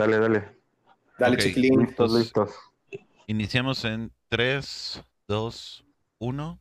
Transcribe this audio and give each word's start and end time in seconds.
Dale, 0.00 0.18
dale. 0.18 0.48
Dale, 1.18 1.36
Ok, 1.36 1.42
chiquilín. 1.42 1.80
Listos, 1.80 2.14
listos. 2.14 2.54
Iniciamos 3.26 3.84
en 3.84 4.10
3, 4.30 5.04
2, 5.28 5.84
1. 6.20 6.58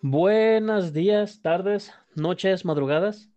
Buenos 0.00 0.92
días, 0.92 1.40
tardes, 1.40 1.94
noches, 2.16 2.64
madrugadas. 2.64 3.30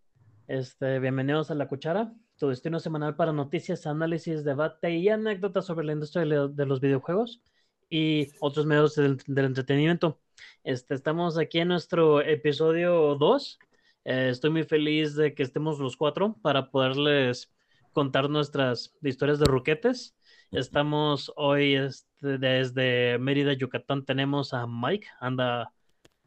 Este, 0.47 0.97
bienvenidos 0.97 1.51
a 1.51 1.54
La 1.54 1.67
Cuchara, 1.67 2.11
tu 2.39 2.47
destino 2.47 2.79
semanal 2.79 3.15
para 3.15 3.31
noticias, 3.31 3.86
análisis, 3.86 4.43
debate 4.43 4.89
y 4.89 5.09
anécdotas 5.09 5.68
sobre 5.68 5.86
la 5.86 5.93
industria 5.93 6.25
de 6.25 6.47
de 6.47 6.65
los 6.65 6.81
videojuegos 6.81 7.43
y 7.91 8.29
otros 8.39 8.65
medios 8.65 8.95
del, 8.95 9.18
del 9.27 9.45
entretenimiento. 9.45 10.20
Este, 10.63 10.95
estamos 10.95 11.38
aquí 11.38 11.59
en 11.59 11.68
nuestro 11.68 12.21
episodio 12.21 13.18
2. 13.20 13.59
Eh, 14.05 14.29
estoy 14.31 14.49
muy 14.49 14.63
feliz 14.63 15.15
de 15.15 15.33
que 15.33 15.43
estemos 15.43 15.79
los 15.79 15.95
cuatro 15.95 16.35
para 16.41 16.70
poderles 16.71 17.52
contar 17.93 18.30
nuestras 18.30 18.94
historias 19.02 19.39
de 19.39 19.45
ruquetes. 19.45 20.16
Estamos 20.52 21.31
hoy 21.35 21.75
este, 21.75 22.38
desde 22.38 23.17
Mérida, 23.20 23.53
Yucatán. 23.53 24.05
Tenemos 24.05 24.53
a 24.53 24.67
Mike, 24.67 25.08
anda. 25.20 25.71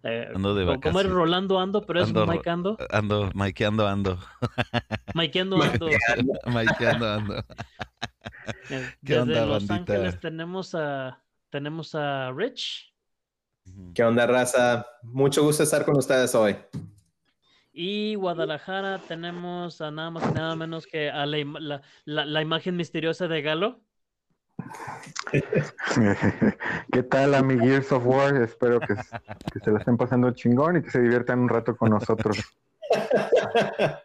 eh, 0.02 0.28
Ando 0.34 0.54
de 0.54 0.64
como- 0.66 0.80
como 0.80 1.00
es. 1.00 1.06
Rolando 1.08 1.58
Ando, 1.60 1.82
pero 1.84 2.00
es 2.00 2.08
Ando- 2.08 2.26
Mike 2.26 2.48
Ando. 2.50 2.76
Ando, 2.90 3.30
Mikeando 3.34 3.86
ando. 3.86 4.18
Mikeando 5.14 5.62
Ando. 5.62 5.88
Mikeando 6.46 7.06
ando. 7.08 7.45
Eh, 8.70 8.90
¿Qué 9.04 9.14
Desde 9.14 9.20
onda, 9.22 9.46
Los 9.46 9.66
bandita? 9.66 9.74
Ángeles 9.95 10.20
tenemos 10.20 10.74
a 10.76 11.20
tenemos 11.50 11.95
a 11.96 12.30
Rich 12.32 12.92
¿Qué 13.92 14.04
onda, 14.04 14.24
raza? 14.26 14.86
Mucho 15.02 15.42
gusto 15.42 15.64
estar 15.64 15.84
con 15.84 15.96
ustedes 15.96 16.32
hoy. 16.36 16.56
Y 17.78 18.14
Guadalajara 18.14 19.00
tenemos 19.06 19.82
a 19.82 19.90
nada 19.90 20.10
más 20.10 20.24
y 20.30 20.32
nada 20.32 20.56
menos 20.56 20.86
que 20.86 21.10
a 21.10 21.26
la, 21.26 21.36
im- 21.36 21.58
la- 21.60 21.82
la- 22.06 22.24
la 22.24 22.40
imagen 22.40 22.74
misteriosa 22.74 23.28
de 23.28 23.42
Galo. 23.42 23.82
¿Qué 26.92 27.02
tal, 27.02 27.34
ami 27.34 27.59
Gears 27.59 27.92
of 27.92 28.06
War? 28.06 28.34
Espero 28.42 28.80
que, 28.80 28.95
que 29.52 29.60
se 29.60 29.70
la 29.70 29.78
estén 29.78 29.98
pasando 29.98 30.30
chingón 30.30 30.78
y 30.78 30.82
que 30.82 30.90
se 30.90 31.02
diviertan 31.02 31.40
un 31.40 31.51
rato 31.51 31.76
con 31.76 31.90
nosotros. 31.90 32.38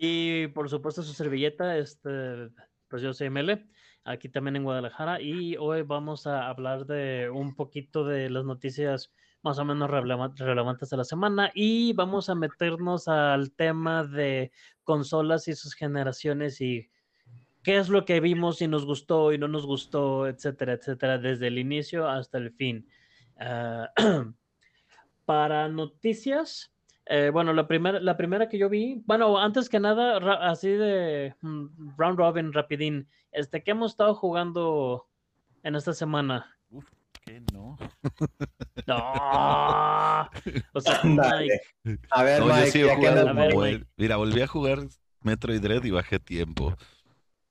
Y 0.00 0.46
por 0.48 0.70
supuesto 0.70 1.02
su 1.02 1.12
servilleta, 1.12 1.76
este, 1.76 2.50
pues 2.86 3.02
yo 3.02 3.12
soy 3.12 3.30
Mele, 3.30 3.66
aquí 4.04 4.28
también 4.28 4.54
en 4.54 4.62
Guadalajara, 4.62 5.20
y 5.20 5.56
hoy 5.56 5.82
vamos 5.82 6.28
a 6.28 6.48
hablar 6.48 6.86
de 6.86 7.28
un 7.28 7.56
poquito 7.56 8.04
de 8.04 8.30
las 8.30 8.44
noticias 8.44 9.12
más 9.48 9.58
o 9.58 9.64
menos 9.64 9.88
releva- 9.88 10.30
relevantes 10.36 10.90
de 10.90 10.96
la 10.98 11.04
semana 11.04 11.50
y 11.54 11.94
vamos 11.94 12.28
a 12.28 12.34
meternos 12.34 13.08
al 13.08 13.50
tema 13.52 14.04
de 14.04 14.52
consolas 14.84 15.48
y 15.48 15.54
sus 15.54 15.72
generaciones 15.72 16.60
y 16.60 16.90
qué 17.62 17.78
es 17.78 17.88
lo 17.88 18.04
que 18.04 18.20
vimos 18.20 18.60
y 18.60 18.68
nos 18.68 18.84
gustó 18.84 19.32
y 19.32 19.38
no 19.38 19.48
nos 19.48 19.64
gustó, 19.64 20.26
etcétera, 20.26 20.74
etcétera, 20.74 21.16
desde 21.16 21.46
el 21.46 21.58
inicio 21.58 22.06
hasta 22.06 22.36
el 22.36 22.52
fin. 22.52 22.86
Ah, 23.40 23.90
para 25.24 25.66
noticias, 25.70 26.70
eh, 27.06 27.30
bueno, 27.32 27.54
la 27.54 27.66
primera, 27.66 28.00
la 28.00 28.18
primera 28.18 28.50
que 28.50 28.58
yo 28.58 28.68
vi, 28.68 29.02
bueno, 29.06 29.38
antes 29.38 29.70
que 29.70 29.80
nada, 29.80 30.18
así 30.46 30.68
de 30.68 31.34
mm, 31.40 31.96
round 31.96 32.18
robin, 32.18 32.52
rapidín, 32.52 33.08
este, 33.32 33.62
¿qué 33.62 33.70
hemos 33.70 33.92
estado 33.92 34.14
jugando 34.14 35.08
en 35.62 35.74
esta 35.74 35.94
semana? 35.94 36.54
¿Qué 37.24 37.40
no? 38.86 40.28
O 40.72 40.80
sea. 40.80 41.00
Mike, 41.04 41.60
A 42.10 42.22
ver, 42.22 42.40
No, 42.40 42.48
yo 42.60 42.66
sí 42.66 42.80
he 42.80 42.94
jugado 42.94 43.34
Mike. 43.34 43.84
Mira, 43.96 44.16
volví 44.16 44.40
a 44.40 44.46
jugar 44.46 44.78
Metroid 45.22 45.60
Dread 45.60 45.84
y 45.84 45.90
bajé 45.90 46.18
tiempo. 46.18 46.74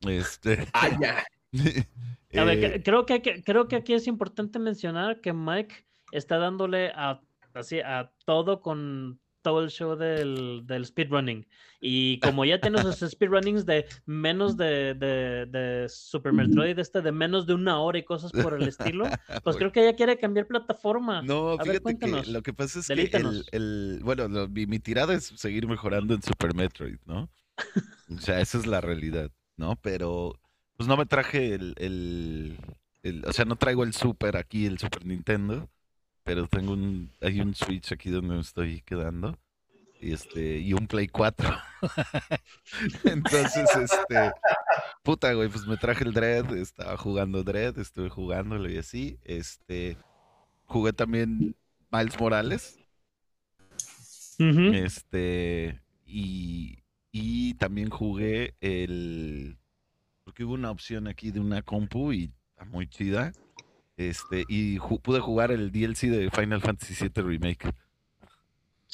Este. 0.01 0.67
Ah, 0.73 0.89
ya. 0.99 1.23
a 2.41 2.43
ver, 2.43 2.63
eh, 2.63 2.83
creo 2.83 3.05
que, 3.05 3.21
que- 3.21 3.43
creo 3.43 3.67
que 3.67 3.75
aquí 3.75 3.93
es 3.93 4.07
importante 4.07 4.59
mencionar 4.59 5.21
que 5.21 5.33
Mike 5.33 5.75
está 6.11 6.37
dándole 6.37 6.91
a, 6.95 7.21
así, 7.53 7.79
a 7.79 8.11
todo 8.25 8.61
con 8.61 9.19
todo 9.47 9.63
el 9.63 9.69
show 9.69 9.95
del, 9.95 10.63
del 10.65 10.85
speedrunning. 10.85 11.45
Y 11.79 12.19
como 12.19 12.43
ya 12.43 12.59
tiene 12.59 12.81
sus 12.81 12.99
speedrunnings 13.11 13.65
de 13.65 13.85
menos 14.05 14.57
de, 14.57 14.93
de, 14.93 15.45
de 15.45 15.87
Super 15.87 16.33
Metroid, 16.33 16.77
este 16.79 17.01
de 17.01 17.13
menos 17.13 17.47
de 17.47 17.53
una 17.53 17.79
hora 17.79 17.97
y 17.97 18.03
cosas 18.03 18.33
por 18.33 18.53
el 18.53 18.67
estilo, 18.67 19.05
pues 19.43 19.55
creo 19.55 19.71
que 19.71 19.83
ella 19.87 19.95
quiere 19.95 20.17
cambiar 20.17 20.47
plataforma. 20.47 21.21
No, 21.21 21.51
A 21.51 21.55
ver, 21.63 21.79
fíjate 21.79 21.97
que 21.97 22.31
lo 22.31 22.41
que 22.41 22.53
pasa 22.53 22.79
es 22.79 22.87
que 22.89 23.21
el, 23.53 24.01
bueno, 24.03 24.27
lo- 24.27 24.49
mi, 24.49 24.65
mi 24.65 24.79
tirada 24.79 25.13
es 25.13 25.31
seguir 25.37 25.65
mejorando 25.65 26.13
en 26.13 26.21
Super 26.21 26.53
Metroid, 26.53 26.97
¿no? 27.05 27.29
O 28.17 28.19
sea, 28.19 28.41
esa 28.41 28.57
es 28.57 28.65
la 28.67 28.81
realidad, 28.81 29.31
¿no? 29.57 29.75
Pero, 29.81 30.33
pues 30.75 30.87
no 30.89 30.97
me 30.97 31.05
traje 31.05 31.53
el, 31.55 31.73
el- 31.77 32.57
el- 33.03 33.23
o 33.25 33.31
sea, 33.33 33.45
no 33.45 33.55
traigo 33.55 33.83
el 33.85 33.93
Super 33.93 34.35
aquí, 34.35 34.65
el 34.65 34.77
Super 34.77 35.05
Nintendo, 35.05 35.69
pero 36.27 36.45
tengo 36.45 36.73
un, 36.73 37.09
hay 37.21 37.39
un 37.39 37.55
Switch 37.55 37.93
aquí 37.93 38.09
donde 38.09 38.35
me 38.35 38.41
estoy 38.41 38.81
quedando, 38.81 39.39
y 40.01 40.11
este, 40.11 40.59
y 40.59 40.73
un 40.73 40.85
Play 40.85 41.07
4. 41.07 41.57
Entonces, 43.05 43.69
este, 43.77 44.33
puta, 45.03 45.31
güey, 45.31 45.47
pues 45.47 45.65
me 45.65 45.77
traje 45.77 46.03
el 46.03 46.11
Dread, 46.13 46.53
estaba 46.57 46.97
jugando 46.97 47.45
Dread, 47.45 47.79
estuve 47.79 48.09
jugándolo 48.09 48.69
y 48.69 48.77
así, 48.77 49.17
este, 49.23 49.97
jugué 50.65 50.91
también 50.91 51.55
Miles 51.93 52.19
Morales, 52.19 52.77
este, 54.37 55.79
y, 56.05 56.83
y 57.13 57.53
también 57.53 57.89
jugué 57.89 58.53
el, 58.59 59.57
porque 60.25 60.43
hubo 60.43 60.55
una 60.55 60.71
opción 60.71 61.07
aquí 61.07 61.31
de 61.31 61.39
una 61.39 61.61
compu 61.61 62.11
y 62.11 62.33
está 62.49 62.65
muy 62.65 62.85
chida, 62.85 63.31
este, 63.97 64.45
y 64.47 64.77
ju- 64.77 65.01
pude 65.01 65.19
jugar 65.19 65.51
el 65.51 65.71
DLC 65.71 66.07
de 66.09 66.29
Final 66.31 66.61
Fantasy 66.61 66.93
VII 66.93 67.23
Remake. 67.23 67.69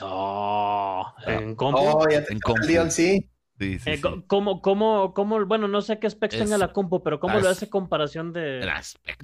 Oh, 0.02 1.14
en 1.28 1.56
compu. 1.56 1.80
Oh, 1.80 2.10
ya 2.10 2.24
te 2.24 2.34
En 2.34 2.40
el. 2.40 2.68
DLC. 2.68 3.30
Sí, 3.60 3.80
sí, 3.80 3.90
Eh, 3.92 3.98
sí. 3.98 4.02
¿cómo, 4.28 4.62
cómo, 4.62 5.14
cómo, 5.14 5.46
bueno, 5.46 5.68
no 5.68 5.82
sé 5.82 6.00
qué 6.00 6.10
specs 6.10 6.38
tenga 6.38 6.58
la 6.58 6.74
compu, 6.74 7.04
pero 7.04 7.20
¿cómo 7.20 7.40
lo 7.40 7.48
hace 7.50 7.70
comparación 7.70 8.34
de, 8.34 8.58
Era 8.62 8.82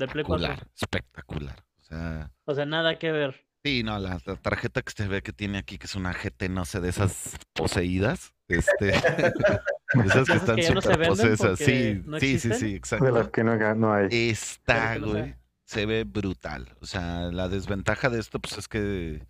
Play 0.07 0.23
4. 0.23 0.45
espectacular, 0.53 0.67
espectacular. 0.75 1.55
O 1.79 1.81
sea, 1.81 2.31
o 2.45 2.53
sea, 2.53 2.65
nada 2.65 2.99
que 2.99 3.11
ver? 3.11 3.43
sí, 3.63 3.81
no, 3.83 3.97
la, 3.99 4.19
la 4.25 4.35
tarjeta 4.35 4.81
que 4.83 4.91
se 4.91 5.07
ve 5.07 5.21
que 5.23 5.33
tiene 5.33 5.57
aquí, 5.57 5.77
que 5.79 5.87
es 5.87 5.95
una 5.95 6.13
GT, 6.13 6.47
no 6.49 6.63
sé, 6.65 6.79
de 6.79 6.89
esas 6.89 7.37
poseídas, 7.53 8.33
este, 8.47 8.89
esas 10.05 10.27
que 10.27 10.33
están 10.37 10.55
no 10.75 10.81
súper 10.81 11.57
sí, 11.57 12.01
no 12.05 12.19
sí, 12.19 12.39
sí, 12.39 12.53
sí, 12.53 12.69
De 12.71 12.75
exacto. 12.77 13.09
las 13.11 13.29
que 13.29 13.43
no, 13.43 13.75
no 13.75 13.93
hay. 13.93 14.07
Está, 14.11 14.97
güey, 14.99 15.35
se 15.69 15.85
ve 15.85 16.03
brutal. 16.03 16.75
O 16.81 16.87
sea, 16.87 17.31
la 17.31 17.47
desventaja 17.47 18.09
de 18.09 18.19
esto, 18.19 18.39
pues 18.39 18.57
es 18.57 18.67
que, 18.67 19.27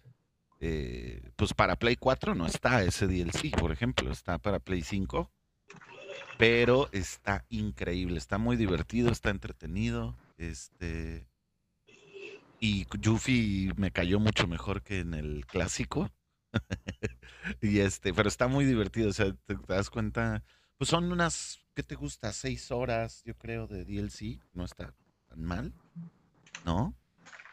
eh, 0.62 1.32
pues 1.36 1.54
para 1.54 1.76
Play 1.76 1.98
4 1.98 2.34
no 2.34 2.46
está 2.46 2.82
ese 2.82 3.08
DLC, 3.08 3.52
por 3.60 3.74
ejemplo, 3.74 4.10
está 4.10 4.38
para 4.38 4.60
Play 4.60 4.82
5, 4.82 5.30
pero 6.38 6.88
está 6.94 7.46
increíble, 7.50 8.18
está 8.18 8.38
muy 8.38 8.56
divertido, 8.56 9.12
está 9.12 9.32
entretenido, 9.32 10.16
este, 10.38 11.28
y 12.62 12.88
Yuffie 12.98 13.74
me 13.76 13.92
cayó 13.92 14.22
mucho 14.22 14.48
mejor 14.48 14.82
que 14.82 15.00
en 15.00 15.16
el 15.16 15.46
clásico. 15.46 16.10
y 17.62 17.80
este, 17.80 18.14
pero 18.14 18.30
está 18.30 18.48
muy 18.48 18.64
divertido, 18.64 19.10
o 19.10 19.14
sea, 19.14 19.34
te, 19.46 19.56
te 19.56 19.74
das 19.74 19.90
cuenta, 19.90 20.42
pues 20.78 20.90
son 20.90 21.12
unas, 21.12 21.60
¿qué 21.74 21.84
te 21.84 21.96
gusta? 21.96 22.32
Seis 22.32 22.72
horas, 22.72 23.24
yo 23.26 23.38
creo, 23.38 23.68
de 23.68 23.84
DLC, 23.84 24.40
no 24.54 24.64
está 24.64 24.96
tan 25.28 25.44
mal, 25.44 25.74
¿no? 26.66 26.96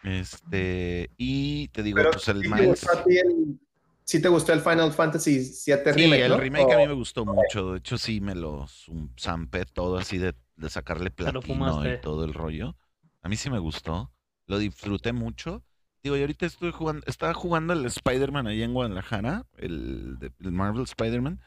Este, 0.03 1.11
y 1.17 1.69
te 1.69 1.83
digo, 1.83 1.97
Pero 1.97 2.11
pues 2.13 2.29
el 2.29 2.43
¿sí 2.43 2.51
te 2.51 2.63
Miles. 2.63 2.87
el- 3.09 3.61
¿sí 4.05 4.23
te 4.23 4.29
gustó 4.29 4.53
el 4.53 4.61
Final 4.61 4.93
Fantasy 4.93 5.39
VII 5.39 5.93
Sí, 5.93 5.93
remake, 5.93 6.23
el 6.23 6.31
no? 6.31 6.37
remake 6.37 6.73
a 6.73 6.79
mí 6.79 6.87
me 6.87 6.93
gustó 6.95 7.25
mucho. 7.25 7.73
De 7.73 7.79
hecho, 7.79 7.99
sí 7.99 8.21
me 8.21 8.35
lo 8.35 8.67
zampé 9.21 9.65
todo 9.65 9.99
así 9.99 10.19
de, 10.19 10.35
de 10.57 10.71
sacarle 10.71 11.11
platino 11.11 11.85
y 11.89 12.01
todo 12.01 12.25
el 12.25 12.35
rollo. 12.35 12.77
A 13.23 13.29
mí 13.29 13.37
sí 13.37 13.51
me 13.51 13.59
gustó. 13.59 14.13
Lo 14.47 14.59
disfruté 14.59 15.13
mucho. 15.13 15.65
Digo, 16.05 16.17
y 16.17 16.21
ahorita 16.21 16.47
estuve 16.47 16.71
jugando, 16.71 17.03
estaba 17.09 17.35
jugando 17.35 17.73
el 17.73 17.85
Spider-Man 17.87 18.47
ahí 18.47 18.63
en 18.63 18.75
Guadalajara, 18.75 19.45
el, 19.57 20.19
el 20.39 20.53
Marvel 20.53 20.85
Spider-Man. 20.85 21.41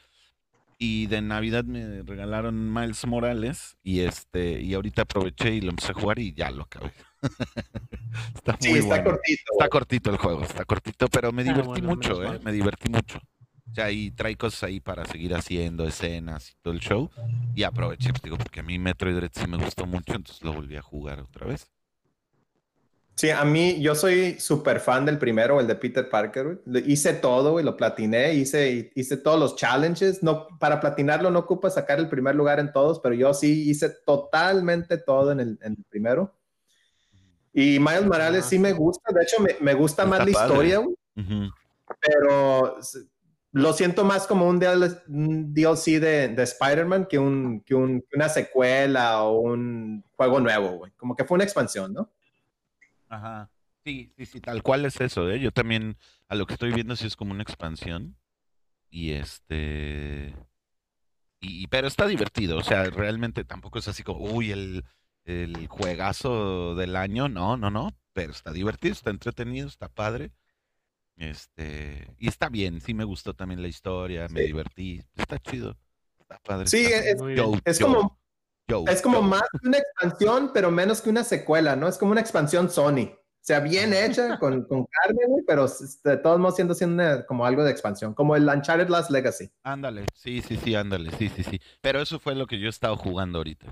Y 0.78 1.08
de 1.08 1.22
Navidad 1.22 1.64
me 1.64 2.04
regalaron 2.04 2.74
Miles 2.74 3.06
Morales. 3.08 3.78
Y 3.84 4.02
este, 4.02 4.60
y 4.62 4.74
ahorita 4.74 5.04
aproveché 5.04 5.54
y 5.54 5.62
lo 5.62 5.70
empecé 5.70 5.92
a 5.92 5.96
jugar 5.96 6.20
y 6.20 6.34
ya 6.34 6.52
lo 6.52 6.64
acabé. 6.64 6.92
está 8.36 8.58
Sí, 8.60 8.70
muy 8.70 8.78
está 8.78 9.02
bueno. 9.02 9.04
cortito. 9.04 9.54
Está 9.54 9.70
cortito 9.70 10.10
el 10.12 10.18
juego, 10.18 10.44
está 10.44 10.66
cortito, 10.66 11.08
pero 11.10 11.32
me 11.32 11.44
Ah, 11.46 11.54
divertí 11.54 11.82
bueno, 11.82 11.82
mucho, 11.82 12.24
¿eh? 12.24 12.40
Me 12.42 12.52
divertí 12.52 12.90
mucho. 12.90 13.20
O 13.20 13.74
sea, 13.76 13.92
y 13.92 14.12
trae 14.12 14.36
cosas 14.38 14.64
ahí 14.64 14.80
para 14.80 15.06
seguir 15.06 15.36
haciendo 15.36 15.86
escenas 15.88 16.52
y 16.52 16.54
todo 16.62 16.74
el 16.74 16.80
show. 16.80 17.12
Y 17.54 17.64
aproveché, 17.64 18.12
pues 18.12 18.24
digo, 18.24 18.38
porque 18.38 18.62
a 18.62 18.64
mí 18.64 18.80
Metroid 18.80 19.16
Dread 19.16 19.32
sí 19.34 19.48
me 19.48 19.58
gustó 19.58 19.86
mucho, 19.86 20.16
entonces 20.16 20.44
lo 20.44 20.54
volví 20.54 20.76
a 20.78 20.82
jugar 20.82 21.20
otra 21.20 21.48
vez. 21.48 21.70
Sí, 23.16 23.30
a 23.32 23.44
mí, 23.44 23.82
yo 23.82 23.96
soy 23.96 24.40
súper 24.40 24.80
fan 24.80 25.06
del 25.06 25.20
primero, 25.20 25.60
el 25.60 25.68
de 25.68 25.76
Peter 25.76 26.10
Parker. 26.10 26.62
Hice 26.86 27.14
todo 27.16 27.60
y 27.60 27.64
lo 27.64 27.76
platiné, 27.76 28.34
hice, 28.34 28.92
hice 28.96 29.18
todos 29.18 29.38
los 29.38 29.58
challenges. 29.58 30.24
No, 30.24 30.48
para 30.58 30.80
platinarlo 30.80 31.30
no 31.30 31.40
ocupa 31.40 31.70
sacar 31.70 32.00
el 32.00 32.08
primer 32.08 32.36
lugar 32.36 32.60
en 32.62 32.72
todos, 32.72 33.02
pero 33.02 33.14
yo 33.16 33.34
sí 33.34 33.70
hice 33.70 33.90
totalmente 34.06 34.98
todo 34.98 35.34
en 35.34 35.42
el, 35.42 35.60
en 35.62 35.74
el 35.74 35.84
primero. 35.90 36.39
Y 37.54 37.80
Miles 37.80 38.06
Morales 38.06 38.46
sí 38.46 38.60
me 38.60 38.74
gusta, 38.74 39.12
de 39.14 39.24
hecho 39.24 39.42
me, 39.42 39.56
me 39.62 39.74
gusta 39.74 40.06
más 40.06 40.20
la 40.20 40.26
padre. 40.26 40.46
historia, 40.46 40.78
güey, 40.80 40.96
pero 42.00 42.78
lo 43.52 43.74
siento 43.74 44.06
más 44.06 44.28
como 44.28 44.48
un 44.48 44.60
DL 44.60 44.88
un 45.08 45.54
DLC 45.54 46.00
de, 46.00 46.28
de 46.30 46.44
Spider-Man 46.44 47.08
que, 47.10 47.18
un, 47.18 47.62
que, 47.62 47.74
un- 47.76 48.06
una 48.14 48.30
secuela 48.30 49.24
o 49.24 49.40
un 49.40 50.04
juego 50.16 50.40
nuevo, 50.40 50.78
güey. 50.78 50.92
Como 50.98 51.16
que 51.16 51.26
fue 51.26 51.36
una 51.36 51.44
expansión, 51.44 51.94
¿no? 51.94 52.12
Ajá. 53.08 53.50
Sí, 53.84 54.14
sí, 54.18 54.26
sí, 54.28 54.40
tal 54.42 54.62
cual 54.62 54.86
es 54.86 55.02
eso, 55.02 55.28
¿eh? 55.32 55.40
Yo 55.40 55.52
también, 55.52 55.98
a 56.28 56.36
lo 56.36 56.46
que 56.46 56.54
estoy 56.54 56.72
viendo, 56.74 56.96
sí 56.96 57.08
es 57.08 57.16
como 57.16 57.32
una 57.32 57.42
expansión. 57.44 58.16
Y 58.92 59.14
este. 59.14 60.36
Y, 61.42 61.68
pero 61.68 61.88
está 61.88 62.06
divertido, 62.06 62.58
o 62.58 62.64
sea, 62.64 62.84
realmente 62.86 63.46
tampoco 63.46 63.80
es 63.80 63.88
así 63.88 64.04
como, 64.04 64.20
uy, 64.26 64.52
el, 64.52 64.84
el 65.30 65.68
juegazo 65.68 66.76
del 66.76 66.96
año, 66.96 67.30
no, 67.30 67.56
no, 67.58 67.70
no, 67.70 67.92
pero 68.14 68.32
está 68.32 68.52
divertido, 68.52 68.94
está 68.94 69.10
entretenido, 69.12 69.68
está 69.68 69.88
padre. 69.90 70.32
Este, 71.18 72.08
y 72.18 72.28
está 72.28 72.50
bien, 72.50 72.80
sí 72.82 72.94
me 72.94 73.04
gustó 73.04 73.34
también 73.34 73.62
la 73.62 73.68
historia, 73.68 74.28
me 74.30 74.42
Sí. 74.42 74.48
divertí, 74.48 75.04
está 75.16 75.38
chido, 75.40 75.76
está 76.20 76.40
padre. 76.40 76.68
Sí, 76.68 76.86
está 76.86 77.10
es- 77.10 77.20
Yo. 77.36 77.54
Es 77.66 77.80
yo, 77.80 77.86
como, 77.88 78.20
yo, 78.68 78.84
Es 78.88 79.02
como 79.02 79.18
yo. 79.18 79.22
más 79.24 79.44
que 79.62 79.68
una 79.68 79.78
expansión, 79.78 80.52
pero 80.54 80.72
menos 80.72 81.02
que 81.02 81.10
una 81.10 81.24
secuela, 81.24 81.76
¿no? 81.76 81.88
Es 81.88 81.98
como 81.98 82.12
una 82.14 82.22
expansión 82.22 82.70
Sony. 82.70 83.12
O 83.42 83.42
sea, 83.50 83.60
bien 83.62 83.94
hecha, 83.94 84.38
con, 84.40 84.64
con 84.68 84.86
carne, 84.86 85.22
pero 85.48 85.68
de 86.04 86.18
todos 86.18 86.40
modos 86.40 86.56
siendo, 86.56 86.74
siendo 86.74 86.96
una- 87.04 87.26
como 87.26 87.46
algo 87.46 87.64
de 87.64 87.72
expansión, 87.72 88.14
como 88.14 88.36
el 88.36 88.48
Uncharted 88.48 88.88
Last 88.90 89.12
Legacy. 89.12 89.52
Ándale, 89.64 90.06
sí, 90.14 90.42
sí, 90.42 90.58
sí, 90.58 90.76
ándale, 90.76 91.12
sí, 91.18 91.30
sí, 91.30 91.44
sí. 91.44 91.60
Pero 91.82 92.02
eso 92.02 92.20
fue 92.20 92.34
lo 92.36 92.48
que 92.48 92.60
yo 92.60 92.68
he 92.68 92.70
estado 92.70 92.96
jugando 92.96 93.40
ahorita. 93.40 93.68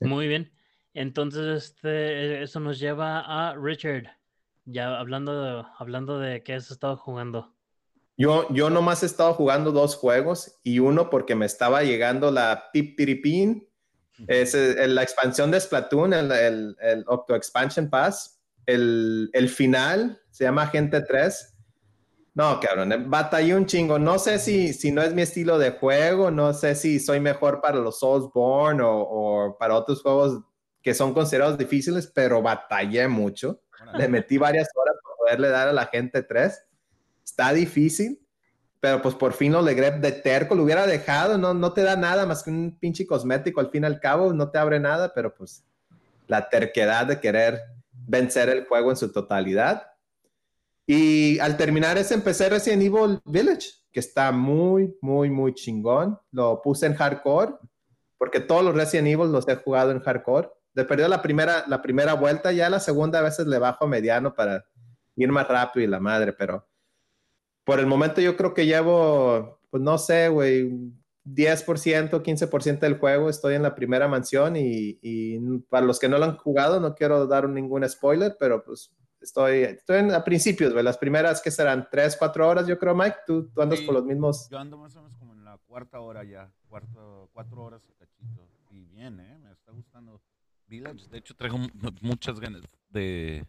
Muy 0.00 0.26
bien. 0.26 0.52
Entonces, 0.94 1.64
este, 1.64 2.42
eso 2.42 2.60
nos 2.60 2.78
lleva 2.78 3.20
a 3.20 3.54
Richard. 3.54 4.04
Ya 4.64 4.98
hablando 4.98 5.42
de, 5.42 5.64
hablando 5.78 6.18
de 6.18 6.42
qué 6.42 6.54
has 6.54 6.70
estado 6.70 6.96
jugando. 6.96 7.54
Yo, 8.16 8.46
yo 8.52 8.68
nomás 8.68 9.02
he 9.02 9.06
estado 9.06 9.32
jugando 9.34 9.72
dos 9.72 9.96
juegos 9.96 10.60
y 10.62 10.78
uno 10.78 11.08
porque 11.08 11.34
me 11.34 11.46
estaba 11.46 11.82
llegando 11.82 12.30
la 12.30 12.70
Pipiripin, 12.72 13.66
es 14.26 14.54
eh, 14.54 14.86
la 14.88 15.02
expansión 15.02 15.50
de 15.50 15.60
Splatoon, 15.60 16.12
el, 16.12 16.30
el, 16.30 16.76
el 16.80 17.04
Octo 17.06 17.34
Expansion 17.34 17.88
Pass. 17.88 18.38
El, 18.66 19.30
el 19.32 19.48
final 19.48 20.20
se 20.30 20.44
llama 20.44 20.66
Gente 20.66 21.00
3. 21.00 21.56
No, 22.34 22.60
cabrón, 22.60 23.10
batallé 23.10 23.54
un 23.54 23.66
chingo. 23.66 23.98
No 23.98 24.18
sé 24.18 24.38
si, 24.38 24.72
si 24.72 24.92
no 24.92 25.02
es 25.02 25.12
mi 25.12 25.22
estilo 25.22 25.58
de 25.58 25.72
juego, 25.72 26.30
no 26.30 26.54
sé 26.54 26.74
si 26.74 27.00
soy 27.00 27.20
mejor 27.20 27.60
para 27.60 27.78
los 27.78 27.98
Soulsborne 27.98 28.82
o, 28.82 29.00
o 29.00 29.58
para 29.58 29.74
otros 29.74 30.00
juegos 30.02 30.40
que 30.82 30.94
son 30.94 31.12
considerados 31.12 31.58
difíciles, 31.58 32.06
pero 32.06 32.40
batallé 32.40 33.06
mucho. 33.08 33.60
Le 33.94 34.08
metí 34.08 34.38
varias 34.38 34.68
horas 34.74 34.94
para 35.02 35.16
poderle 35.16 35.48
dar 35.48 35.68
a 35.68 35.72
la 35.72 35.86
gente 35.86 36.22
3. 36.22 36.66
Está 37.24 37.52
difícil, 37.52 38.20
pero 38.78 39.02
pues 39.02 39.14
por 39.14 39.32
fin 39.32 39.52
lo 39.52 39.60
logré 39.62 39.90
de 39.90 40.12
terco. 40.12 40.54
Lo 40.54 40.62
hubiera 40.62 40.86
dejado, 40.86 41.36
no, 41.36 41.52
no 41.54 41.72
te 41.72 41.82
da 41.82 41.96
nada 41.96 42.26
más 42.26 42.42
que 42.42 42.50
un 42.50 42.78
pinche 42.78 43.06
cosmético 43.06 43.60
al 43.60 43.70
fin 43.70 43.82
y 43.82 43.86
al 43.86 44.00
cabo, 44.00 44.32
no 44.32 44.50
te 44.50 44.58
abre 44.58 44.78
nada, 44.78 45.12
pero 45.14 45.34
pues 45.34 45.64
la 46.26 46.48
terquedad 46.48 47.06
de 47.06 47.20
querer 47.20 47.60
vencer 47.92 48.48
el 48.48 48.66
juego 48.66 48.90
en 48.90 48.96
su 48.96 49.12
totalidad. 49.12 49.86
Y 50.92 51.38
al 51.38 51.56
terminar 51.56 51.98
ese 51.98 52.14
empecé 52.14 52.48
Resident 52.48 52.82
Evil 52.82 53.20
Village, 53.24 53.68
que 53.92 54.00
está 54.00 54.32
muy, 54.32 54.92
muy, 55.00 55.30
muy 55.30 55.54
chingón. 55.54 56.18
Lo 56.32 56.60
puse 56.62 56.86
en 56.86 56.94
hardcore, 56.94 57.52
porque 58.18 58.40
todos 58.40 58.64
los 58.64 58.74
Resident 58.74 59.06
Evil 59.06 59.30
los 59.30 59.46
he 59.46 59.54
jugado 59.54 59.92
en 59.92 60.00
hardcore. 60.00 60.50
De 60.74 60.84
perdió 60.84 61.06
la 61.06 61.22
primera, 61.22 61.62
la 61.68 61.80
primera 61.80 62.14
vuelta, 62.14 62.50
ya 62.50 62.68
la 62.68 62.80
segunda 62.80 63.20
a 63.20 63.22
veces 63.22 63.46
le 63.46 63.60
bajo 63.60 63.84
a 63.84 63.86
mediano 63.86 64.34
para 64.34 64.64
ir 65.14 65.30
más 65.30 65.46
rápido 65.46 65.84
y 65.84 65.88
la 65.88 66.00
madre, 66.00 66.32
pero 66.32 66.66
por 67.62 67.78
el 67.78 67.86
momento 67.86 68.20
yo 68.20 68.36
creo 68.36 68.52
que 68.52 68.66
llevo, 68.66 69.60
pues 69.70 69.80
no 69.80 69.96
sé, 69.96 70.28
güey, 70.28 70.72
10%, 71.24 72.20
15% 72.20 72.80
del 72.80 72.98
juego. 72.98 73.30
Estoy 73.30 73.54
en 73.54 73.62
la 73.62 73.76
primera 73.76 74.08
mansión 74.08 74.56
y, 74.56 74.98
y 75.00 75.38
para 75.68 75.86
los 75.86 76.00
que 76.00 76.08
no 76.08 76.18
lo 76.18 76.24
han 76.24 76.36
jugado, 76.36 76.80
no 76.80 76.96
quiero 76.96 77.28
dar 77.28 77.48
ningún 77.48 77.88
spoiler, 77.88 78.36
pero 78.40 78.64
pues 78.64 78.92
estoy, 79.20 79.62
estoy 79.62 79.98
en, 79.98 80.12
a 80.12 80.22
principios, 80.24 80.72
güey. 80.72 80.84
Las 80.84 80.98
primeras 80.98 81.40
que 81.42 81.50
serán 81.50 81.88
3, 81.90 82.16
4 82.16 82.48
horas, 82.48 82.66
yo 82.66 82.78
creo, 82.78 82.94
Mike. 82.94 83.16
Tú, 83.26 83.48
tú 83.50 83.62
andas 83.62 83.78
Sí. 83.80 83.86
por 83.86 83.94
los 83.94 84.04
mismos. 84.04 84.48
Yo 84.50 84.58
ando 84.58 84.76
más 84.78 84.94
o 84.96 85.02
menos 85.02 85.16
como 85.18 85.32
en 85.34 85.44
la 85.44 85.58
cuarta 85.66 86.00
hora 86.00 86.24
ya, 86.24 86.50
cuarto, 86.68 87.28
cuatro 87.32 87.62
horas 87.62 87.82
y 87.88 87.92
cachito. 87.94 88.48
Y 88.70 88.84
bien, 88.86 89.18
¿eh? 89.20 89.38
Me 89.38 89.52
está 89.52 89.72
gustando 89.72 90.20
Village. 90.66 91.08
De 91.08 91.18
hecho, 91.18 91.34
traigo 91.34 91.58
mu- 91.58 91.68
muchas 92.00 92.38
ganas 92.40 92.62
de... 92.88 93.44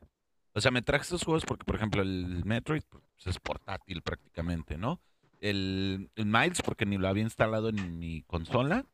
O 0.54 0.60
sea, 0.60 0.72
me 0.72 0.82
traje 0.82 1.04
estos 1.04 1.24
juegos 1.24 1.46
porque, 1.46 1.64
por 1.64 1.76
ejemplo, 1.76 2.02
el 2.02 2.44
Metroid 2.46 2.82
pues, 2.90 3.04
es 3.26 3.40
portátil 3.40 4.02
prácticamente, 4.02 4.78
¿no? 4.78 5.00
El, 5.40 6.10
el 6.16 6.26
Miles 6.26 6.62
porque 6.62 6.86
ni 6.86 6.98
lo 6.98 7.08
había 7.08 7.24
instalado 7.24 7.70
en 7.70 7.98
mi 8.00 8.24
consola. 8.24 8.86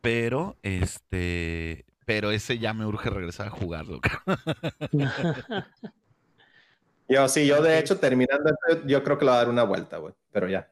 Pero, 0.00 0.56
este... 0.62 1.84
Pero 2.06 2.30
ese 2.30 2.58
ya 2.58 2.72
me 2.72 2.86
urge 2.86 3.10
regresar 3.10 3.48
a 3.48 3.50
jugarlo. 3.50 4.00
Yo 7.08 7.28
sí, 7.28 7.46
yo 7.46 7.62
de 7.62 7.78
hecho 7.78 7.98
terminando, 8.00 8.50
esto, 8.68 8.84
yo 8.84 9.04
creo 9.04 9.16
que 9.16 9.24
le 9.24 9.30
voy 9.30 9.36
a 9.36 9.42
dar 9.42 9.48
una 9.48 9.62
vuelta, 9.62 9.98
güey. 9.98 10.12
Pero 10.32 10.48
ya. 10.48 10.68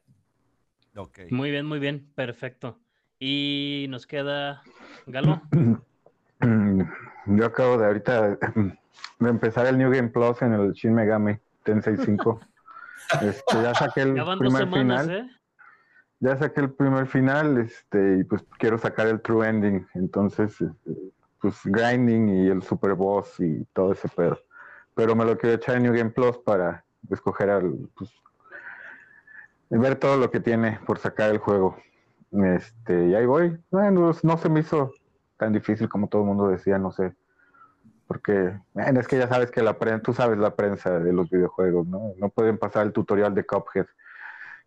ok. 0.96 1.20
Muy 1.30 1.52
bien, 1.52 1.64
muy 1.64 1.78
bien, 1.78 2.10
perfecto. 2.16 2.80
Y 3.20 3.86
nos 3.88 4.06
queda 4.06 4.62
Galo. 5.06 5.42
Mm, 6.40 6.82
Yo 7.38 7.46
acabo 7.46 7.78
de 7.78 7.86
ahorita 7.86 8.36
de 9.20 9.28
empezar 9.30 9.66
el 9.66 9.78
New 9.78 9.90
Game 9.90 10.08
Plus 10.08 10.42
en 10.42 10.52
el 10.52 10.72
Shin 10.72 10.92
Megami 10.92 11.38
Tensei 11.62 11.96
5. 11.96 12.40
Este, 13.22 13.62
ya 13.62 13.72
saqué 13.74 14.00
el 14.02 14.16
Ya 14.16 14.24
van 14.24 14.38
dos 14.38 14.48
primer 14.48 14.64
semanas, 14.64 15.02
final. 15.02 15.16
¿eh? 15.20 15.30
Ya 16.20 16.36
saqué 16.36 16.60
el 16.62 16.72
primer 16.72 17.06
final, 17.06 17.58
este, 17.58 18.18
y 18.18 18.24
pues 18.24 18.44
quiero 18.58 18.76
sacar 18.78 19.06
el 19.06 19.20
true 19.22 19.46
ending. 19.48 19.86
Entonces, 19.94 20.60
este, 20.60 20.90
pues 21.44 21.60
grinding 21.62 22.30
y 22.30 22.48
el 22.48 22.62
super 22.62 22.94
boss 22.94 23.38
y 23.38 23.66
todo 23.74 23.92
ese 23.92 24.08
pedo. 24.08 24.38
Pero 24.94 25.14
me 25.14 25.26
lo 25.26 25.36
quiero 25.36 25.56
echar 25.56 25.76
en 25.76 25.82
New 25.82 25.92
Game 25.94 26.08
Plus 26.08 26.38
para 26.38 26.82
escoger 27.10 27.50
al, 27.50 27.90
pues, 27.94 28.10
ver 29.68 29.96
todo 29.96 30.16
lo 30.16 30.30
que 30.30 30.40
tiene 30.40 30.80
por 30.86 30.98
sacar 30.98 31.30
el 31.30 31.36
juego. 31.36 31.76
Este, 32.32 33.08
y 33.08 33.14
ahí 33.14 33.26
voy. 33.26 33.60
Bueno, 33.70 34.14
no 34.22 34.38
se 34.38 34.48
me 34.48 34.60
hizo 34.60 34.92
tan 35.36 35.52
difícil 35.52 35.86
como 35.86 36.08
todo 36.08 36.22
el 36.22 36.28
mundo 36.28 36.48
decía, 36.48 36.78
no 36.78 36.92
sé. 36.92 37.14
Porque, 38.06 38.58
es 38.74 39.06
que 39.06 39.18
ya 39.18 39.28
sabes 39.28 39.50
que 39.50 39.60
la 39.60 39.78
prensa, 39.78 40.02
tú 40.02 40.14
sabes 40.14 40.38
la 40.38 40.56
prensa 40.56 40.98
de 40.98 41.12
los 41.12 41.28
videojuegos, 41.28 41.86
¿no? 41.86 42.14
No 42.16 42.30
pueden 42.30 42.56
pasar 42.56 42.86
el 42.86 42.94
tutorial 42.94 43.34
de 43.34 43.44
Cuphead. 43.44 43.86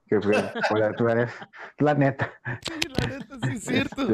Que 0.10 0.22
fue, 0.22 0.38
o 0.38 0.78
sea, 0.78 0.94
tú 0.94 1.10
eres, 1.10 1.32
la 1.80 1.94
neta, 1.94 2.32
Sí, 2.66 2.74
la 2.88 3.08
neta, 3.08 3.36
sí 3.44 3.52
es 3.54 3.64
cierto. 3.64 4.08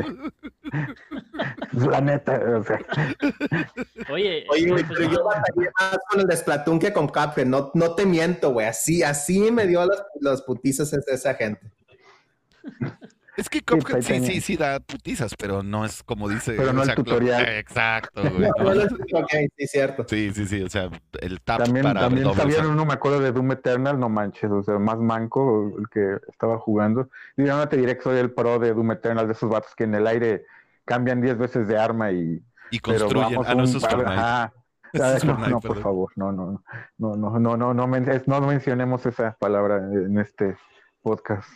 la 1.74 2.02
neta, 2.02 2.42
o 2.58 2.64
sea, 2.64 2.80
Oye, 4.12 4.46
Oye, 4.50 4.70
pues, 4.70 4.86
pero 4.90 5.12
yo 5.12 5.24
batallé 5.24 5.70
más 5.80 5.98
con 6.10 6.22
el 6.22 6.28
de 6.28 6.38
Splatoon 6.38 6.80
que 6.80 6.94
con 6.94 7.08
Cuphead. 7.08 7.46
No, 7.46 7.72
no 7.76 7.96
te 7.96 8.06
miento, 8.06 8.52
güey. 8.52 8.68
Así, 8.68 9.04
así 9.04 9.52
me 9.52 9.68
dio 9.68 9.86
las, 9.86 10.04
las 10.20 10.42
putizas 10.42 10.92
esa 10.94 11.36
gente. 11.36 11.72
Es 13.36 13.50
que 13.50 13.62
pues, 13.62 13.84
Cuphead 13.84 14.02
sí, 14.04 14.20
sí, 14.26 14.42
sí 14.42 14.58
da 14.58 14.80
putizas, 14.80 15.34
pero 15.36 15.64
no 15.64 15.86
es 15.86 16.04
como 16.04 16.30
dice. 16.30 16.54
Pero 16.56 16.72
no 16.72 16.80
o 16.82 16.84
el 16.84 16.88
sea, 16.88 16.96
tutorial. 16.96 17.44
Exacto, 17.50 18.22
güey. 18.22 18.34
No, 18.60 18.64
no. 18.64 18.76
no, 18.76 18.86
no, 18.86 19.20
ok, 19.20 19.32
sí, 19.58 19.68
cierto. 19.68 20.06
Sí, 20.08 20.32
sí, 20.34 20.46
sí, 20.46 20.62
o 20.62 20.70
sea, 20.70 20.90
el 21.20 21.42
tap 21.42 21.64
también, 21.64 21.84
para 21.84 22.02
también 22.02 22.26
salto. 22.36 22.70
uno 22.70 22.86
me 22.86 22.94
acuerdo 22.94 23.20
de 23.22 23.32
Doom 23.32 23.52
Eternal, 23.54 24.00
no 24.00 24.10
manches, 24.10 24.52
o 24.52 24.62
sea, 24.62 24.78
más 24.78 25.00
manco 25.00 25.74
el 25.80 25.90
que 25.90 26.18
estaba 26.32 26.60
jugando. 26.60 27.10
Y 27.36 27.46
yo 27.46 27.58
no 27.58 27.68
te 27.68 27.78
diré 27.78 27.98
que 27.98 28.04
soy 28.04 28.20
el 28.20 28.32
pro 28.32 28.60
de 28.60 28.74
Doom 28.74 28.92
Eternal, 28.92 29.26
de 29.26 29.34
esos 29.34 29.50
vatos 29.50 29.74
que 29.76 29.86
en 29.86 29.96
el 29.96 30.06
aire 30.06 30.46
cambian 30.86 31.20
10 31.22 31.38
veces 31.38 31.68
de 31.68 31.78
arma 31.78 32.12
y 32.12 32.40
Y 32.70 32.80
construyen. 32.80 33.40
Ah, 33.46 33.54
no, 33.56 33.60
un 33.60 33.64
eso 33.64 33.78
es 33.78 33.84
par- 33.84 33.92
Fortnite. 33.94 34.20
ajá. 34.20 34.54
Eso 34.94 35.04
Ah, 35.06 35.14
es 35.18 35.24
no, 35.26 35.60
por 35.60 35.82
favor, 35.82 36.12
no, 36.16 36.32
no, 36.32 36.64
no, 37.00 37.16
no, 37.16 37.40
no, 37.40 37.58
no, 37.58 37.74
no, 37.74 37.88
no 38.28 38.42
mencionemos 38.48 39.04
esa 39.08 39.36
palabra 39.40 39.78
en 39.78 40.20
este 40.20 40.56
podcast. 41.04 41.50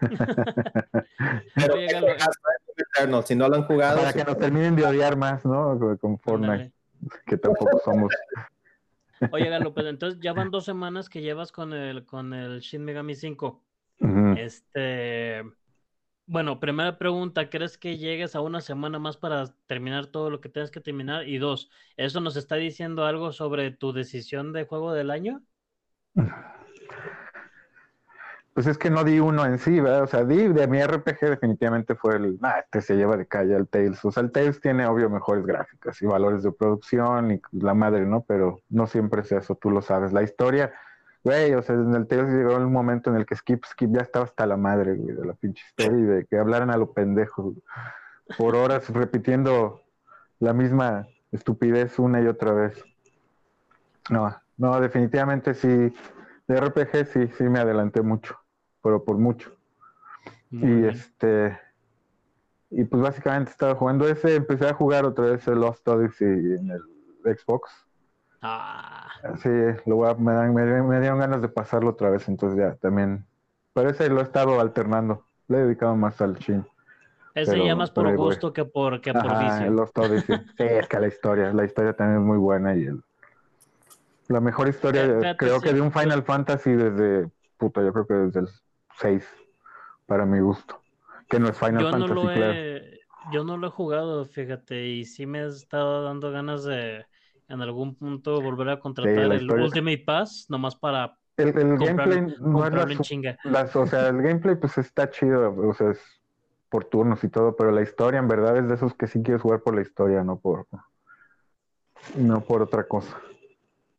Pero 1.54 1.76
Eternal. 1.76 3.24
Si 3.24 3.34
no 3.34 3.48
lo 3.48 3.56
han 3.56 3.64
jugado, 3.64 3.98
Para 3.98 4.12
que 4.12 4.24
nos 4.24 4.38
terminen 4.38 4.76
de 4.76 4.86
odiar 4.86 5.16
más, 5.16 5.44
¿no? 5.44 5.78
Con 6.00 6.18
Fortnite, 6.18 6.72
que 7.26 7.36
tampoco 7.36 7.78
somos. 7.84 8.12
Oye, 9.32 9.48
Galo, 9.48 9.74
pues 9.74 9.86
entonces 9.86 10.20
ya 10.20 10.32
van 10.32 10.50
dos 10.50 10.64
semanas 10.64 11.08
que 11.08 11.22
llevas 11.22 11.52
con 11.52 11.72
el, 11.72 12.04
con 12.04 12.32
el 12.32 12.60
Shin 12.60 12.84
Megami 12.84 13.14
5. 13.14 13.62
Ujú. 14.00 14.34
Este, 14.38 15.42
Bueno, 16.26 16.60
primera 16.60 16.98
pregunta, 16.98 17.48
¿crees 17.48 17.78
que 17.78 17.96
llegues 17.96 18.34
a 18.36 18.40
una 18.40 18.60
semana 18.60 18.98
más 18.98 19.16
para 19.16 19.54
terminar 19.66 20.06
todo 20.06 20.28
lo 20.28 20.40
que 20.40 20.48
tienes 20.48 20.70
que 20.70 20.80
terminar? 20.80 21.28
Y 21.28 21.38
dos, 21.38 21.70
¿eso 21.96 22.20
nos 22.20 22.36
está 22.36 22.56
diciendo 22.56 23.04
algo 23.04 23.32
sobre 23.32 23.70
tu 23.70 23.92
decisión 23.92 24.52
de 24.52 24.64
juego 24.66 24.92
del 24.92 25.10
año? 25.10 25.42
Pues 28.56 28.66
es 28.68 28.78
que 28.78 28.88
no 28.88 29.04
di 29.04 29.20
uno 29.20 29.44
en 29.44 29.58
sí, 29.58 29.80
¿verdad? 29.80 30.04
O 30.04 30.06
sea, 30.06 30.24
di 30.24 30.48
de 30.48 30.66
mi 30.66 30.82
RPG 30.82 31.20
definitivamente 31.20 31.94
fue 31.94 32.16
el, 32.16 32.38
ah, 32.40 32.60
este 32.60 32.80
se 32.80 32.96
lleva 32.96 33.14
de 33.18 33.26
calle 33.26 33.54
al 33.54 33.68
Tales. 33.68 34.02
O 34.02 34.10
sea, 34.10 34.22
el 34.22 34.32
Tales 34.32 34.62
tiene 34.62 34.86
obvio 34.86 35.10
mejores 35.10 35.44
gráficas 35.44 36.00
y 36.00 36.06
valores 36.06 36.42
de 36.42 36.52
producción 36.52 37.32
y 37.32 37.42
la 37.52 37.74
madre, 37.74 38.06
¿no? 38.06 38.22
Pero 38.22 38.62
no 38.70 38.86
siempre 38.86 39.20
es 39.20 39.32
eso, 39.32 39.56
tú 39.56 39.70
lo 39.70 39.82
sabes. 39.82 40.14
La 40.14 40.22
historia, 40.22 40.72
güey, 41.22 41.52
o 41.52 41.60
sea, 41.60 41.74
en 41.74 41.94
el 41.94 42.06
Tales 42.06 42.32
llegó 42.32 42.56
un 42.56 42.72
momento 42.72 43.10
en 43.10 43.16
el 43.16 43.26
que 43.26 43.36
Skip, 43.36 43.62
Skip 43.66 43.94
ya 43.94 44.00
estaba 44.00 44.24
hasta 44.24 44.46
la 44.46 44.56
madre, 44.56 44.94
güey, 44.94 45.14
de 45.14 45.26
la 45.26 45.34
pinche 45.34 45.62
historia 45.68 45.98
y 45.98 46.04
de 46.04 46.24
que 46.24 46.38
hablaran 46.38 46.70
a 46.70 46.78
lo 46.78 46.94
pendejo, 46.94 47.52
por 48.38 48.56
horas 48.56 48.88
repitiendo 48.88 49.82
la 50.38 50.54
misma 50.54 51.06
estupidez 51.30 51.98
una 51.98 52.22
y 52.22 52.26
otra 52.26 52.52
vez. 52.52 52.82
No, 54.08 54.34
no, 54.56 54.80
definitivamente 54.80 55.52
sí, 55.52 55.68
de 56.48 56.56
RPG 56.58 57.06
sí, 57.12 57.28
sí 57.36 57.44
me 57.44 57.58
adelanté 57.58 58.00
mucho 58.00 58.38
pero 58.86 59.02
por 59.02 59.18
mucho. 59.18 59.50
y 60.52 60.84
este 60.84 61.58
y 62.70 62.84
pues 62.84 63.02
básicamente 63.02 63.50
estaba 63.50 63.74
jugando 63.74 64.06
ese, 64.06 64.36
empecé 64.36 64.68
a 64.68 64.74
jugar 64.74 65.04
otra 65.04 65.24
vez 65.24 65.48
el 65.48 65.58
Lost 65.58 65.86
Odyssey 65.88 66.28
en 66.28 66.70
el 66.70 67.36
Xbox. 67.36 67.68
Ah. 68.42 69.08
Sí, 69.42 69.48
lo 69.86 69.96
voy 69.96 70.10
a, 70.10 70.14
me, 70.14 70.32
dan, 70.32 70.54
me, 70.54 71.00
dieron 71.00 71.18
ganas 71.18 71.42
de 71.42 71.48
pasarlo 71.48 71.90
otra 71.90 72.10
vez, 72.10 72.28
entonces 72.28 72.56
ya 72.56 72.76
también. 72.76 73.26
Pero 73.72 73.90
ese 73.90 74.08
lo 74.08 74.20
he 74.20 74.22
estado 74.22 74.60
alternando. 74.60 75.26
Le 75.48 75.58
he 75.58 75.62
dedicado 75.62 75.96
más 75.96 76.20
al 76.20 76.38
chin. 76.38 76.64
Ese 77.34 77.64
ya 77.64 77.74
más 77.74 77.90
por 77.90 78.16
gusto 78.16 78.52
que 78.52 78.64
por, 78.64 79.00
que 79.00 79.12
por 79.12 79.38
vicio. 79.40 79.66
El 79.66 79.74
Lost 79.74 79.98
Odyssey. 79.98 80.36
sí, 80.56 80.64
es 80.64 80.86
que 80.86 81.00
la 81.00 81.08
historia, 81.08 81.52
la 81.52 81.64
historia 81.64 81.92
también 81.92 82.20
es 82.20 82.24
muy 82.24 82.38
buena 82.38 82.76
y 82.76 82.84
el, 82.84 83.02
la 84.28 84.40
mejor 84.40 84.68
historia, 84.68 85.36
creo 85.36 85.60
que 85.60 85.72
de 85.72 85.80
un 85.80 85.90
Final 85.90 86.22
Fantasy 86.22 86.72
desde, 86.72 87.28
puta, 87.56 87.82
yo 87.82 87.92
creo 87.92 88.06
que 88.06 88.14
desde 88.14 88.40
el 88.40 88.48
6 88.98 89.26
para 90.06 90.24
mi 90.26 90.40
gusto. 90.40 90.82
Que 91.28 91.40
no 91.40 91.48
es 91.48 91.58
Final 91.58 91.82
yo 91.82 91.90
Fantasy, 91.90 92.14
no 92.14 92.22
lo 92.22 92.30
he, 92.30 93.00
Yo 93.32 93.44
no 93.44 93.56
lo 93.56 93.66
he 93.66 93.70
jugado, 93.70 94.24
fíjate, 94.24 94.86
y 94.86 95.04
sí 95.04 95.26
me 95.26 95.40
ha 95.40 95.46
estado 95.46 96.04
dando 96.04 96.30
ganas 96.30 96.64
de 96.64 97.04
en 97.48 97.62
algún 97.62 97.94
punto 97.94 98.40
volver 98.40 98.70
a 98.70 98.80
contratar 98.80 99.32
el 99.32 99.50
Ultimate 99.50 100.02
Pass, 100.04 100.46
nomás 100.48 100.74
para 100.74 101.16
el, 101.36 101.52
gameplay 101.52 102.26
no 102.40 102.64
es 102.64 103.76
o 103.76 103.86
sea, 103.86 104.08
el 104.08 104.22
gameplay 104.22 104.56
pues 104.56 104.78
está 104.78 105.10
chido, 105.10 105.54
o 105.54 105.74
sea, 105.74 105.90
es 105.90 106.00
por 106.68 106.84
turnos 106.84 107.22
y 107.22 107.28
todo, 107.28 107.54
pero 107.54 107.70
la 107.70 107.82
historia 107.82 108.18
en 108.18 108.28
verdad 108.28 108.56
es 108.56 108.68
de 108.68 108.74
esos 108.74 108.94
que 108.94 109.06
sí 109.06 109.22
quieres 109.22 109.42
jugar 109.42 109.62
por 109.62 109.74
la 109.74 109.82
historia, 109.82 110.24
no 110.24 110.38
por 110.38 110.66
no 112.16 112.40
por 112.40 112.62
otra 112.62 112.86
cosa. 112.86 113.20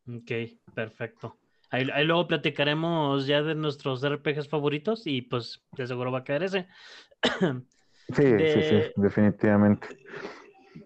Ok, 0.08 0.32
perfecto. 0.74 1.38
Ahí, 1.70 1.86
luego 2.06 2.28
platicaremos 2.28 3.28
ya 3.28 3.42
de 3.42 3.56
nuestros 3.56 4.04
RPGs 4.04 4.48
favoritos 4.48 5.06
y 5.06 5.22
pues 5.22 5.64
de 5.74 5.88
seguro 5.88 6.12
va 6.12 6.20
a 6.20 6.24
quedar 6.24 6.44
ese. 6.44 6.68
Sí, 8.16 8.24
sí, 8.24 8.64
sí, 8.64 8.92
definitivamente. 8.96 9.86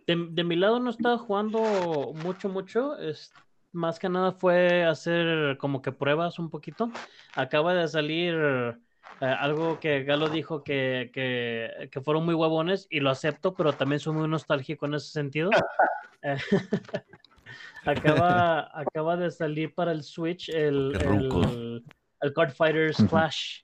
De, 0.07 0.43
mi 0.43 0.55
lado 0.55 0.79
no 0.79 0.89
estaba 0.89 1.19
jugando 1.19 2.13
mucho, 2.15 2.49
mucho. 2.49 2.97
Es, 2.97 3.31
más 3.71 3.99
que 3.99 4.09
nada 4.09 4.31
fue 4.31 4.83
hacer 4.83 5.55
como 5.59 5.83
que 5.83 5.91
pruebas 5.91 6.39
un 6.39 6.49
poquito. 6.49 6.89
Acaba 7.35 7.75
de 7.75 7.87
salir 7.87 8.33
eh, 8.35 9.25
algo 9.25 9.79
que 9.79 10.03
Galo 10.03 10.29
dijo 10.29 10.63
que, 10.63 11.11
que, 11.13 11.89
que, 11.91 12.01
fueron 12.01 12.25
muy 12.25 12.33
huevones 12.33 12.87
y 12.89 13.01
lo 13.01 13.11
acepto, 13.11 13.53
pero 13.53 13.73
también 13.73 13.99
soy 13.99 14.15
muy 14.15 14.27
nostálgico 14.27 14.87
en 14.87 14.95
ese 14.95 15.11
sentido. 15.11 15.51
Acaba, 17.85 18.69
acaba 18.79 19.17
de 19.17 19.31
salir 19.31 19.73
para 19.73 19.91
el 19.91 20.03
Switch 20.03 20.49
el, 20.49 20.95
el, 22.21 22.33
Card 22.33 22.51
Fighters 22.51 23.03
Clash, 23.09 23.61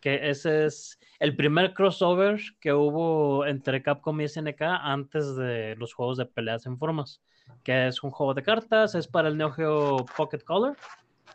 que 0.00 0.28
ese 0.28 0.66
es 0.66 0.98
el 1.18 1.34
primer 1.34 1.72
crossover 1.72 2.40
que 2.60 2.72
hubo 2.72 3.46
entre 3.46 3.82
Capcom 3.82 4.20
y 4.20 4.28
SNK 4.28 4.60
antes 4.60 5.36
de 5.36 5.76
los 5.76 5.94
juegos 5.94 6.18
de 6.18 6.26
peleas 6.26 6.66
en 6.66 6.78
formas, 6.78 7.22
que 7.62 7.88
es 7.88 8.02
un 8.02 8.10
juego 8.10 8.34
de 8.34 8.42
cartas, 8.42 8.94
es 8.94 9.08
para 9.08 9.28
el 9.28 9.38
Neo 9.38 9.50
Geo 9.50 10.04
Pocket 10.16 10.40
Color. 10.40 10.76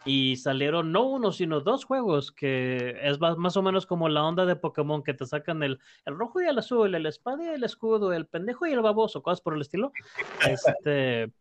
Y 0.06 0.38
salieron 0.38 0.94
no 0.94 1.04
uno, 1.04 1.34
sino 1.34 1.60
dos 1.60 1.84
juegos, 1.84 2.32
que 2.32 2.96
es 3.04 3.20
más, 3.20 3.58
o 3.58 3.62
menos 3.62 3.86
como 3.86 4.08
la 4.08 4.24
onda 4.24 4.46
de 4.46 4.56
Pokémon, 4.56 5.04
que 5.04 5.14
te 5.14 5.26
sacan 5.26 5.62
el, 5.62 5.78
el 6.06 6.18
rojo 6.18 6.42
y 6.42 6.48
el 6.48 6.58
azul, 6.58 6.96
el 6.96 7.06
espada 7.06 7.44
y 7.44 7.48
el 7.50 7.66
escudo, 7.66 8.14
el 8.14 8.26
pendejo 8.26 8.66
y 8.66 8.72
el 8.72 8.80
baboso, 8.80 9.22
cosas 9.22 9.42
por 9.42 9.56
el 9.56 9.62
estilo. 9.62 9.92
Este, 10.50 11.34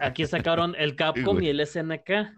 Aquí 0.00 0.26
sacaron 0.26 0.74
el 0.78 0.96
Capcom 0.96 1.42
y 1.42 1.48
el 1.48 1.60
SNK. 1.60 2.34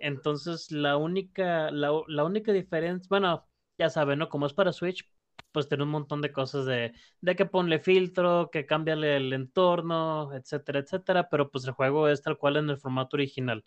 Entonces, 0.00 0.70
la 0.70 0.96
única, 0.96 1.70
la, 1.70 1.92
única 2.24 2.52
diferencia, 2.52 3.06
bueno, 3.08 3.48
ya 3.78 3.90
saben, 3.90 4.20
¿no? 4.20 4.28
Como 4.28 4.46
es 4.46 4.52
para 4.52 4.72
Switch, 4.72 5.08
pues 5.52 5.68
tiene 5.68 5.84
un 5.84 5.90
montón 5.90 6.20
de 6.20 6.32
cosas 6.32 6.66
de, 6.66 6.92
de 7.20 7.36
que 7.36 7.46
ponle 7.46 7.80
filtro, 7.80 8.50
que 8.50 8.66
cámbiale 8.66 9.16
el 9.16 9.32
entorno, 9.32 10.32
etcétera, 10.34 10.80
etcétera, 10.80 11.28
pero 11.28 11.50
pues 11.50 11.64
el 11.64 11.72
juego 11.72 12.08
es 12.08 12.22
tal 12.22 12.38
cual 12.38 12.56
en 12.56 12.70
el 12.70 12.78
formato 12.78 13.16
original. 13.16 13.64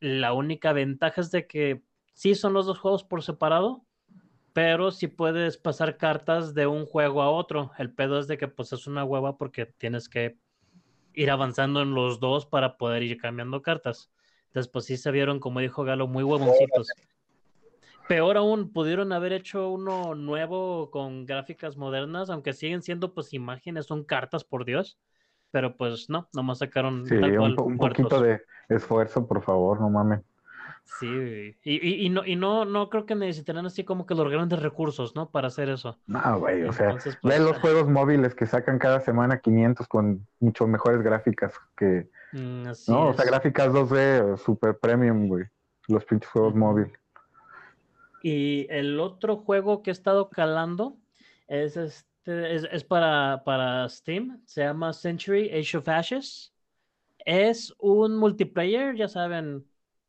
La 0.00 0.32
única 0.32 0.72
ventaja 0.72 1.20
es 1.20 1.30
de 1.30 1.46
que 1.46 1.82
sí 2.14 2.34
son 2.34 2.52
los 2.52 2.66
dos 2.66 2.78
juegos 2.78 3.04
por 3.04 3.22
separado, 3.22 3.86
pero 4.52 4.90
sí 4.90 5.06
puedes 5.06 5.58
pasar 5.58 5.98
cartas 5.98 6.54
de 6.54 6.66
un 6.66 6.86
juego 6.86 7.22
a 7.22 7.30
otro. 7.30 7.72
El 7.78 7.92
pedo 7.92 8.18
es 8.18 8.26
de 8.26 8.38
que 8.38 8.48
pues 8.48 8.72
es 8.72 8.86
una 8.86 9.04
hueva 9.04 9.36
porque 9.36 9.66
tienes 9.66 10.08
que 10.08 10.38
ir 11.16 11.30
avanzando 11.30 11.82
en 11.82 11.94
los 11.94 12.20
dos 12.20 12.46
para 12.46 12.76
poder 12.76 13.02
ir 13.02 13.16
cambiando 13.16 13.62
cartas. 13.62 14.12
Entonces, 14.48 14.70
pues 14.70 14.84
sí 14.84 14.96
se 14.96 15.10
vieron, 15.10 15.40
como 15.40 15.58
dijo 15.60 15.82
Galo, 15.82 16.06
muy 16.06 16.22
huevoncitos. 16.22 16.88
Peor 18.06 18.36
aún, 18.36 18.72
pudieron 18.72 19.12
haber 19.12 19.32
hecho 19.32 19.68
uno 19.70 20.14
nuevo 20.14 20.90
con 20.90 21.26
gráficas 21.26 21.76
modernas, 21.76 22.30
aunque 22.30 22.52
siguen 22.52 22.82
siendo 22.82 23.12
pues 23.12 23.32
imágenes, 23.32 23.86
son 23.86 24.04
cartas, 24.04 24.44
por 24.44 24.64
Dios. 24.64 24.98
Pero 25.50 25.76
pues 25.76 26.08
no, 26.08 26.28
nomás 26.32 26.58
sacaron 26.58 27.06
sí, 27.06 27.14
un, 27.16 27.56
poquito 27.78 28.20
de 28.20 28.42
esfuerzo, 28.68 29.26
por 29.26 29.42
favor, 29.42 29.80
no 29.80 29.90
mames. 29.90 30.20
Sí, 30.86 31.56
y, 31.64 32.06
y, 32.06 32.08
no, 32.10 32.24
y 32.24 32.36
no, 32.36 32.64
no 32.64 32.88
creo 32.88 33.06
que 33.06 33.16
necesitarán 33.16 33.66
así 33.66 33.82
como 33.82 34.06
que 34.06 34.14
los 34.14 34.30
grandes 34.30 34.62
recursos, 34.62 35.16
¿no? 35.16 35.30
Para 35.30 35.48
hacer 35.48 35.68
eso. 35.68 35.98
No, 36.06 36.38
güey, 36.38 36.62
o 36.62 36.72
sea, 36.72 36.92
ve 36.94 37.00
pues, 37.20 37.40
los 37.40 37.58
juegos 37.58 37.88
móviles 37.88 38.34
que 38.34 38.46
sacan 38.46 38.78
cada 38.78 39.00
semana 39.00 39.40
500 39.40 39.88
con 39.88 40.26
mucho 40.38 40.66
mejores 40.66 41.02
gráficas 41.02 41.52
que... 41.76 42.08
Mm, 42.32 42.68
no, 42.88 43.08
o 43.08 43.14
sea, 43.14 43.24
gráficas 43.24 43.72
2D, 43.72 44.38
super 44.38 44.78
premium, 44.78 45.26
güey, 45.26 45.44
los 45.88 46.04
pinches 46.04 46.30
juegos 46.30 46.54
móviles. 46.54 46.98
Y 48.22 48.66
el 48.70 49.00
otro 49.00 49.38
juego 49.38 49.82
que 49.82 49.90
he 49.90 49.92
estado 49.92 50.30
calando 50.30 50.96
es 51.48 51.76
este, 51.76 52.54
es, 52.54 52.66
es 52.70 52.84
para, 52.84 53.42
para 53.44 53.88
Steam, 53.88 54.40
se 54.46 54.62
llama 54.62 54.92
Century 54.92 55.50
Age 55.50 55.78
of 55.78 55.88
Ashes. 55.88 56.52
Es 57.24 57.74
un 57.78 58.16
multiplayer, 58.16 58.94
ya 58.94 59.08
saben, 59.08 59.64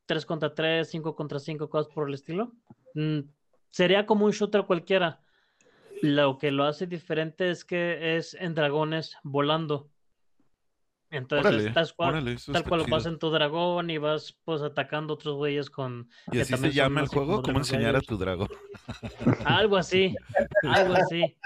3 0.08 0.26
contra 0.26 0.56
3, 0.56 0.90
5 0.90 1.16
contra 1.16 1.40
5, 1.40 1.70
cosas 1.70 1.94
por 1.94 2.08
el 2.08 2.16
estilo. 2.16 2.54
Mm, 2.96 3.20
sería 3.70 4.08
como 4.08 4.26
un 4.26 4.32
shooter 4.32 4.64
cualquiera. 4.64 5.22
Lo 6.02 6.38
que 6.38 6.52
lo 6.52 6.64
hace 6.64 6.88
diferente 6.88 7.50
es 7.52 7.66
que 7.66 8.18
es 8.18 8.34
en 8.34 8.56
dragones 8.56 9.18
volando. 9.24 9.90
Entonces, 11.10 11.74
tal 11.74 12.64
cual 12.66 12.86
vas 12.90 13.06
en 13.06 13.18
tu 13.18 13.30
dragón 13.30 13.90
y 13.90 13.98
vas 13.98 14.38
pues 14.44 14.62
atacando 14.62 15.14
otros 15.14 15.36
güeyes 15.36 15.70
con... 15.70 16.10
¿Y 16.32 16.40
así 16.40 16.58
se 16.58 16.72
llama 16.72 17.02
el 17.02 17.08
juego? 17.08 17.42
¿Cómo 17.42 17.60
enseñar 17.60 17.96
a 17.96 18.02
tu 18.02 18.18
dragón? 18.18 18.50
Algo 19.46 19.78
así, 19.78 20.16
algo 20.64 20.96
así. 20.96 21.38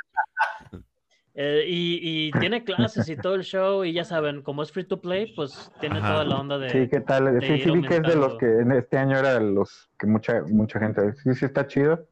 Eh, 1.44 1.66
y, 1.68 2.32
tiene 2.34 2.64
clases 2.64 3.10
y 3.10 3.16
todo 3.16 3.34
el 3.34 3.44
show, 3.44 3.84
y 3.84 3.94
ya 3.94 4.04
saben, 4.04 4.44
como 4.44 4.62
es 4.62 4.72
free 4.72 4.84
to 4.84 5.02
play, 5.02 5.34
pues 5.36 5.72
tiene 5.80 6.00
toda 6.00 6.24
la 6.24 6.40
onda 6.40 6.60
de. 6.60 6.70
Sí, 6.70 6.88
¿qué 6.88 7.02
tal? 7.02 7.42
Sí, 7.42 7.62
sí, 7.64 7.72
vi 7.72 7.82
que 7.82 7.96
es 7.96 8.04
de 8.04 8.16
los 8.16 8.38
que 8.38 8.46
en 8.46 8.72
este 8.74 8.98
año 8.98 9.18
era 9.18 9.40
los 9.40 9.90
que 9.98 10.06
mucha 10.06 10.44
mucha 10.44 10.80
gente. 10.80 11.14
Sí, 11.16 11.34
sí 11.34 11.46
está 11.46 11.66
chido. 11.66 12.08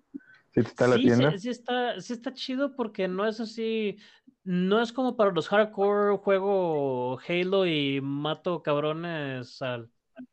Sí 0.52 0.62
está 0.62 0.88
la 0.88 0.96
tienda. 0.96 1.30
Sí, 1.32 1.40
sí, 1.40 1.50
está, 1.50 2.02
sí 2.02 2.14
está 2.14 2.34
chido 2.34 2.76
porque 2.76 3.08
no 3.08 3.28
es 3.28 3.40
así. 3.40 3.98
No 4.44 4.82
es 4.82 4.92
como 4.92 5.16
para 5.16 5.32
los 5.32 5.48
hardcore 5.48 6.18
juego 6.18 7.20
Halo 7.28 7.68
y 7.68 8.02
mato 8.02 8.64
cabrones 8.64 9.62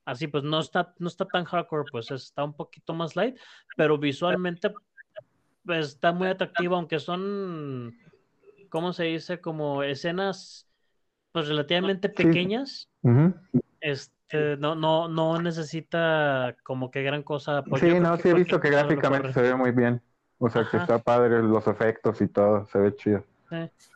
así, 0.06 0.26
pues 0.26 0.42
no 0.42 0.60
está, 0.60 0.94
no 0.98 1.08
está 1.08 1.26
tan 1.26 1.44
hardcore, 1.44 1.84
pues 1.92 2.10
está 2.10 2.44
un 2.44 2.54
poquito 2.54 2.94
más 2.94 3.14
light, 3.14 3.36
pero 3.76 3.98
visualmente 3.98 4.72
pues, 5.66 5.88
está 5.88 6.12
muy 6.12 6.28
atractivo, 6.28 6.76
aunque 6.76 6.98
son 6.98 7.94
¿cómo 8.68 8.92
se 8.92 9.04
dice? 9.04 9.40
Como 9.40 9.82
escenas 9.82 10.66
pues 11.32 11.48
relativamente 11.48 12.08
pequeñas. 12.08 12.88
Este, 13.80 14.56
no, 14.56 14.74
no, 14.74 15.08
no 15.08 15.40
necesita 15.40 16.56
como 16.62 16.90
que 16.90 17.02
gran 17.02 17.22
cosa. 17.22 17.62
Sí, 17.78 18.00
no, 18.00 18.16
sí 18.16 18.28
he 18.30 18.34
visto 18.34 18.60
que 18.60 18.70
gráficamente 18.70 19.32
se 19.32 19.42
ve 19.42 19.54
muy 19.54 19.70
bien. 19.72 20.00
O 20.38 20.50
sea 20.50 20.66
que 20.70 20.76
está 20.76 20.98
padre 20.98 21.42
los 21.42 21.66
efectos 21.66 22.20
y 22.20 22.28
todo, 22.28 22.66
se 22.66 22.78
ve 22.78 22.94
chido. 22.96 23.24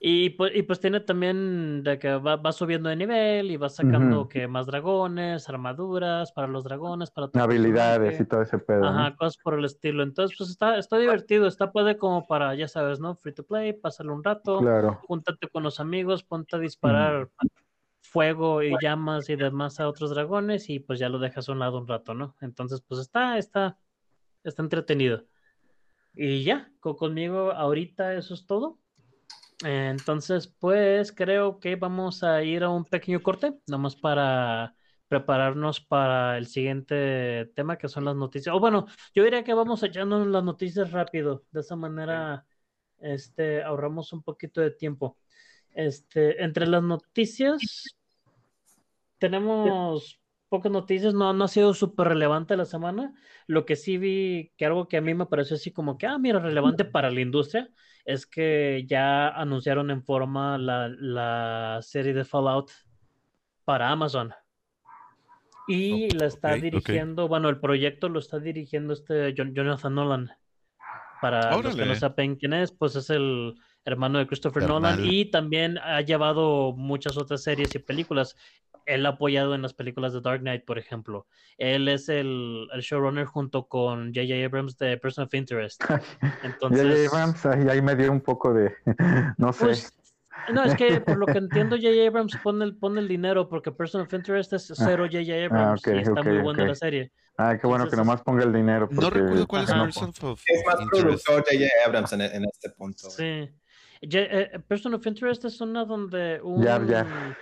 Y, 0.01 0.31
pues, 0.31 0.53
y 0.55 0.63
pues 0.63 0.81
tiene 0.81 1.01
también 1.01 1.83
de 1.83 1.99
que 1.99 2.15
va, 2.17 2.37
va 2.37 2.53
subiendo 2.53 2.89
de 2.89 2.97
nivel 2.97 3.51
y 3.51 3.57
va 3.57 3.69
sacando 3.69 4.29
que 4.29 4.47
más 4.49 4.67
dragones, 4.67 5.49
armaduras 5.49 6.33
para 6.33 6.47
los 6.47 6.65
dragones, 6.65 7.11
para 7.11 7.29
tu 7.29 7.39
Habilidades 7.39 8.21
y 8.21 8.25
todo 8.25 8.43
ese 8.43 8.59
pedo. 8.59 8.81
¿no? 8.81 8.87
Ajá, 8.89 9.17
cosas 9.17 9.37
por 9.43 9.55
el 9.59 9.65
estilo. 9.65 10.03
Entonces, 10.03 10.37
pues 10.39 10.51
está, 10.51 10.79
está 10.79 10.99
divertido, 10.99 11.47
está 11.47 11.71
padre 11.73 11.97
como 11.99 12.27
para, 12.27 12.55
ya 12.55 12.67
sabes, 12.69 12.99
¿no? 13.01 13.15
Free 13.15 13.35
to 13.35 13.45
play, 13.45 13.73
pasarle 13.73 14.13
un 14.13 14.25
rato, 14.25 14.59
Claro. 14.61 15.01
júntate 15.07 15.49
con 15.49 15.63
los 15.63 15.81
amigos, 15.81 16.23
ponte 16.25 16.57
a 16.57 16.59
disparar 16.59 17.29
fuego 18.03 18.63
y 18.63 18.75
llamas 18.81 19.29
y 19.29 19.37
demás 19.37 19.79
a 19.79 19.89
otros 19.89 20.11
dragones 20.11 20.69
y 20.69 20.81
pues 20.81 20.99
ya 20.99 21.09
lo 21.09 21.19
dejas 21.21 21.49
a 21.49 21.53
un 21.53 21.61
lado 21.61 21.79
un 21.79 21.87
rato, 21.87 22.15
¿no? 22.15 22.35
Entonces, 22.41 22.83
pues 22.83 23.01
está, 23.01 23.39
está, 23.39 23.79
está 24.43 24.63
entretenido. 24.63 25.27
Y 26.15 26.43
ya, 26.43 26.73
co- 26.81 26.97
conmigo 26.97 27.53
ahorita 27.53 28.15
eso 28.15 28.35
es 28.35 28.45
todo. 28.47 28.80
Entonces, 29.63 30.49
pues 30.49 31.13
creo 31.13 31.61
que 31.61 31.77
vamos 31.77 32.23
a 32.23 32.43
ir 32.43 32.63
a 32.63 32.71
un 32.71 32.85
pequeño 32.85 33.23
corte, 33.23 33.59
nomás 33.67 33.95
para 33.95 34.75
prepararnos 35.09 35.81
para 35.81 36.39
el 36.39 36.47
siguiente 36.47 37.51
tema, 37.57 37.77
que 37.77 37.89
son 37.89 38.05
las 38.05 38.17
noticias. 38.17 38.55
O 38.55 38.61
bueno, 38.61 38.87
yo 39.13 39.25
diría 39.25 39.43
que 39.43 39.55
vamos 39.55 39.83
echándonos 39.83 40.29
las 40.29 40.45
noticias 40.45 40.93
rápido. 40.93 41.45
De 41.51 41.61
esa 41.61 41.77
manera, 41.77 42.47
este, 43.01 43.63
ahorramos 43.63 44.13
un 44.13 44.23
poquito 44.23 44.61
de 44.61 44.71
tiempo. 44.71 45.19
Este, 45.73 46.43
entre 46.43 46.67
las 46.67 46.83
noticias, 46.83 47.87
tenemos 49.19 50.21
pocas 50.49 50.73
noticias, 50.73 51.13
no, 51.13 51.33
no 51.33 51.45
ha 51.45 51.49
sido 51.49 51.75
súper 51.75 52.09
relevante 52.09 52.57
la 52.57 52.65
semana. 52.65 53.13
Lo 53.47 53.67
que 53.67 53.77
sí 53.77 53.99
vi, 53.99 54.53
que 54.57 54.65
algo 54.65 54.89
que 54.89 54.97
a 54.97 55.01
mí 55.01 55.13
me 55.15 55.27
pareció 55.27 55.57
así 55.57 55.73
como 55.73 55.99
que, 55.99 56.07
ah, 56.07 56.19
mira, 56.19 56.39
relevante 56.39 56.85
para 56.85 57.11
la 57.11 57.21
industria, 57.21 57.69
es 58.13 58.27
que 58.27 58.85
ya 58.87 59.29
anunciaron 59.29 59.91
en 59.91 60.03
forma 60.03 60.59
la, 60.59 60.89
la 60.89 61.79
serie 61.83 62.13
de 62.13 62.25
Fallout 62.25 62.71
para 63.65 63.91
Amazon. 63.91 64.33
Y 65.69 66.11
la 66.11 66.27
está 66.27 66.49
dirigiendo, 66.63 67.29
bueno, 67.29 67.49
el 67.49 67.61
proyecto 67.61 68.09
lo 68.09 68.19
está 68.19 68.39
dirigiendo 68.41 68.93
este 68.93 69.35
Jon- 69.37 69.55
Jonathan 69.55 69.95
Nolan. 69.95 70.31
Para 71.21 71.51
los 71.69 71.77
que 71.77 71.83
no 71.85 71.95
sepan 72.01 72.37
quién 72.37 72.55
es, 72.55 72.73
pues 72.73 72.97
es 72.97 73.11
el 73.11 73.55
hermano 73.85 74.19
de 74.19 74.27
Christopher 74.27 74.63
Nolan 74.67 74.99
y 75.13 75.27
también 75.31 75.79
ha 75.79 76.01
llevado 76.01 76.73
muchas 76.73 77.17
otras 77.19 77.43
series 77.43 77.75
y 77.75 77.79
películas. 77.79 78.37
Él 78.91 79.07
ha 79.07 79.11
apoyado 79.11 79.55
en 79.55 79.63
las 79.63 79.73
películas 79.73 80.13
de 80.13 80.21
Dark 80.21 80.41
Knight, 80.41 80.65
por 80.65 80.79
ejemplo. 80.79 81.27
Él 81.59 81.89
es 81.89 82.09
el, 82.09 82.69
el 82.73 82.81
showrunner 82.81 83.25
junto 83.25 83.69
con 83.69 84.13
J.J. 84.15 84.45
Abrams 84.45 84.77
de 84.79 84.97
Person 84.99 85.25
of 85.25 85.35
Interest. 85.35 85.83
Entonces, 86.43 87.13
Abrams, 87.13 87.47
ahí, 87.47 87.69
ahí 87.69 87.83
me 87.83 87.95
dio 87.95 88.11
un 88.11 88.21
poco 88.21 88.53
de, 88.53 88.75
no 89.39 89.53
sé. 89.53 89.65
pues, 89.65 89.95
no, 90.53 90.65
es 90.65 90.75
que 90.75 91.01
por 91.01 91.19
lo 91.19 91.27
que 91.27 91.39
entiendo, 91.39 91.77
J.J. 91.77 92.09
Abrams 92.09 92.37
pone 92.43 92.65
el, 92.65 92.77
pone 92.77 93.01
el 93.01 93.09
dinero 93.09 93.49
porque 93.49 93.71
Person 93.71 94.01
of 94.03 94.13
Interest 94.13 94.53
es 94.53 94.73
cero 94.75 95.07
J.J. 95.11 95.45
Abrams 95.47 95.87
ok, 95.87 95.95
y 95.95 95.99
está 95.99 96.23
muy 96.23 96.39
buena 96.39 96.63
ok. 96.63 96.69
la 96.69 96.75
serie. 96.75 97.13
Ay, 97.37 97.59
qué 97.59 97.67
bueno 97.67 97.85
que 97.85 97.91
entonces- 97.91 97.99
nomás 98.07 98.23
ponga 98.23 98.45
el 98.45 98.53
dinero. 98.53 98.89
No 98.91 99.09
recuerdo 99.09 99.47
cuál 99.47 99.65
es. 99.65 99.71
Person 99.71 100.13
of 100.23 100.43
Es 100.47 100.63
más 100.67 100.77
productor 100.91 101.45
J.J. 101.45 101.65
Abrams 101.87 102.13
en, 102.13 102.21
en 102.23 102.45
este 102.45 102.71
punto. 102.71 103.09
Sí. 103.11 103.49
Eh, 104.03 104.59
Person 104.67 104.95
of 104.95 105.07
Interest 105.07 105.45
es 105.45 105.61
una 105.61 105.85
donde 105.85 106.41
un, 106.43 106.63
Ya, 106.63 106.83
ya. 106.85 107.37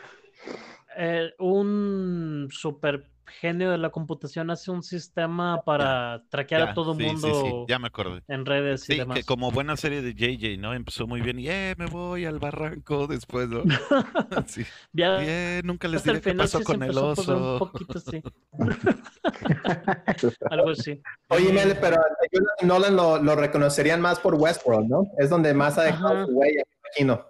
Eh, 0.99 1.31
un 1.39 2.49
super 2.51 3.09
genio 3.41 3.71
de 3.71 3.77
la 3.77 3.91
computación 3.91 4.51
hace 4.51 4.71
un 4.71 4.83
sistema 4.83 5.63
para 5.63 6.23
traquear 6.31 6.63
Ya, 6.63 6.71
a 6.71 6.75
todo 6.75 6.95
sí, 6.95 7.01
sí, 7.01 7.05
mundo 7.05 7.29
sí, 7.35 7.65
ya 7.69 7.79
me 7.79 7.89
acordé. 7.89 8.23
en 8.27 8.47
redes 8.47 8.89
y 8.89 8.95
Sí, 8.95 8.99
demás. 9.01 9.19
que 9.19 9.25
como 9.25 9.51
buena 9.51 9.77
serie 9.77 10.01
de 10.01 10.15
JJ, 10.15 10.57
¿no? 10.59 10.73
Empezó 10.73 11.07
muy 11.07 11.21
bien 11.21 11.39
y 11.39 11.47
eh, 11.49 11.75
me 11.77 11.85
voy 11.87 12.25
al 12.25 12.39
barranco 12.39 13.07
después, 13.07 13.49
¿no? 13.51 13.65
sí. 14.47 14.65
Ya 14.95 15.19
eh, 15.21 15.61
nunca 15.63 15.89
les 15.89 16.07
el 16.07 16.15
diré 16.15 16.21
qué 16.23 16.35
pasó 16.35 16.59
sí 16.59 16.65
con 16.65 16.83
el 16.83 16.95
poner 16.95 17.05
un 17.05 17.11
oso. 17.11 17.59
poquito 17.59 17.99
así. 17.99 18.23
Algo 20.51 20.71
así. 20.71 21.03
Oye, 21.29 21.53
Mel, 21.53 21.77
pero 21.81 21.99
Nolan 22.63 22.97
lo, 22.97 23.23
lo 23.23 23.37
reconocerían 23.37 24.01
más 24.01 24.19
por 24.21 24.35
Westworld, 24.37 24.89
¿no? 24.89 25.03
Es 25.19 25.29
donde 25.31 25.53
más 25.55 25.77
ha 25.79 25.83
dejado 25.83 26.15
Ajá. 26.15 26.27
su 26.27 26.33
huella, 26.33 26.63
me 26.67 26.89
imagino. 27.05 27.27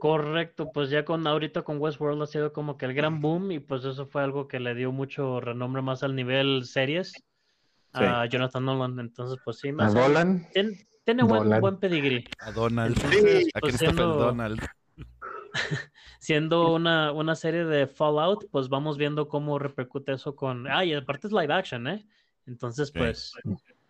Correcto, 0.00 0.72
pues 0.72 0.88
ya 0.88 1.04
con 1.04 1.26
ahorita 1.26 1.60
con 1.62 1.78
Westworld 1.78 2.22
ha 2.22 2.26
sido 2.26 2.52
como 2.54 2.78
que 2.78 2.86
el 2.86 2.94
gran 2.94 3.20
boom 3.20 3.52
y 3.52 3.58
pues 3.60 3.84
eso 3.84 4.06
fue 4.06 4.22
algo 4.22 4.48
que 4.48 4.58
le 4.58 4.74
dio 4.74 4.92
mucho 4.92 5.40
renombre 5.40 5.82
más 5.82 6.02
al 6.02 6.16
nivel 6.16 6.64
series 6.64 7.12
a 7.92 8.24
Jonathan 8.24 8.64
Nolan. 8.64 8.98
Entonces, 8.98 9.38
pues 9.44 9.58
sí, 9.58 9.68
¿A 9.68 9.72
más 9.74 9.92
Dolan? 9.94 10.48
Tien- 10.54 10.86
tiene 11.04 11.22
buen, 11.22 11.60
buen 11.60 11.76
pedigrí. 11.78 12.24
A 12.40 12.50
Donald. 12.50 12.96
Entonces, 12.96 13.48
a 13.54 13.60
pues, 13.60 13.76
Christopher 13.76 13.94
siendo- 13.94 14.16
Donald. 14.16 14.60
siendo 16.18 16.72
una, 16.74 17.12
una 17.12 17.34
serie 17.34 17.64
de 17.64 17.86
Fallout, 17.86 18.46
pues 18.50 18.68
vamos 18.68 18.96
viendo 18.96 19.28
cómo 19.28 19.58
repercute 19.58 20.12
eso 20.12 20.34
con... 20.34 20.66
Ah, 20.66 20.84
y 20.84 20.94
aparte 20.94 21.26
es 21.26 21.32
live 21.32 21.52
action, 21.52 21.86
¿eh? 21.88 22.06
Entonces, 22.46 22.88
Sí. 22.88 22.98
pues 22.98 23.32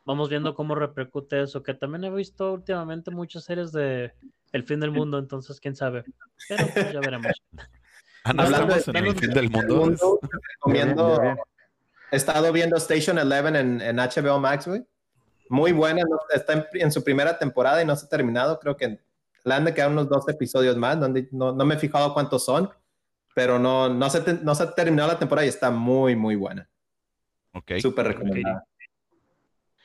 vamos 0.05 0.29
viendo 0.29 0.55
cómo 0.55 0.75
repercute 0.75 1.41
eso, 1.43 1.63
que 1.63 1.75
también 1.75 2.05
he 2.05 2.11
visto 2.11 2.53
últimamente 2.53 3.11
muchas 3.11 3.45
series 3.45 3.71
de 3.73 4.13
El 4.53 4.65
fin 4.65 4.81
del 4.81 4.91
mundo, 4.91 5.19
entonces 5.19 5.61
quién 5.61 5.77
sabe. 5.77 6.05
Pero 6.49 6.67
pues, 6.75 6.93
ya 6.93 7.01
veremos. 7.01 7.33
Ah, 8.23 8.35
no 8.35 8.43
Hablando 8.43 8.75
de 8.75 8.83
en 8.99 9.07
el 9.07 9.15
fin 9.17 9.31
de 9.31 9.35
del 9.41 9.51
mundo. 9.51 9.77
Mundo, 9.77 10.21
recomiendo- 10.55 11.07
bien, 11.07 11.17
ya 11.17 11.23
bien. 11.23 11.37
He 12.13 12.17
estado 12.17 12.53
viendo 12.53 12.77
Station 12.77 13.19
Eleven 13.19 13.57
en, 13.57 13.81
en 13.81 13.97
HBO 13.97 14.39
Max, 14.39 14.69
güey. 14.69 14.85
Muy 15.49 15.73
buena, 15.73 16.03
no- 16.03 16.19
está 16.29 16.53
en, 16.53 16.67
en 16.75 16.93
su 16.93 17.03
primera 17.03 17.39
temporada 17.39 17.81
y 17.83 17.87
no 17.87 17.97
se 17.97 18.05
ha 18.05 18.09
terminado. 18.11 18.61
Creo 18.61 18.77
que 18.77 19.01
le 19.45 19.55
han 19.55 19.65
de 19.65 19.73
quedar 19.73 19.91
unos 19.91 20.07
dos 20.11 20.29
episodios 20.29 20.77
más. 20.77 21.01
donde 21.01 21.29
no, 21.33 21.53
no 21.53 21.65
me 21.65 21.77
he 21.77 21.79
fijado 21.79 22.13
cuántos 22.13 22.45
son, 22.45 22.69
pero 23.35 23.59
no, 23.59 23.89
no, 23.89 24.11
se, 24.11 24.21
te- 24.21 24.35
no 24.35 24.55
se 24.55 24.65
ha 24.65 24.75
terminado 24.75 25.11
la 25.13 25.19
temporada 25.19 25.47
y 25.47 25.49
está 25.49 25.71
muy, 25.71 26.15
muy 26.15 26.37
buena. 26.37 26.69
Ok. 27.55 27.73
Súper 27.81 28.09
recomendada. 28.09 28.67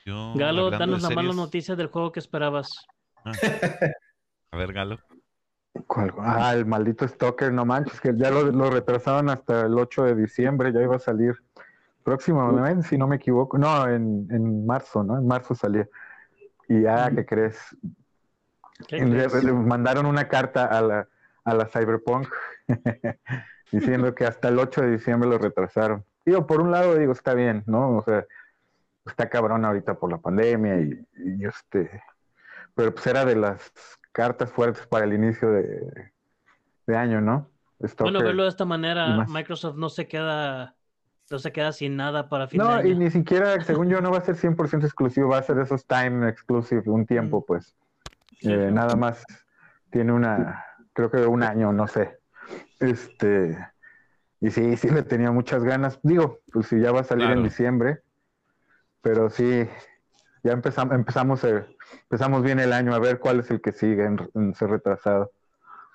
Yo, 0.04 0.34
Galo, 0.36 0.68
danos 0.70 1.00
la 1.00 1.08
mala 1.08 1.32
noticia 1.32 1.74
del 1.74 1.86
juego 1.86 2.12
que 2.12 2.20
esperabas. 2.20 2.70
Ah. 3.24 3.32
A 4.50 4.56
ver, 4.56 4.72
Galo. 4.72 4.98
¿Cuál? 5.86 6.12
Ah, 6.18 6.54
el 6.54 6.64
maldito 6.66 7.06
Stalker, 7.06 7.52
no 7.52 7.64
manches, 7.64 8.00
que 8.00 8.12
ya 8.16 8.30
lo, 8.30 8.44
lo 8.50 8.70
retrasaron 8.70 9.28
hasta 9.28 9.66
el 9.66 9.78
8 9.78 10.04
de 10.04 10.14
diciembre, 10.14 10.72
ya 10.72 10.80
iba 10.80 10.96
a 10.96 11.00
salir 11.00 11.34
próximamente, 12.02 12.86
si 12.88 12.96
no 12.96 13.06
me 13.06 13.16
equivoco. 13.16 13.58
No, 13.58 13.86
en, 13.88 14.26
en 14.30 14.64
marzo, 14.64 15.02
¿no? 15.02 15.18
En 15.18 15.26
marzo 15.26 15.54
salía. 15.54 15.88
Y 16.68 16.82
ya, 16.82 17.10
¿qué 17.14 17.26
crees? 17.26 17.76
¿Qué 18.88 19.04
Le, 19.04 19.26
crees? 19.28 19.44
le 19.44 19.52
mandaron 19.52 20.06
una 20.06 20.28
carta 20.28 20.64
a 20.66 20.80
la, 20.80 21.08
a 21.44 21.54
la 21.54 21.66
Cyberpunk 21.66 22.28
diciendo 23.72 24.14
que 24.14 24.24
hasta 24.24 24.48
el 24.48 24.58
8 24.58 24.82
de 24.82 24.90
diciembre 24.92 25.28
lo 25.28 25.38
retrasaron. 25.38 26.04
Digo, 26.24 26.46
por 26.46 26.60
un 26.60 26.70
lado 26.70 26.94
digo, 26.96 27.12
está 27.12 27.34
bien, 27.34 27.62
¿no? 27.66 27.96
O 27.96 28.02
sea, 28.02 28.24
está 29.04 29.28
cabrón 29.28 29.64
ahorita 29.64 29.94
por 29.94 30.10
la 30.10 30.18
pandemia 30.18 30.80
y, 30.80 31.06
y 31.16 31.44
este, 31.44 32.02
pero 32.74 32.92
pues 32.94 33.06
era 33.06 33.24
de 33.24 33.36
las 33.36 33.72
cartas 34.16 34.50
fuertes 34.50 34.86
para 34.86 35.04
el 35.04 35.12
inicio 35.12 35.50
de, 35.50 36.10
de 36.86 36.96
año, 36.96 37.20
¿no? 37.20 37.50
Bueno, 37.78 37.88
Stalker. 37.90 38.26
verlo 38.26 38.42
de 38.44 38.48
esta 38.48 38.64
manera. 38.64 39.26
Microsoft 39.28 39.76
no 39.76 39.90
se 39.90 40.08
queda, 40.08 40.74
no 41.30 41.38
se 41.38 41.52
queda 41.52 41.72
sin 41.72 41.96
nada 41.96 42.28
para 42.30 42.48
fin 42.48 42.62
No, 42.62 42.80
de 42.82 42.88
y 42.88 42.94
ni 42.94 43.10
siquiera, 43.10 43.62
según 43.62 43.90
yo, 43.90 44.00
no 44.00 44.10
va 44.10 44.18
a 44.18 44.22
ser 44.22 44.36
100% 44.36 44.84
exclusivo, 44.84 45.28
va 45.28 45.38
a 45.38 45.42
ser 45.42 45.58
esos 45.58 45.86
time 45.86 46.28
exclusive, 46.30 46.82
un 46.86 47.04
tiempo, 47.04 47.44
pues. 47.44 47.76
Sí, 48.40 48.48
Eh, 48.48 48.68
sí. 48.68 48.72
nada 48.72 48.96
más 48.96 49.22
tiene 49.90 50.12
una, 50.12 50.64
creo 50.94 51.10
que 51.10 51.18
un 51.26 51.42
año, 51.42 51.72
no 51.72 51.86
sé. 51.86 52.18
Este, 52.80 53.58
y 54.40 54.50
sí, 54.50 54.76
sí 54.78 54.88
le 54.88 55.02
tenía 55.02 55.30
muchas 55.30 55.62
ganas. 55.62 56.00
Digo, 56.02 56.38
pues 56.52 56.68
si 56.68 56.80
ya 56.80 56.90
va 56.92 57.00
a 57.00 57.04
salir 57.04 57.26
Claro. 57.26 57.40
en 57.40 57.44
diciembre, 57.44 58.00
pero 59.02 59.28
sí, 59.28 59.68
ya 60.42 60.52
empezamos, 60.52 60.94
empezamos, 60.94 61.44
eh, 61.44 61.66
empezamos 62.02 62.42
bien 62.42 62.60
el 62.60 62.72
año 62.72 62.94
a 62.94 62.98
ver 62.98 63.18
cuál 63.18 63.40
es 63.40 63.50
el 63.50 63.60
que 63.60 63.72
sigue 63.72 64.04
en, 64.04 64.18
en 64.34 64.54
ser 64.54 64.70
retrasado. 64.70 65.32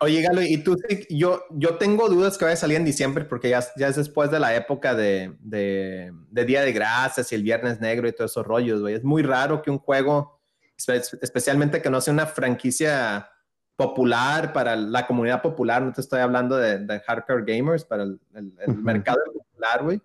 Oye, 0.04 0.22
Galo, 0.24 0.42
y 0.42 0.58
tú, 0.64 0.78
yo, 1.12 1.44
yo 1.52 1.78
tengo 1.78 2.10
dudas 2.10 2.36
que 2.38 2.46
vaya 2.46 2.56
a 2.56 2.58
salir 2.58 2.78
en 2.78 2.86
diciembre 2.86 3.24
porque 3.24 3.50
ya, 3.50 3.64
ya 3.78 3.88
es 3.88 3.96
después 3.98 4.32
de 4.32 4.40
la 4.40 4.56
época 4.56 4.96
de, 4.96 5.36
de, 5.42 6.12
de 6.32 6.46
Día 6.46 6.64
de 6.64 6.72
Gracias 6.72 7.32
y 7.32 7.36
el 7.36 7.44
Viernes 7.44 7.80
Negro 7.82 8.08
y 8.08 8.12
todos 8.12 8.32
esos 8.32 8.48
rollos, 8.48 8.82
güey. 8.82 8.96
Es 8.96 9.04
muy 9.04 9.22
raro 9.22 9.62
que 9.62 9.70
un 9.70 9.78
juego, 9.78 10.42
espe- 10.76 11.20
especialmente 11.22 11.84
que 11.84 11.92
no 11.92 12.02
sea 12.02 12.16
una 12.16 12.26
franquicia 12.26 13.30
popular 13.76 14.54
para 14.54 14.76
la 14.76 15.06
comunidad 15.06 15.42
popular, 15.44 15.84
no 15.84 15.92
te 15.94 16.02
estoy 16.02 16.20
hablando 16.22 16.58
de, 16.58 16.80
de 16.80 17.00
hardcore 17.02 17.44
gamers, 17.46 17.86
para 17.86 18.02
el, 18.02 18.20
el- 18.34 18.76
mercado 18.78 19.20
popular, 19.32 19.84
güey. 19.84 20.02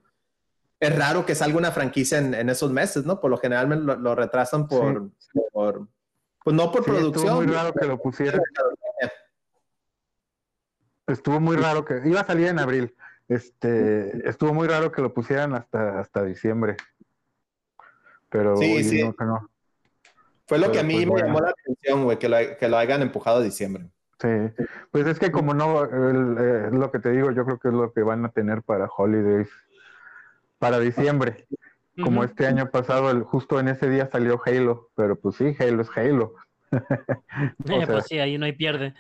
Es 0.79 0.97
raro 0.99 1.25
que 1.25 1.35
salga 1.35 1.57
una 1.57 1.73
franquicia 1.73 2.19
en, 2.19 2.35
en 2.35 2.51
esos 2.51 2.71
meses, 2.71 3.07
¿no? 3.07 3.21
Por 3.21 3.31
lo 3.31 3.39
general 3.39 3.67
me 3.69 3.77
lo, 3.77 3.97
lo 3.97 4.15
retrasan 4.15 4.69
por, 4.69 5.11
por- 5.53 5.87
pues 6.45 6.55
no 6.55 6.71
por 6.71 6.85
Sí, 6.85 6.91
producción. 6.91 7.25
estuvo 7.25 7.43
muy 7.43 7.47
raro 7.53 7.73
que 7.73 7.87
lo 7.87 7.99
pusieran. 7.99 8.41
Estuvo 11.07 11.39
muy 11.41 11.57
raro 11.57 11.85
que 11.85 12.01
iba 12.05 12.21
a 12.21 12.27
salir 12.27 12.49
en 12.49 12.59
abril. 12.59 12.95
Este, 13.29 14.29
estuvo 14.29 14.53
muy 14.53 14.67
raro 14.69 14.91
que 14.93 15.03
lo 15.03 15.13
pusieran 15.15 15.55
hasta 15.55 15.99
hasta 16.01 16.23
diciembre. 16.25 16.77
Pero 18.29 18.57
Sí, 18.57 18.83
sí. 18.85 19.03
no. 19.21 19.49
Fue 20.49 20.59
lo 20.59 20.71
que 20.73 20.81
a 20.81 20.83
mí 20.83 20.95
pues, 20.95 21.07
me 21.07 21.11
bueno. 21.13 21.27
llamó 21.27 21.41
la 21.41 21.51
atención, 21.51 22.05
güey, 22.05 22.19
que 22.19 22.29
lo, 22.29 22.37
que 22.59 22.69
lo 22.69 22.77
hayan 22.77 23.03
empujado 23.03 23.39
a 23.39 23.43
diciembre. 23.43 23.89
Sí, 24.21 24.29
pues 24.91 25.07
es 25.07 25.19
que 25.19 25.31
como 25.31 25.53
no, 25.55 25.83
el, 25.85 26.37
eh, 26.39 26.69
lo 26.73 26.91
que 26.91 26.99
te 27.01 27.11
digo, 27.11 27.31
yo 27.33 27.45
creo 27.45 27.59
que 27.59 27.69
es 27.69 27.75
lo 27.75 27.93
que 27.93 28.03
van 28.03 28.25
a 28.25 28.31
tener 28.31 28.63
para 28.63 28.87
Holidays, 28.87 29.49
para 30.59 30.79
diciembre. 30.81 31.47
Como 32.03 32.25
este 32.25 32.47
año 32.47 32.71
pasado, 32.71 33.11
el, 33.11 33.23
justo 33.23 33.59
en 33.59 33.69
ese 33.69 33.89
día 33.89 34.07
salió 34.13 34.39
Halo, 34.45 34.91
pero 34.95 35.19
pues 35.19 35.37
sí, 35.37 35.57
Halo 35.59 35.81
es 35.83 35.89
Halo. 35.97 36.35
O 36.73 36.77
Eh, 36.77 37.79
sea, 37.79 37.87
pues 37.87 38.05
sí, 38.07 38.19
ahí 38.19 38.37
no 38.37 38.45
hay 38.45 38.53
pierde. 38.53 38.95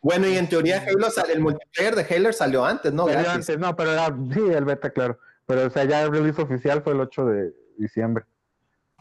Bueno, 0.00 0.28
y 0.28 0.36
en 0.36 0.48
teoría 0.48 0.80
Halo 0.82 1.08
el 1.32 1.40
multiplayer 1.40 1.94
de 1.96 2.14
Halo 2.14 2.32
salió 2.32 2.64
antes, 2.64 2.92
¿no? 2.92 3.08
salió 3.08 3.30
antes, 3.30 3.58
no, 3.58 3.74
pero 3.76 3.92
era, 3.92 4.14
sí, 4.32 4.40
el 4.40 4.64
beta, 4.64 4.90
claro. 4.90 5.18
Pero 5.46 5.66
o 5.66 5.70
sea, 5.70 5.84
ya 5.84 6.02
el 6.02 6.12
release 6.12 6.40
oficial 6.40 6.82
fue 6.82 6.92
el 6.92 7.00
8 7.00 7.26
de 7.26 7.52
diciembre. 7.78 8.24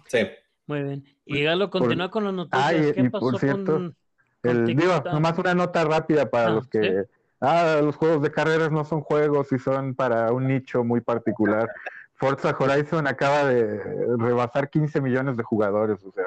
Sí. 0.08 0.28
Muy 0.66 0.84
bien. 0.84 1.06
Y 1.26 1.44
Galo, 1.44 1.70
continúa 1.70 2.10
con 2.10 2.24
las 2.24 2.34
noticias. 2.34 2.64
Ah, 2.66 2.74
y- 2.74 2.94
¿Qué 2.94 3.02
y 3.02 3.10
pasó 3.10 3.26
por 3.30 3.40
cierto, 3.40 3.74
con, 3.74 3.96
El, 4.44 4.56
con 4.58 4.66
digo, 4.76 5.04
nomás 5.06 5.38
una 5.38 5.54
nota 5.54 5.84
rápida 5.84 6.30
para 6.30 6.48
Ah, 6.48 6.50
los 6.52 6.68
que. 6.68 6.82
¿sí? 6.82 7.10
Ah, 7.42 7.80
los 7.84 7.96
juegos 7.96 8.22
de 8.22 8.32
carreras 8.32 8.72
no 8.72 8.86
son 8.86 9.02
juegos 9.02 9.52
y 9.52 9.58
son 9.60 9.96
para 9.96 10.32
un 10.32 10.48
nicho 10.48 10.84
muy 10.84 11.02
particular. 11.02 11.68
Forza 12.16 12.56
Horizon 12.58 13.08
acaba 13.08 13.46
de 13.46 13.82
rebasar 14.18 14.70
15 14.70 15.02
millones 15.02 15.38
de 15.38 15.44
jugadores, 15.44 16.04
o 16.06 16.12
sea, 16.12 16.26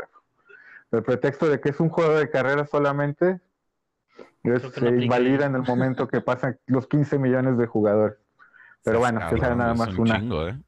el 0.91 1.03
pretexto 1.05 1.49
de 1.49 1.61
que 1.61 1.69
es 1.71 1.79
un 1.79 1.89
juego 1.89 2.15
de 2.17 2.29
carreras 2.29 2.69
solamente 2.69 3.41
es- 4.43 4.63
se 4.63 4.67
aplica 4.69 5.03
invalida 5.05 5.47
en 5.47 5.55
el 5.55 5.63
momento 5.63 6.09
que 6.09 6.21
pasan 6.21 6.59
los 6.67 6.87
15 6.89 7.17
millones 7.19 7.57
de 7.59 7.67
jugadores. 7.67 8.17
Pero 8.83 8.99
bueno, 8.99 9.21
que 9.31 9.39
sea 9.39 9.55
nada 9.55 9.73
más 9.75 9.89
un 9.95 10.01
una, 10.01 10.19
chingo, 10.21 10.49
¿eh? 10.49 10.59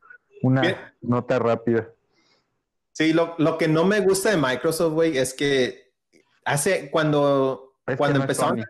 una 0.43 0.63
nota 1.03 1.39
rápida. 1.41 1.89
Sí, 2.93 3.13
lo, 3.13 3.35
lo 3.39 3.59
que 3.59 3.69
no 3.69 3.85
me 3.85 4.01
gusta 4.01 4.31
de 4.31 4.37
Microsoft, 4.39 4.95
güey, 4.95 5.19
es 5.19 5.35
que 5.35 5.93
hace 6.45 6.89
cuando, 6.91 7.75
Es 7.87 7.97
cuando 7.97 8.21
empezaron. 8.21 8.65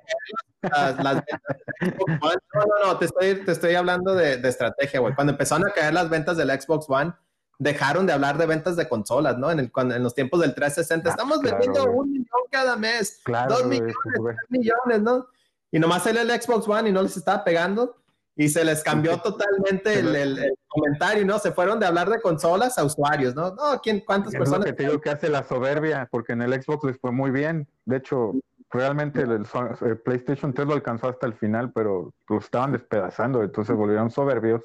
Las, 0.70 1.02
las 1.04 1.14
ventas 1.14 1.40
Xbox 1.80 2.10
no, 2.54 2.60
no, 2.60 2.86
no, 2.92 2.98
te 2.98 3.04
estoy, 3.06 3.44
te 3.44 3.52
estoy 3.52 3.74
hablando 3.74 4.14
de, 4.14 4.36
de 4.38 4.48
estrategia, 4.48 5.00
güey. 5.00 5.14
Cuando 5.14 5.32
empezaron 5.32 5.66
a 5.68 5.72
caer 5.72 5.94
las 5.94 6.08
ventas 6.08 6.36
del 6.36 6.50
Xbox 6.50 6.86
One, 6.88 7.12
dejaron 7.58 8.06
de 8.06 8.12
hablar 8.12 8.36
de 8.38 8.46
ventas 8.46 8.76
de 8.76 8.88
consolas, 8.88 9.38
¿no? 9.38 9.50
En, 9.50 9.58
el, 9.60 9.72
cuando, 9.72 9.94
en 9.94 10.02
los 10.02 10.14
tiempos 10.14 10.40
del 10.40 10.54
360, 10.54 11.08
Ah, 11.08 11.12
estamos 11.12 11.38
claro, 11.40 11.58
vendiendo 11.58 11.84
güey. 11.92 11.98
un 11.98 12.12
millón 12.12 12.26
cada 12.50 12.76
mes, 12.76 13.20
Claro, 13.24 13.54
dos 13.56 13.66
millones, 13.66 13.94
güey. 14.18 14.34
tres 14.36 14.50
millones, 14.50 15.02
¿no? 15.02 15.26
Y 15.72 15.78
nomás 15.78 16.02
salió 16.04 16.20
el 16.22 16.30
Xbox 16.30 16.68
One 16.68 16.88
y 16.88 16.92
no 16.92 17.02
les 17.02 17.16
estaba 17.16 17.44
pegando. 17.44 17.96
Y 18.38 18.50
se 18.50 18.62
les 18.66 18.82
cambió 18.82 19.16
totalmente 19.22 19.98
el, 19.98 20.14
el- 20.14 20.38
el 20.38 20.52
comentario, 20.68 21.24
¿no? 21.24 21.38
Se 21.38 21.52
fueron 21.52 21.80
de 21.80 21.86
hablar 21.86 22.10
de 22.10 22.20
consolas 22.20 22.76
a 22.76 22.84
usuarios, 22.84 23.34
¿no? 23.34 23.54
No, 23.54 23.80
¿quién, 23.82 24.00
¿cuántas 24.06 24.34
Es 24.34 24.38
lo 24.38 24.44
personas? 24.44 24.66
que 24.66 24.72
te 24.74 24.82
digo 24.82 25.00
que 25.00 25.08
hace 25.08 25.30
la 25.30 25.42
soberbia, 25.42 26.06
porque 26.10 26.34
en 26.34 26.42
el 26.42 26.52
Xbox 26.62 26.84
les 26.84 26.98
fue 27.00 27.12
muy 27.12 27.30
bien. 27.30 27.66
De 27.86 27.96
hecho, 27.96 28.32
realmente 28.76 29.22
el, 29.22 29.32
el 29.32 29.46
Son- 29.46 29.76
el 29.80 29.98
PlayStation 29.98 30.52
3 30.52 30.66
lo 30.68 30.74
alcanzó 30.74 31.08
hasta 31.08 31.26
el 31.26 31.34
final, 31.34 31.72
pero 31.72 32.12
lo 32.28 32.38
estaban 32.38 32.72
despedazando, 32.72 33.42
entonces 33.42 33.74
volvieron 33.76 34.10
soberbios, 34.10 34.62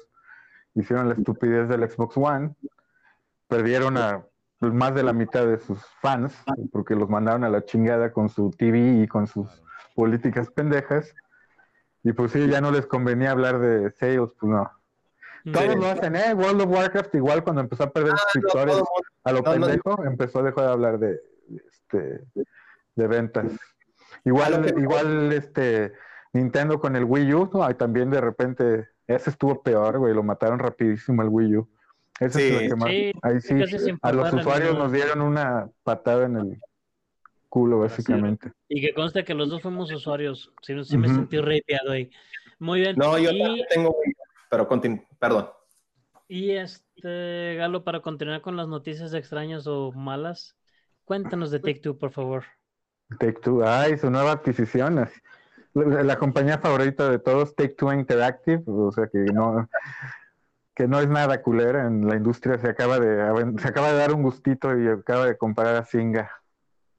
hicieron 0.74 1.08
la 1.08 1.14
estupidez 1.14 1.68
del 1.68 1.88
Xbox 1.90 2.16
One, 2.16 2.54
perdieron 3.48 3.96
a 3.98 4.24
más 4.60 4.94
de 4.94 5.02
la 5.02 5.12
mitad 5.12 5.44
de 5.46 5.58
sus 5.58 5.84
fans, 6.00 6.32
porque 6.70 6.94
los 6.94 7.08
mandaron 7.08 7.42
a 7.44 7.50
la 7.50 7.64
chingada 7.64 8.12
con 8.12 8.28
su 8.28 8.50
TV 8.50 9.02
y 9.02 9.08
con 9.08 9.26
sus 9.26 9.48
políticas 9.96 10.50
pendejas. 10.50 11.12
Y 12.04 12.12
pues 12.12 12.32
sí, 12.32 12.48
ya 12.48 12.60
no 12.60 12.70
les 12.70 12.86
convenía 12.86 13.32
hablar 13.32 13.58
de 13.58 13.90
sales, 13.92 14.30
pues 14.38 14.50
no. 14.52 14.70
Todos 15.52 15.74
lo 15.76 15.86
hacen, 15.86 16.14
¿eh? 16.14 16.32
World 16.34 16.60
of 16.62 16.68
Warcraft 16.70 17.14
igual 17.16 17.42
cuando 17.42 17.60
empezó 17.62 17.82
a 17.84 17.90
perder 17.90 18.12
Ah, 18.12 18.14
no, 18.14 18.18
suscriptores 18.22 18.74
mundo- 18.76 18.90
a 19.24 19.32
lo 19.32 19.42
pendejo, 19.42 20.04
empezó 20.04 20.38
a 20.38 20.42
dejar 20.44 20.64
de 20.66 20.70
hablar 20.70 20.98
de, 21.00 21.08
de, 21.48 21.62
este, 21.68 22.24
de 22.94 23.06
ventas. 23.08 23.46
Igual, 24.24 24.52
lo 24.52 24.62
que- 24.62 24.80
igual 24.80 25.32
este 25.32 25.92
Nintendo 26.32 26.78
con 26.80 26.96
el 26.96 27.04
Wii 27.04 27.34
U, 27.34 27.50
¿no? 27.52 27.64
Ahí 27.64 27.74
también 27.74 28.10
de 28.10 28.20
repente, 28.20 28.88
ese 29.06 29.30
estuvo 29.30 29.62
peor, 29.62 29.98
güey, 29.98 30.14
lo 30.14 30.22
mataron 30.22 30.58
rapidísimo 30.58 31.22
el 31.22 31.28
Wii 31.28 31.56
U. 31.56 31.68
Ese 32.20 32.38
Sí. 32.38 32.54
es 32.54 32.62
el 32.62 32.68
que 32.68 32.76
más, 32.76 32.88
Sí, 32.88 33.12
ahí 33.22 33.40
sí, 33.40 33.54
a 34.02 34.12
los 34.12 34.32
usuarios 34.32 34.78
nos 34.78 34.92
dieron 34.92 35.20
una 35.22 35.68
patada 35.82 36.26
en 36.26 36.36
el 36.36 36.60
culo, 37.48 37.80
básicamente. 37.80 38.52
Y 38.68 38.80
que 38.80 38.94
conste 38.94 39.24
que 39.24 39.34
los 39.34 39.50
dos 39.50 39.60
fuimos 39.60 39.92
usuarios. 39.92 40.52
Sí, 40.62 40.72
sí 40.84 40.96
me 40.96 41.08
Ujú. 41.08 41.16
sentí 41.16 41.38
rapeado 41.38 41.90
ahí. 41.90 42.10
Muy 42.58 42.80
bien. 42.80 42.96
No, 42.96 43.18
yo 43.18 43.30
y, 43.30 43.42
también 43.42 43.66
tengo, 43.68 43.96
pero 44.48 44.68
continúo, 44.68 45.04
perdón. 45.18 45.48
y 46.28 46.52
este, 46.52 47.56
Galo, 47.56 47.84
para 47.84 48.00
continuar 48.00 48.40
con 48.40 48.56
las 48.56 48.68
noticias 48.68 49.12
extrañas 49.12 49.66
o 49.66 49.92
malas, 49.92 50.56
cuéntanos 51.04 51.50
de 51.50 51.58
Take 51.58 51.80
Two, 51.80 51.98
por 51.98 52.10
favor. 52.12 52.44
Take 53.18 53.40
Two, 53.40 53.62
ay, 53.66 53.98
su 53.98 54.10
nueva 54.10 54.32
adquisición. 54.32 55.08
La, 55.74 56.02
la 56.02 56.16
compañía 56.16 56.58
favorita 56.58 57.08
de 57.10 57.18
todos, 57.18 57.54
Take 57.56 57.74
Two 57.74 57.92
Interactive, 57.92 58.62
o 58.66 58.92
sea 58.92 59.06
que 59.06 59.18
no, 59.18 59.68
que 60.74 60.86
no 60.86 61.00
es 61.00 61.08
nada 61.08 61.40
culera 61.42 61.86
en 61.86 62.06
la 62.06 62.16
industria, 62.16 62.58
se 62.58 62.68
acaba 62.68 62.98
de 62.98 63.58
se 63.58 63.68
acaba 63.68 63.92
de 63.92 63.98
dar 63.98 64.12
un 64.12 64.22
gustito 64.22 64.78
y 64.78 64.88
acaba 64.88 65.26
de 65.26 65.36
comprar 65.36 65.74
a 65.76 65.84
Singa 65.84 66.30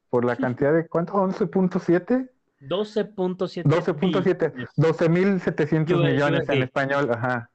por 0.10 0.26
la 0.26 0.36
cantidad 0.36 0.74
de 0.74 0.88
¿cuánto? 0.88 1.14
11.7, 1.14 2.30
12.7 2.62 3.64
12.7, 3.64 4.52
billones. 4.52 4.70
12.700 4.78 5.94
USD. 5.96 6.04
millones 6.06 6.50
en 6.50 6.64
español, 6.64 7.10
ajá. 7.12 7.50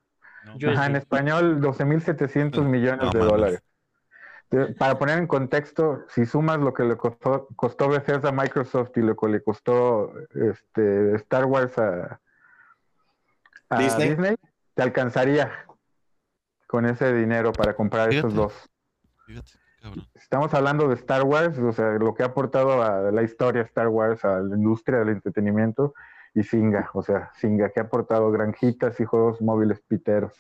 No, 0.45 0.71
Ajá, 0.71 0.87
en 0.87 0.97
español 0.97 1.61
12.700 1.61 2.63
millones 2.65 3.05
No 3.07 3.11
de 3.11 3.19
mames. 3.19 3.33
dólares. 3.33 3.63
Para 4.79 4.99
poner 4.99 5.19
en 5.19 5.27
contexto, 5.27 6.05
si 6.09 6.25
sumas 6.25 6.59
lo 6.59 6.73
que 6.73 6.85
le 6.85 6.97
costó, 6.97 7.49
costó 7.55 7.89
Bethesda 7.89 8.31
a 8.31 8.33
Microsoft 8.33 8.97
y 8.97 9.03
lo 9.03 9.15
que 9.15 9.29
le 9.29 9.43
costó 9.43 10.13
este, 10.35 11.17
Star 11.17 11.45
Wars 11.45 11.77
a, 11.79 12.19
a 13.69 13.79
Disney. 13.79 14.09
Disney. 14.11 14.37
te 14.75 14.83
alcanzaría 14.83 15.53
con 16.67 16.87
ese 16.87 17.13
dinero 17.13 17.53
para 17.53 17.75
comprar 17.75 18.09
Fíjate. 18.09 18.27
esos 18.27 18.35
dos. 18.35 18.71
Fíjate. 19.27 19.51
Estamos 20.15 20.53
hablando 20.55 20.89
de 20.89 20.95
Star 20.95 21.23
Wars, 21.25 21.59
o 21.59 21.73
sea, 21.73 21.93
lo 21.93 22.15
que 22.15 22.23
ha 22.23 22.27
aportado 22.27 22.83
a 22.83 23.13
la 23.13 23.23
historia 23.23 23.63
Star 23.63 23.89
Wars, 23.89 24.25
a 24.25 24.41
la 24.41 24.57
industria 24.57 24.99
del 25.01 25.11
entretenimiento, 25.11 25.95
y 26.35 26.43
Singa, 26.43 26.91
o 26.95 27.03
sea, 27.03 27.31
Singa 27.35 27.71
que 27.71 27.81
ha 27.81 27.85
aportado 27.85 28.31
granjitas 28.31 28.99
y 29.01 29.05
juegos 29.05 29.41
móviles 29.41 29.81
piteros. 29.81 30.33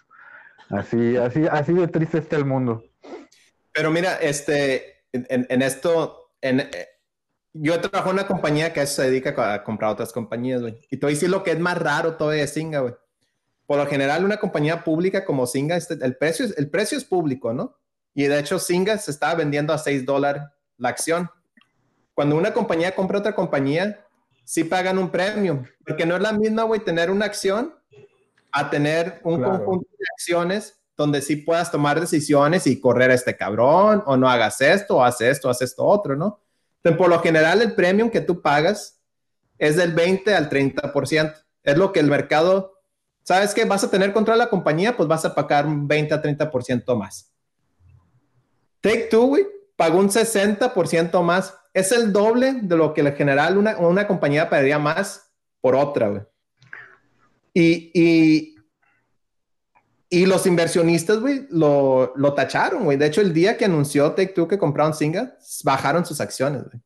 Así, 0.70 1.16
así, 1.16 1.46
así 1.46 1.72
de 1.72 1.88
triste 1.88 2.18
está 2.18 2.36
el 2.36 2.44
mundo. 2.44 2.82
Pero 3.78 3.92
mira, 3.92 4.16
este, 4.16 5.04
en, 5.12 5.46
en- 5.48 5.62
esto, 5.62 6.32
en, 6.40 6.58
eh, 6.58 6.88
yo 7.52 7.80
trabajo 7.80 8.10
en 8.10 8.14
una 8.14 8.26
compañía 8.26 8.72
que 8.72 8.84
se 8.88 9.02
dedica 9.08 9.54
a 9.54 9.62
comprar 9.62 9.92
otras 9.92 10.12
compañías, 10.12 10.60
güey. 10.62 10.80
Y 10.90 10.96
te 10.96 11.06
voy 11.06 11.12
a 11.12 11.14
decir 11.14 11.30
lo 11.30 11.44
que 11.44 11.52
es 11.52 11.60
más 11.60 11.78
raro 11.78 12.16
todavía 12.16 12.40
de 12.42 12.48
Singa, 12.48 12.80
güey. 12.80 12.94
Por 13.66 13.78
lo 13.78 13.86
general, 13.86 14.24
una 14.24 14.38
compañía 14.38 14.82
pública 14.82 15.24
como 15.24 15.46
Singa, 15.46 15.76
este, 15.76 15.94
el, 16.04 16.16
precio 16.16 16.44
es, 16.44 16.58
el 16.58 16.68
precio 16.70 16.98
es 16.98 17.04
público, 17.04 17.52
¿no? 17.52 17.76
Y 18.14 18.24
de 18.24 18.40
hecho, 18.40 18.58
Singa 18.58 18.98
se 18.98 19.12
estaba 19.12 19.36
vendiendo 19.36 19.72
a 19.72 19.78
6 19.78 20.04
dólares 20.04 20.42
la 20.76 20.88
acción. 20.88 21.30
Cuando 22.14 22.34
una 22.34 22.52
compañía 22.52 22.96
compra 22.96 23.20
otra 23.20 23.36
compañía, 23.36 24.04
sí 24.42 24.64
pagan 24.64 24.98
un 24.98 25.08
premium, 25.08 25.62
porque 25.86 26.04
no 26.04 26.16
es 26.16 26.22
la 26.22 26.32
misma, 26.32 26.64
güey, 26.64 26.80
tener 26.80 27.12
una 27.12 27.26
acción 27.26 27.76
a 28.50 28.70
tener 28.70 29.20
un 29.22 29.38
Claro. 29.38 29.58
conjunto 29.64 29.88
de 29.96 30.04
acciones 30.16 30.77
donde 30.98 31.22
sí 31.22 31.36
puedas 31.36 31.70
tomar 31.70 32.00
decisiones 32.00 32.66
y 32.66 32.80
correr 32.80 33.12
a 33.12 33.14
este 33.14 33.36
cabrón, 33.36 34.02
o 34.04 34.16
no 34.16 34.28
hagas 34.28 34.60
esto, 34.60 34.96
o 34.96 35.04
haz 35.04 35.20
esto, 35.20 35.48
haz 35.48 35.62
esto 35.62 35.84
otro, 35.84 36.16
¿no? 36.16 36.40
Entonces, 36.78 36.98
por 36.98 37.08
lo 37.08 37.20
general, 37.20 37.62
el 37.62 37.74
premium 37.74 38.10
que 38.10 38.20
tú 38.20 38.42
pagas 38.42 39.00
es 39.58 39.76
del 39.76 39.92
20 39.92 40.34
al 40.34 40.50
30%. 40.50 41.34
Es 41.62 41.78
lo 41.78 41.92
que 41.92 42.00
el 42.00 42.08
mercado, 42.08 42.80
¿sabes 43.22 43.54
qué? 43.54 43.64
Vas 43.64 43.84
a 43.84 43.90
tener 43.90 44.12
control 44.12 44.38
de 44.38 44.44
la 44.44 44.50
compañía, 44.50 44.96
pues 44.96 45.08
vas 45.08 45.24
a 45.24 45.34
pagar 45.34 45.66
un 45.66 45.86
20 45.86 46.14
a 46.14 46.20
30% 46.20 46.96
más. 46.96 47.32
Take 48.80 49.08
Two, 49.10 49.26
güey, 49.26 49.46
pagó 49.76 50.00
un 50.00 50.08
60% 50.08 51.22
más. 51.22 51.54
Es 51.72 51.92
el 51.92 52.12
doble 52.12 52.54
de 52.60 52.76
lo 52.76 52.92
que 52.92 53.02
en 53.02 53.14
general 53.14 53.56
una, 53.56 53.76
una 53.78 54.08
compañía 54.08 54.50
pagaría 54.50 54.80
más 54.80 55.30
por 55.60 55.76
otra, 55.76 56.08
güey. 56.08 56.22
Y, 57.54 57.90
y, 57.94 58.57
y 60.10 60.26
los 60.26 60.46
inversionistas, 60.46 61.20
güey, 61.20 61.46
lo, 61.50 62.12
lo 62.16 62.34
tacharon, 62.34 62.84
güey. 62.84 62.96
De 62.96 63.06
hecho, 63.06 63.20
el 63.20 63.32
día 63.34 63.56
que 63.56 63.66
anunció 63.66 64.12
Take 64.12 64.32
Two 64.34 64.48
que 64.48 64.58
compraron 64.58 64.94
Singa, 64.94 65.36
bajaron 65.64 66.06
sus 66.06 66.20
acciones, 66.20 66.64
güey. 66.64 66.80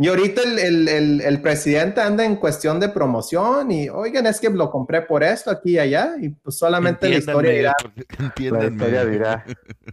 Y 0.00 0.06
ahorita 0.06 0.42
el, 0.44 0.58
el, 0.60 0.88
el, 0.88 1.20
el 1.22 1.40
presidente 1.42 2.00
anda 2.00 2.24
en 2.24 2.36
cuestión 2.36 2.78
de 2.78 2.88
promoción 2.88 3.72
y, 3.72 3.88
oigan, 3.88 4.26
es 4.26 4.38
que 4.38 4.48
lo 4.48 4.70
compré 4.70 5.02
por 5.02 5.24
esto, 5.24 5.50
aquí 5.50 5.72
y 5.72 5.78
allá, 5.80 6.14
y 6.20 6.28
pues 6.28 6.56
solamente 6.56 7.08
la 7.08 7.16
historia 7.16 7.50
dirá. 7.50 7.74
La 8.38 8.64
historia 8.66 9.04
dirá. 9.04 9.44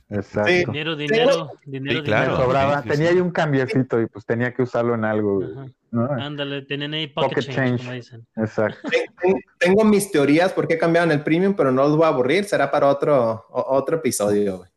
Exacto. 0.09 0.47
Sí. 0.51 0.63
Dinero, 0.65 0.95
dinero, 0.95 1.51
dinero, 1.65 1.99
Sí, 2.01 2.05
claro. 2.05 2.21
Me 2.21 2.31
dinero. 2.33 2.45
sobraba, 2.45 2.83
sí, 2.83 2.89
tenía 2.89 3.07
sí. 3.09 3.13
ahí 3.15 3.19
un 3.19 3.31
cambiecito 3.31 3.99
y 3.99 4.05
pues 4.05 4.23
tenía 4.27 4.53
que 4.53 4.61
usarlo 4.61 4.93
en 4.93 5.05
algo. 5.05 5.37
güey. 5.37 5.75
¿No? 5.95 6.11
Ándale, 6.11 6.61
tienen 6.63 6.93
ahí 6.93 7.07
pocket, 7.07 7.29
Pocket 7.35 7.41
change, 7.41 7.55
change. 7.55 7.77
como 7.81 7.91
dicen. 7.93 8.27
Exacto. 8.35 8.79
Ten- 9.21 9.41
Tengo 9.57 9.83
mis 9.85 10.11
teorías 10.11 10.53
por 10.53 10.67
qué 10.67 10.77
cambiaron 10.77 11.11
el 11.11 11.23
premium, 11.23 11.55
pero 11.55 11.71
no 11.71 11.83
los 11.83 11.95
voy 11.97 12.05
a 12.05 12.09
aburrir, 12.09 12.43
será 12.45 12.69
para 12.69 12.87
otro, 12.87 13.45
otro 13.49 13.97
episodio, 13.97 14.57
güey. 14.57 14.69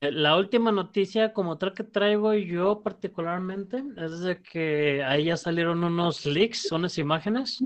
la 0.00 0.36
última 0.36 0.70
noticia 0.70 1.32
como 1.32 1.58
tal 1.58 1.72
que 1.74 1.82
traigo 1.82 2.32
yo 2.34 2.82
particularmente 2.82 3.82
es 3.96 4.20
de 4.20 4.40
que 4.40 5.02
ahí 5.04 5.24
ya 5.24 5.36
salieron 5.36 5.82
unos 5.82 6.24
leaks, 6.24 6.70
unas 6.72 6.98
imágenes. 6.98 7.58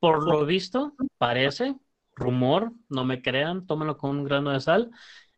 Por 0.00 0.24
lo 0.28 0.44
visto, 0.44 0.94
parece, 1.16 1.74
rumor, 2.14 2.72
no 2.88 3.04
me 3.04 3.22
crean, 3.22 3.66
tómenlo 3.66 3.96
con 3.96 4.10
un 4.10 4.24
grano 4.24 4.50
de 4.50 4.60
sal. 4.60 4.90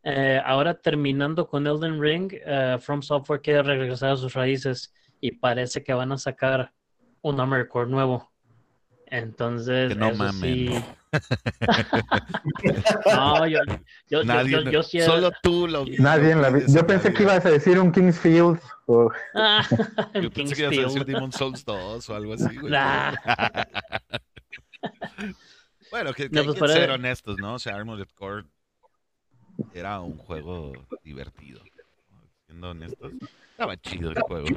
Eh, 0.03 0.41
ahora 0.43 0.73
terminando 0.79 1.47
con 1.47 1.65
Elden 1.67 2.01
Ring, 2.01 2.31
eh, 2.33 2.77
From 2.79 3.01
Software 3.01 3.41
quiere 3.41 3.61
regresar 3.63 4.11
a 4.11 4.17
sus 4.17 4.33
raíces 4.33 4.93
y 5.21 5.31
parece 5.33 5.83
que 5.83 5.93
van 5.93 6.11
a 6.11 6.17
sacar 6.17 6.73
un 7.21 7.39
Armored 7.39 7.67
Core 7.67 7.89
nuevo. 7.89 8.29
Entonces, 9.07 9.89
Que 9.89 9.95
no 9.95 10.09
eso 10.09 10.31
sí. 10.33 10.69
no, 13.11 13.47
yo, 13.47 13.59
yo, 13.65 13.75
yo- 14.09 14.23
Nadie, 14.23 14.51
yo- 14.51 14.69
yo 14.71 14.83
sí- 14.83 15.01
solo 15.01 15.31
tú 15.41 15.67
lo 15.67 15.83
Nadie 15.97 16.31
en 16.31 16.41
la 16.43 16.49
vida. 16.51 16.65
Yo 16.69 16.85
pensé 16.85 17.11
que 17.13 17.23
ibas 17.23 17.43
a 17.43 17.49
decir 17.49 17.79
un 17.79 17.91
Kingsfield. 17.91 18.59
o- 18.85 19.11
Ah, 19.33 19.65
en 20.13 20.23
Yo 20.23 20.29
pensé 20.31 20.55
que 20.55 20.61
ibas 20.61 20.67
a 20.67 20.69
decir 20.69 20.83
Kingsfield. 20.85 21.05
Demon 21.07 21.31
Souls 21.31 21.65
2 21.65 22.09
o 22.09 22.15
algo 22.15 22.33
así, 22.35 22.55
güey. 22.57 22.71
Nah. 22.71 23.13
bueno, 25.91 26.13
que, 26.13 26.29
que 26.29 26.35
No, 26.35 26.41
hay 26.41 26.45
pues 26.45 26.55
que 26.55 26.59
para- 26.59 26.73
ser 26.73 26.91
honestos, 26.91 27.37
¿no? 27.39 27.55
O 27.55 27.59
sea, 27.59 27.75
Armored 27.75 28.07
Core 28.15 28.45
era 29.73 29.99
un 30.01 30.17
juego 30.17 30.73
divertido. 31.03 31.61
Siendo 32.45 32.69
honestos, 32.71 33.11
estaba 33.51 33.75
chido 33.77 34.11
el 34.11 34.19
juego. 34.21 34.47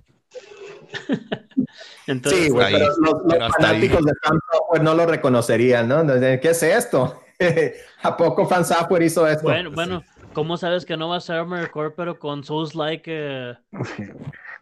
Entonces, 2.07 2.45
Sí, 2.45 2.51
güey, 2.51 2.73
pero 2.73 2.87
los, 3.01 3.15
pero 3.29 3.49
fanáticos 3.51 4.05
de 4.05 4.13
Fan 4.23 4.39
Software 4.53 4.83
no 4.83 4.95
lo 4.95 5.07
reconocerían, 5.07 5.89
¿no? 5.89 6.05
¿Qué 6.07 6.41
es 6.43 6.63
esto? 6.63 7.21
¿A 8.03 8.17
poco 8.17 8.47
Fan 8.47 8.65
Software 8.65 9.03
hizo 9.03 9.27
esto? 9.27 9.45
bueno, 9.45 9.71
bueno, 9.73 10.03
¿cómo 10.33 10.57
sabes 10.57 10.85
que 10.85 10.97
no 10.97 11.09
va 11.09 11.17
a 11.17 11.21
ser 11.21 11.37
Armored 11.37 11.69
Core, 11.71 11.91
pero 11.97 12.19
con 12.19 12.45
Souls 12.45 12.75
like? 12.75 13.05
eh, 13.07 13.55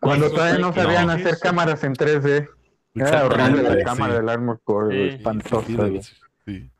Cuando 0.00 0.30
todavía 0.30 0.58
no 0.58 0.72
sabían 0.72 1.06
no. 1.06 1.12
hacer 1.12 1.38
cámaras 1.38 1.82
en 1.84 1.94
3D. 1.94 2.48
Era 2.94 3.26
horrible 3.26 3.62
la 3.62 3.74
sí. 3.76 3.82
cámara 3.84 4.14
del 4.14 4.28
Armor 4.28 4.60
Core, 4.64 5.10
Sí. 5.10 5.16
espantosa. 5.16 5.66
Sí, 5.66 5.76
sí, 5.76 6.00
sí. 6.46 6.70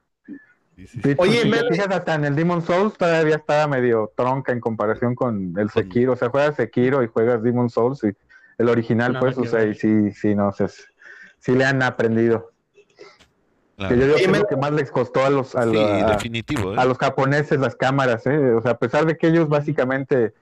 Sí, 0.76 0.86
sí, 0.86 1.14
Oye, 1.18 1.44
Mel- 1.44 1.66
fijas, 1.70 1.88
hasta 1.90 2.14
en 2.14 2.24
el 2.24 2.34
Demon 2.34 2.62
Souls 2.62 2.96
todavía 2.96 3.36
estaba 3.36 3.66
medio 3.66 4.10
tronca 4.16 4.50
en 4.52 4.60
comparación 4.60 5.14
con 5.14 5.54
el 5.58 5.68
Sekiro. 5.70 6.14
O 6.14 6.16
sea, 6.16 6.30
juegas 6.30 6.56
Sekiro 6.56 7.02
y 7.02 7.06
juegas 7.08 7.42
Demon 7.42 7.68
Souls 7.68 8.02
y 8.02 8.12
el 8.60 8.68
original, 8.68 9.18
pues, 9.18 9.36
o 9.38 9.44
sea, 9.44 9.64
y 9.64 9.74
sí, 9.74 10.10
sí, 10.12 10.34
no 10.34 10.52
sé, 10.52 10.66
sí 11.38 11.52
le 11.54 11.64
han 11.64 11.82
aprendido. 11.82 12.50
claro. 13.76 13.94
Que 13.94 14.00
yo 14.00 14.04
digo 14.06 14.16
Oye, 14.16 14.26
que 14.32 14.38
lo 14.38 14.46
que 14.46 14.56
más 14.56 14.72
les 14.72 14.90
costó 14.90 15.24
a 15.24 15.30
los, 15.30 15.56
a, 15.56 15.64
Sí, 15.64 15.72
la- 15.74 16.12
definitivo, 16.12 16.74
¿eh? 16.74 16.76
a 16.78 16.84
los 16.84 16.98
japoneses 16.98 17.58
las 17.58 17.74
cámaras, 17.76 18.26
¿eh? 18.26 18.52
O 18.52 18.60
sea, 18.60 18.72
a 18.72 18.78
pesar 18.78 19.06
de 19.06 19.16
que 19.16 19.28
ellos 19.28 19.48
básicamente 19.48 20.34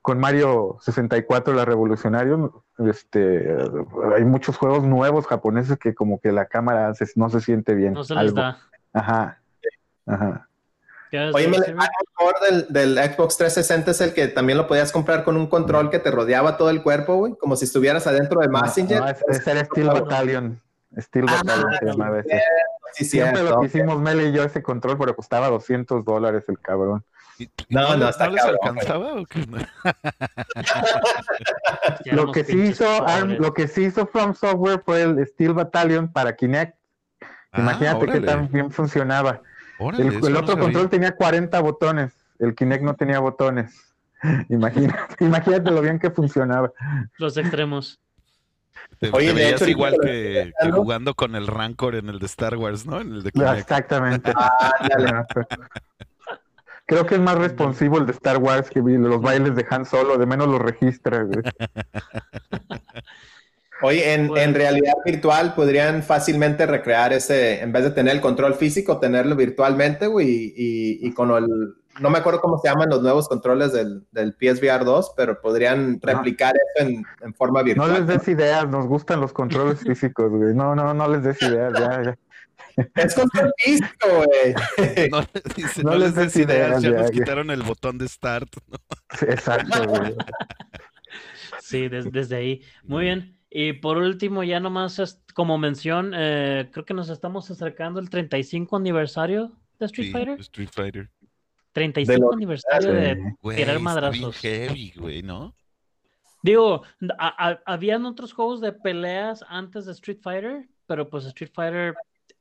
con 0.00 0.18
Mario 0.20 0.76
64 0.82 1.54
la 1.54 1.64
revolucionario, 1.64 2.62
este, 2.78 3.56
hay 4.14 4.24
muchos 4.24 4.56
juegos 4.58 4.84
nuevos 4.84 5.26
japoneses 5.26 5.78
que 5.78 5.94
como 5.94 6.20
que 6.20 6.30
la 6.30 6.46
cámara 6.46 6.92
se- 6.94 7.06
no 7.16 7.30
se 7.30 7.40
siente 7.40 7.74
bien. 7.74 7.94
no 7.94 8.04
se 8.04 8.14
les 8.14 8.20
algo. 8.20 8.36
da. 8.36 8.58
Ajá. 8.92 9.40
Ajá. 10.06 10.48
¿Qué 11.10 11.28
es 11.28 11.34
Oye, 11.34 11.48
me- 11.48 11.56
el 11.58 11.76
core 12.14 12.36
del, 12.50 12.66
del 12.70 12.96
Xbox 12.98 13.36
360 13.36 13.90
es 13.92 14.00
el 14.00 14.14
que 14.14 14.28
también 14.28 14.58
lo 14.58 14.66
podías 14.66 14.90
comprar 14.92 15.24
con 15.24 15.36
un 15.36 15.46
control 15.46 15.90
que 15.90 15.98
te 15.98 16.10
rodeaba 16.10 16.56
todo 16.56 16.70
el 16.70 16.82
cuerpo, 16.82 17.16
güey, 17.16 17.34
como 17.38 17.56
si 17.56 17.64
estuvieras 17.66 18.06
adentro 18.06 18.40
de 18.40 18.48
Messenger. 18.48 19.00
No, 19.00 19.08
ese 19.08 19.50
era 19.50 19.64
Steel 19.64 19.88
Battalion. 19.88 20.60
Steel 20.98 21.26
Ah, 21.28 21.42
Battalion 21.44 21.72
se 21.78 21.84
llamaba 21.86 22.20
ese. 22.20 22.42
Sí, 22.94 23.04
Siempre 23.04 23.40
cierto. 23.40 23.54
lo 23.56 23.60
que 23.60 23.66
hicimos 23.66 24.00
Mel 24.00 24.20
y 24.20 24.32
yo 24.32 24.44
ese 24.44 24.62
control, 24.62 24.96
pero 24.98 25.16
costaba 25.16 25.48
200 25.48 26.04
dólares 26.04 26.44
el 26.48 26.58
cabrón. 26.60 27.04
¿Y- 27.38 27.44
y 27.44 27.50
No, 27.74 27.82
no, 27.88 27.96
les- 27.96 28.10
está 28.10 28.28
les 28.28 28.40
cabrón, 28.40 28.58
alcanzaba 28.62 29.14
o 29.14 29.26
qué? 29.26 29.44
Lo 32.12 32.32
que, 32.32 32.44
sí 32.44 32.58
hizo, 32.60 32.86
Arm- 33.06 33.36
lo 33.38 33.54
que 33.54 33.68
sí 33.68 33.84
hizo 33.84 34.06
From 34.06 34.34
Software 34.34 34.82
fue 34.84 35.02
el 35.02 35.26
Steel 35.26 35.54
Battalion 35.54 36.12
para 36.12 36.34
Kinect. 36.36 36.76
Ah, 37.52 37.60
Imagínate 37.60 38.04
que 38.06 38.10
órale, 38.12 38.26
también 38.26 38.70
funcionaba. 38.70 39.40
Órale, 39.84 40.06
El, 40.06 40.36
otro 40.36 40.58
control 40.58 40.88
tenía 40.88 41.14
40 41.14 41.60
botones, 41.60 42.12
el 42.38 42.54
Kinect 42.54 42.82
no 42.82 42.94
tenía 42.94 43.18
botones. 43.20 43.94
Imagínate, 44.48 45.24
imagínate 45.24 45.70
lo 45.70 45.82
bien 45.82 45.98
que 45.98 46.10
funcionaba. 46.10 46.72
Los 47.18 47.36
extremos. 47.36 48.00
Te, 48.98 49.10
Oye, 49.12 49.34
te 49.34 49.34
de 49.34 49.50
hecho, 49.50 49.68
igual 49.68 49.96
que 50.00 50.50
jugando 50.72 51.14
con 51.14 51.34
el 51.34 51.46
Rancor 51.46 51.94
en 51.94 52.08
el 52.08 52.18
de 52.18 52.26
Star 52.26 52.56
Wars, 52.56 52.86
¿no? 52.86 53.00
En 53.00 53.12
el 53.12 53.22
de 53.22 53.32
Kinect. 53.32 53.58
Exactamente. 53.58 54.32
Creo 56.86 57.06
que 57.06 57.14
es 57.14 57.20
más 57.20 57.36
responsivo 57.38 57.98
el 57.98 58.06
de 58.06 58.12
Star 58.12 58.38
Wars 58.38 58.68
que 58.68 58.80
los 58.80 59.20
bailes 59.20 59.56
de 59.56 59.66
Han 59.70 59.86
Solo, 59.86 60.18
de 60.18 60.26
menos 60.26 60.48
los 60.48 60.60
registra. 60.60 61.26
Oye, 63.84 64.14
en, 64.14 64.28
Pues- 64.28 64.42
en 64.42 64.54
realidad 64.54 64.94
virtual 65.04 65.54
podrían 65.54 66.02
fácilmente 66.02 66.66
recrear 66.66 67.12
ese, 67.12 67.60
en 67.62 67.70
vez 67.72 67.84
de 67.84 67.90
tener 67.90 68.14
el 68.14 68.20
control 68.20 68.54
físico, 68.54 68.98
tenerlo 68.98 69.36
virtualmente, 69.36 70.06
güey, 70.06 70.28
y, 70.28 70.54
y- 70.56 71.06
y 71.08 71.12
con 71.12 71.30
el, 71.32 71.74
no 72.00 72.10
me 72.10 72.18
acuerdo 72.18 72.40
cómo 72.40 72.58
se 72.58 72.68
llaman 72.68 72.88
los 72.88 73.02
nuevos 73.02 73.28
controles 73.28 73.72
del, 73.72 74.04
del 74.10 74.32
PSVR 74.34 74.84
2, 74.84 75.12
pero 75.16 75.40
podrían 75.40 76.00
replicar 76.00 76.54
eso 76.56 76.86
en, 76.88 77.04
en 77.22 77.34
forma 77.34 77.60
No 77.60 77.64
virtual. 77.66 77.92
les 77.92 78.06
des 78.06 78.28
ideas, 78.28 78.68
nos 78.68 78.86
gustan 78.86 79.20
los 79.20 79.32
controles 79.32 79.80
físicos, 79.86 80.30
güey. 80.30 80.54
No, 80.54 80.74
no, 80.74 80.94
no 80.94 81.08
les 81.08 81.22
des 81.22 81.40
ideas, 81.42 81.72
ya, 81.78 82.02
ya. 82.02 82.18
Es 82.96 83.14
control 83.14 83.52
físico, 83.58 84.08
güey. 84.16 85.08
No, 85.10 85.20
dice, 85.56 85.82
No 85.84 85.90
no 85.92 85.98
les 85.98 86.08
les 86.08 86.14
des 86.16 86.32
des 86.34 86.36
ideas, 86.44 86.68
ideas, 86.68 86.82
ya 86.82 86.90
ya, 86.90 86.96
nos 87.02 87.10
ya. 87.10 87.12
quitaron 87.12 87.50
el 87.50 87.62
botón 87.62 87.98
de 87.98 88.08
start. 88.08 88.48
¿no? 88.68 88.78
Sí, 89.18 89.26
Exacto, 89.28 89.86
güey. 89.86 90.14
Sí, 91.60 91.88
des- 91.88 92.10
desde 92.10 92.36
ahí. 92.36 92.62
Muy 92.84 93.04
bien. 93.04 93.33
Y 93.56 93.74
por 93.74 93.98
último, 93.98 94.42
ya 94.42 94.58
nomás 94.58 95.22
como 95.32 95.58
mención, 95.58 96.10
eh, 96.12 96.68
creo 96.72 96.84
que 96.84 96.92
nos 96.92 97.08
estamos 97.08 97.48
acercando 97.52 98.00
al 98.00 98.10
35 98.10 98.76
aniversario 98.76 99.52
de 99.78 99.86
Street 99.86 100.06
Sí, 100.08 100.12
Fighter. 100.12 100.40
Street 100.40 100.68
Fighter. 100.72 101.10
35 101.70 102.20
los- 102.20 102.34
aniversario 102.34 102.92
de... 102.92 103.14
Sí. 103.14 103.20
Güey, 103.40 103.56
Tirar 103.56 103.78
madrazos. 103.78 104.36
heavy, 104.38 104.92
güey, 104.96 105.22
¿no? 105.22 105.54
Digo, 106.42 106.82
a- 107.16 107.48
a- 107.50 107.62
habían 107.64 108.04
otros 108.06 108.32
juegos 108.32 108.60
de 108.60 108.72
peleas 108.72 109.44
antes 109.48 109.86
de 109.86 109.92
Street 109.92 110.18
Fighter, 110.20 110.68
pero 110.86 111.08
pues 111.08 111.24
Street 111.26 111.52
Fighter, 111.54 111.94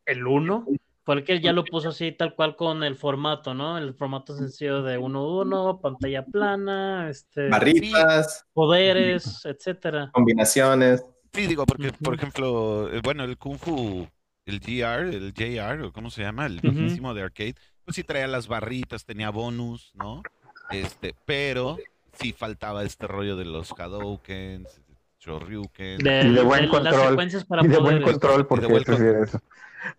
el 0.08 0.26
1, 0.26 0.66
fue 1.04 1.16
el 1.16 1.24
que 1.24 1.42
ya 1.42 1.52
lo 1.52 1.66
puso 1.66 1.90
así 1.90 2.12
tal 2.14 2.34
cual 2.34 2.56
con 2.56 2.84
el 2.84 2.96
formato, 2.96 3.54
¿no? 3.54 3.78
El 3.78 3.94
formato 3.94 4.36
sencillo 4.36 4.84
de 4.84 4.98
1-1, 4.98 5.82
pantalla 5.82 6.26
plana, 6.26 7.10
este, 7.10 7.50
Barritas, 7.50 8.46
poderes, 8.54 9.46
etcétera. 9.46 10.10
combinaciones. 10.14 11.06
Sí, 11.34 11.48
digo, 11.48 11.66
porque, 11.66 11.92
por 11.92 12.14
ejemplo, 12.16 12.94
eh, 12.94 13.02
bueno, 13.04 13.24
el 13.24 13.38
Kung 13.38 13.58
Fu, 13.58 14.08
el 14.46 14.60
GR, 14.60 15.10
el 15.10 15.34
JR, 15.34 15.84
o 15.84 15.92
cómo 15.92 16.10
se 16.10 16.22
llama, 16.22 16.46
el 16.46 16.60
viejísimo 16.62 17.14
de 17.14 17.24
arcade, 17.24 17.56
pues 17.84 17.96
sí 17.96 18.04
traía 18.04 18.28
las 18.28 18.48
barritas, 18.48 19.06
tenía 19.06 19.30
bonus, 19.30 19.92
¿no? 19.96 20.22
Este, 20.70 21.16
pero 21.26 21.78
sí 22.14 22.32
faltaba 22.32 22.84
este 22.84 23.08
rollo 23.08 23.36
de 23.36 23.46
los 23.46 23.74
Hadoukens, 23.78 24.80
Shoryuken. 25.26 25.98
De, 26.00 26.22
Y 26.24 26.34
de 26.34 26.42
buen 26.42 26.64
de 26.64 26.70
control. 26.70 27.10
secuencias 27.10 27.46
para 27.46 27.64
Y 27.64 27.68
de 27.68 27.78
buen 27.78 28.02
control, 28.02 28.46
porque 28.48 28.66
buen 28.68 28.84
eso. 29.24 29.40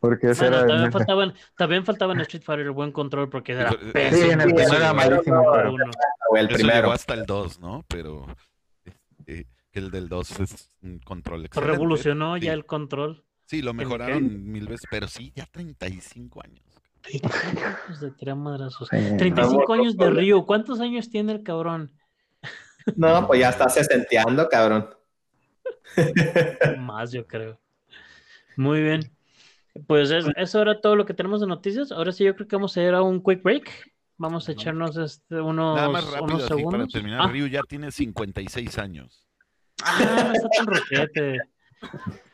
Porque 0.00 0.30
ese 0.30 0.42
Bueno, 0.44 0.58
era. 0.58 0.66
también 0.66 0.92
faltaban, 0.92 1.34
también 1.56 1.84
faltaba 1.84 2.12
en 2.14 2.20
Street 2.20 2.42
Fighter 2.42 2.66
el 2.66 2.72
buen 2.72 2.90
control 2.92 3.28
porque 3.28 3.52
era 3.52 3.70
Sí, 3.70 3.76
Sí, 3.82 3.90
pésimo. 3.92 4.32
en 4.32 4.40
el 4.40 4.54
primero 4.54 4.76
era 4.76 4.92
malísimo, 4.94 5.42
no, 5.42 5.52
pero. 5.52 5.72
uno. 5.74 5.84
El 6.37 6.46
Eso 6.46 6.54
primero. 6.54 6.76
llegó 6.80 6.92
hasta 6.92 7.14
el 7.14 7.26
2, 7.26 7.60
¿no? 7.60 7.84
Pero 7.88 8.26
que 9.26 9.46
el 9.72 9.90
del 9.90 10.08
2 10.08 10.40
es 10.40 10.76
un 10.82 10.98
control 11.00 11.44
excelente. 11.46 11.72
Revolucionó 11.72 12.37
Sí. 12.37 12.42
ya 12.42 12.52
el 12.52 12.64
control. 12.64 13.24
Sí, 13.46 13.60
lo 13.60 13.72
¿El 13.72 13.76
mejoraron 13.76 14.50
mil 14.50 14.66
veces, 14.68 14.87
pero 14.90 15.06
sí, 15.08 15.32
ya 15.34 15.46
35 15.46 16.42
años. 16.42 16.62
35 17.02 17.68
años 17.87 18.00
de 18.00 18.10
tirar 18.12 18.37
madrazos. 18.37 18.88
Sí. 18.90 18.96
35 19.18 19.64
Vamos, 19.68 19.78
años 19.78 19.96
de. 19.98 20.10
Ryu. 20.10 20.46
¿Cuántos 20.46 20.80
años 20.80 21.10
tiene 21.10 21.32
el 21.32 21.42
cabrón? 21.42 21.92
No, 22.96 23.26
pues 23.26 23.40
ya 23.40 23.50
está 23.50 23.68
sesenteando, 23.68 24.48
cabrón. 24.48 24.88
Más, 26.79 27.12
yo 27.12 27.27
creo. 27.27 27.61
Muy 28.57 28.83
bien. 28.83 29.11
Pues 29.87 30.11
es- 30.11 30.27
eso 30.37 30.62
era 30.62 30.81
todo 30.81 30.97
lo 30.97 31.05
que 31.07 31.14
tenemos 31.14 31.40
de 31.40 31.47
noticias. 31.47 31.90
Ahora 31.92 32.12
sí, 32.12 32.25
yo 32.25 32.35
creo 32.35 32.47
que 32.49 32.57
vamos 32.57 32.77
a 32.77 32.83
ir 32.83 32.94
a 32.94 33.03
un 33.03 33.23
quick 33.23 33.42
break. 33.42 33.70
Vamos 34.16 34.49
a 34.49 34.53
echarnos 34.53 34.97
este, 34.97 35.40
unos, 35.40 35.75
Nada 35.77 35.88
más 35.88 36.05
rápido, 36.05 36.25
unos 36.25 36.42
así 36.44 36.49
para 36.49 36.57
segundos. 36.59 36.92
terminar. 36.92 37.20
Ah, 37.23 37.27
Ryu 37.27 37.47
ya 37.49 37.62
tiene 37.68 37.90
56 37.90 38.79
años. 38.79 39.27
ah, 39.83 40.25
no 40.29 40.33
está 40.33 40.49
tan 40.51 40.66
roquete. 40.66 41.38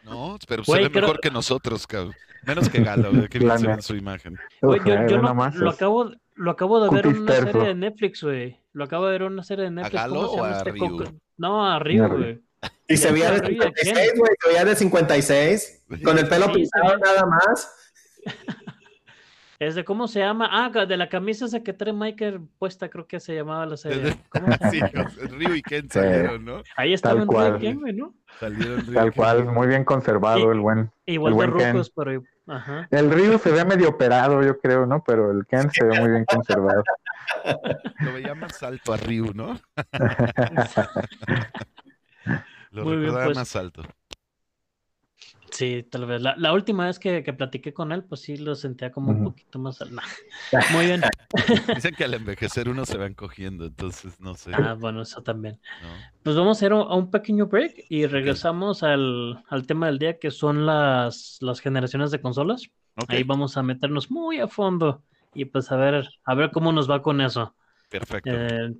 No, 0.04 0.36
pero 0.46 0.62
Güey, 0.66 0.82
se 0.82 0.88
ve 0.88 0.92
creo- 0.92 1.02
mejor 1.02 1.20
que 1.20 1.30
nosotros, 1.30 1.86
cabrón. 1.86 2.14
Menos 2.46 2.68
que 2.68 2.82
Galo, 2.82 3.10
que 3.28 3.38
bien 3.38 3.58
se 3.58 3.66
ve 3.66 3.82
su 3.82 3.96
imagen. 3.96 4.38
Güey, 4.62 4.80
yo, 4.84 4.94
yo 5.08 5.18
una 5.18 5.28
lo, 5.28 5.34
más 5.34 5.54
lo 5.56 5.68
es- 5.70 5.76
acabo, 5.76 6.10
lo 6.36 6.50
acabo 6.50 6.80
de 6.84 6.90
ver 6.94 7.06
en 7.06 7.18
una 7.22 7.32
serie 7.34 7.62
de 7.68 7.74
Netflix, 7.74 8.22
güey. 8.22 8.58
Lo 8.72 8.84
acabo 8.84 9.06
de 9.06 9.12
ver 9.12 9.22
en 9.22 9.32
una 9.32 9.42
serie 9.42 9.64
de 9.64 9.70
Netflix. 9.70 9.94
Galo 9.94 10.14
¿Cómo 10.14 10.28
se 10.28 10.34
o 10.34 10.36
llama 10.44 10.48
a 10.54 10.58
este 10.58 10.70
Ryu? 10.72 10.78
coco? 10.98 11.04
No, 11.38 11.66
a 11.70 11.78
Ryu, 11.78 12.04
A 12.04 12.08
Ryu. 12.08 12.16
güey. 12.18 12.40
Y 12.88 12.96
se 12.96 13.12
veía 13.12 13.30
de 13.30 13.40
¿Quién? 13.40 13.60
56, 13.62 14.12
güey. 14.18 14.32
Se 14.40 14.48
veía 14.48 14.64
de 14.64 14.76
56. 14.76 15.82
Con 16.04 16.18
el 16.18 16.28
pelo 16.28 16.46
Sí, 16.46 16.52
pintado 16.54 16.98
nada 16.98 17.26
más. 17.26 17.74
Es 19.60 19.74
de 19.74 19.84
cómo 19.84 20.08
se 20.08 20.20
llama. 20.20 20.48
Ah, 20.50 20.70
de 20.86 20.96
la 20.96 21.10
camisa 21.10 21.44
esa 21.44 21.60
que 21.62 21.74
trae 21.74 21.92
Michael 21.92 22.40
puesta, 22.58 22.88
creo 22.88 23.06
que 23.06 23.20
se 23.20 23.34
llamaba 23.34 23.66
la 23.66 23.76
serie. 23.76 24.16
¿Cómo 24.30 24.46
se 24.70 24.78
llama? 24.80 25.10
Sí, 25.10 25.20
Ryu 25.28 25.54
y 25.54 25.60
Ken 25.60 25.90
salieron, 25.90 26.46
¿no? 26.46 26.62
Ahí 26.76 26.94
está 26.94 27.10
Tal 27.10 27.18
el 27.18 27.26
cual. 27.26 27.58
Ken, 27.58 27.78
güey, 27.78 27.92
¿no? 27.92 28.14
Salieron 28.38 28.80
Ryu 28.86 28.92
y 28.92 28.94
Tal 28.94 29.12
cual, 29.12 29.44
muy 29.44 29.66
bien 29.66 29.84
conservado 29.84 30.38
Y- 30.48 30.54
el 30.54 30.60
buen. 30.60 30.90
Igual 31.04 31.34
El 31.34 31.38
de 31.38 31.46
buen 31.46 31.58
Ken. 31.58 31.72
rucos, 31.74 31.90
pero. 31.94 32.22
Ajá. 32.46 32.88
El 32.90 33.10
Ryu 33.12 33.38
se 33.38 33.50
ve 33.50 33.62
medio 33.66 33.90
operado, 33.90 34.42
yo 34.42 34.58
creo, 34.58 34.86
¿no? 34.86 35.04
Pero 35.06 35.30
el 35.30 35.44
Ken 35.44 35.70
se 35.70 35.84
ve 35.84 36.00
muy 36.00 36.08
bien 36.10 36.24
conservado. 36.24 36.82
Lo 37.98 38.14
veía 38.14 38.34
más 38.34 38.62
alto 38.62 38.94
a 38.94 38.96
Ryu, 38.96 39.34
¿no? 39.34 39.60
Lo 42.70 42.84
Muy 42.84 42.96
bien, 42.96 43.12
recordaba 43.12 43.22
pues. 43.22 43.38
más 43.38 43.54
alto. 43.56 43.82
Sí, 45.50 45.82
tal 45.90 46.06
vez. 46.06 46.22
La, 46.22 46.34
la 46.36 46.52
última 46.52 46.86
vez 46.86 46.98
que, 46.98 47.22
que 47.22 47.32
platiqué 47.32 47.72
con 47.74 47.92
él, 47.92 48.04
pues 48.04 48.22
sí 48.22 48.36
lo 48.36 48.54
sentía 48.54 48.90
como 48.92 49.12
un 49.12 49.22
poquito 49.22 49.58
más. 49.58 49.80
al- 49.80 49.94
Nah. 49.94 50.02
Muy 50.68 50.86
bien. 50.86 51.00
Dicen 51.74 51.94
que 51.94 52.04
al 52.04 52.14
envejecer 52.14 52.68
uno 52.68 52.86
se 52.86 52.98
va 52.98 53.06
encogiendo, 53.06 53.66
entonces 53.66 54.20
no 54.20 54.34
sé. 54.34 54.52
Ah, 54.52 54.74
bueno, 54.74 55.02
eso 55.02 55.22
también. 55.22 55.60
¿no? 55.78 56.04
Pues 56.24 56.36
vamos 56.36 56.62
a 56.62 56.66
ir 56.66 56.72
a 56.72 56.76
a 56.76 56.96
un 56.96 57.10
pequeño 57.10 57.46
break 57.46 57.86
y 57.88 58.06
regresamos 58.06 58.82
al, 58.82 59.44
al 59.48 59.66
tema 59.66 59.86
del 59.86 59.98
día 59.98 60.18
que 60.18 60.30
son 60.30 60.66
las, 60.66 61.38
las 61.40 61.60
generaciones 61.60 62.10
de 62.10 62.20
consolas. 62.20 62.70
Ahí 63.08 63.24
vamos 63.24 63.56
a 63.56 63.62
meternos 63.62 64.10
muy 64.10 64.40
a 64.40 64.48
fondo 64.48 65.04
y 65.34 65.46
pues 65.46 65.70
a 65.72 65.76
ver, 65.76 66.08
a 66.24 66.34
ver 66.34 66.50
cómo 66.52 66.72
nos 66.72 66.90
va 66.90 67.02
con 67.02 67.20
eso. 67.20 67.56
perfecto. 67.88 68.30
Eh, 68.32 68.74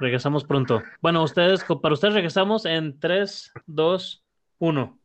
regresamos 0.00 0.44
pronto. 0.44 0.82
Bueno, 1.00 1.22
ustedes, 1.22 1.64
para 1.64 1.94
ustedes 1.94 2.14
regresamos 2.14 2.64
en 2.64 2.98
3, 2.98 3.52
2, 3.66 4.24
1. 4.58 4.98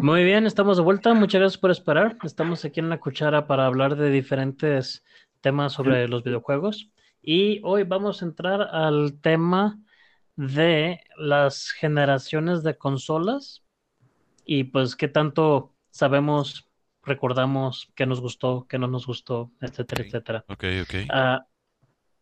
Muy 0.00 0.24
bien, 0.24 0.46
estamos 0.46 0.76
de 0.76 0.82
vuelta. 0.82 1.12
Muchas 1.14 1.40
gracias 1.40 1.58
por 1.60 1.70
esperar. 1.70 2.16
Estamos 2.22 2.64
aquí 2.64 2.80
en 2.80 2.88
la 2.88 3.00
cuchara 3.00 3.46
para 3.46 3.66
hablar 3.66 3.96
de 3.96 4.10
diferentes 4.10 5.04
temas 5.40 5.72
sobre 5.72 6.08
los 6.08 6.22
videojuegos. 6.22 6.90
Y 7.22 7.60
hoy 7.64 7.82
vamos 7.82 8.22
a 8.22 8.24
entrar 8.26 8.62
al 8.62 9.20
tema 9.20 9.78
de 10.36 11.00
las 11.18 11.70
generaciones 11.70 12.62
de 12.62 12.78
consolas 12.78 13.62
y 14.46 14.64
pues 14.64 14.96
qué 14.96 15.06
tanto 15.08 15.74
sabemos, 15.90 16.66
recordamos, 17.02 17.92
qué 17.94 18.06
nos 18.06 18.20
gustó, 18.22 18.66
qué 18.68 18.78
no 18.78 18.86
nos 18.86 19.06
gustó, 19.06 19.50
etcétera, 19.60 20.00
Ok. 20.02 20.06
etcétera. 20.06 20.44
Ok, 20.48 20.64
ok. 20.82 20.94
Ah, 21.10 21.46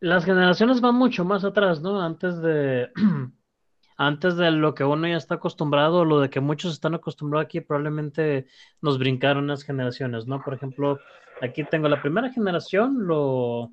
las 0.00 0.24
generaciones 0.24 0.80
van 0.80 0.94
mucho 0.94 1.24
más 1.24 1.44
atrás, 1.44 1.80
¿no? 1.80 2.00
Antes 2.00 2.40
de, 2.40 2.90
antes 3.96 4.36
de 4.36 4.50
lo 4.50 4.74
que 4.74 4.84
uno 4.84 5.08
ya 5.08 5.16
está 5.16 5.36
acostumbrado, 5.36 6.04
lo 6.04 6.20
de 6.20 6.30
que 6.30 6.40
muchos 6.40 6.72
están 6.72 6.94
acostumbrados 6.94 7.46
aquí, 7.46 7.60
probablemente 7.60 8.46
nos 8.80 8.98
brincaron 8.98 9.44
unas 9.44 9.64
generaciones, 9.64 10.26
¿no? 10.26 10.42
Por 10.42 10.54
ejemplo, 10.54 10.98
aquí 11.40 11.64
tengo 11.64 11.88
la 11.88 12.00
primera 12.00 12.30
generación, 12.30 13.06
lo, 13.06 13.70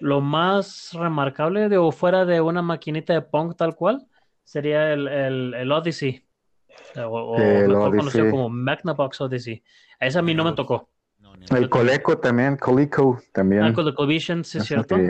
lo 0.00 0.20
más 0.20 0.90
remarcable 0.92 1.68
de 1.68 1.78
o 1.78 1.92
fuera 1.92 2.24
de 2.24 2.40
una 2.40 2.62
maquinita 2.62 3.14
de 3.14 3.22
Pong 3.22 3.54
tal 3.56 3.74
cual, 3.74 4.06
sería 4.44 4.92
el, 4.92 5.08
el, 5.08 5.54
el 5.54 5.72
Odyssey, 5.72 6.24
o, 6.96 7.00
o 7.02 7.38
El 7.38 7.68
mejor 7.68 7.96
conocido 7.96 8.30
como 8.30 8.48
Magnavox 8.48 9.20
Odyssey. 9.20 9.62
A 10.00 10.06
ese 10.06 10.18
a 10.18 10.22
mí 10.22 10.34
no 10.34 10.44
me 10.44 10.52
tocó. 10.52 10.90
No, 11.18 11.32
El 11.56 11.68
Coleco 11.70 12.18
también, 12.18 12.56
Coleco 12.56 13.22
también. 13.32 13.62
Ah, 13.62 13.72
ColecoVision, 13.72 14.44
sí 14.44 14.58
es 14.58 14.64
cierto. 14.64 14.96
Sí. 14.96 15.02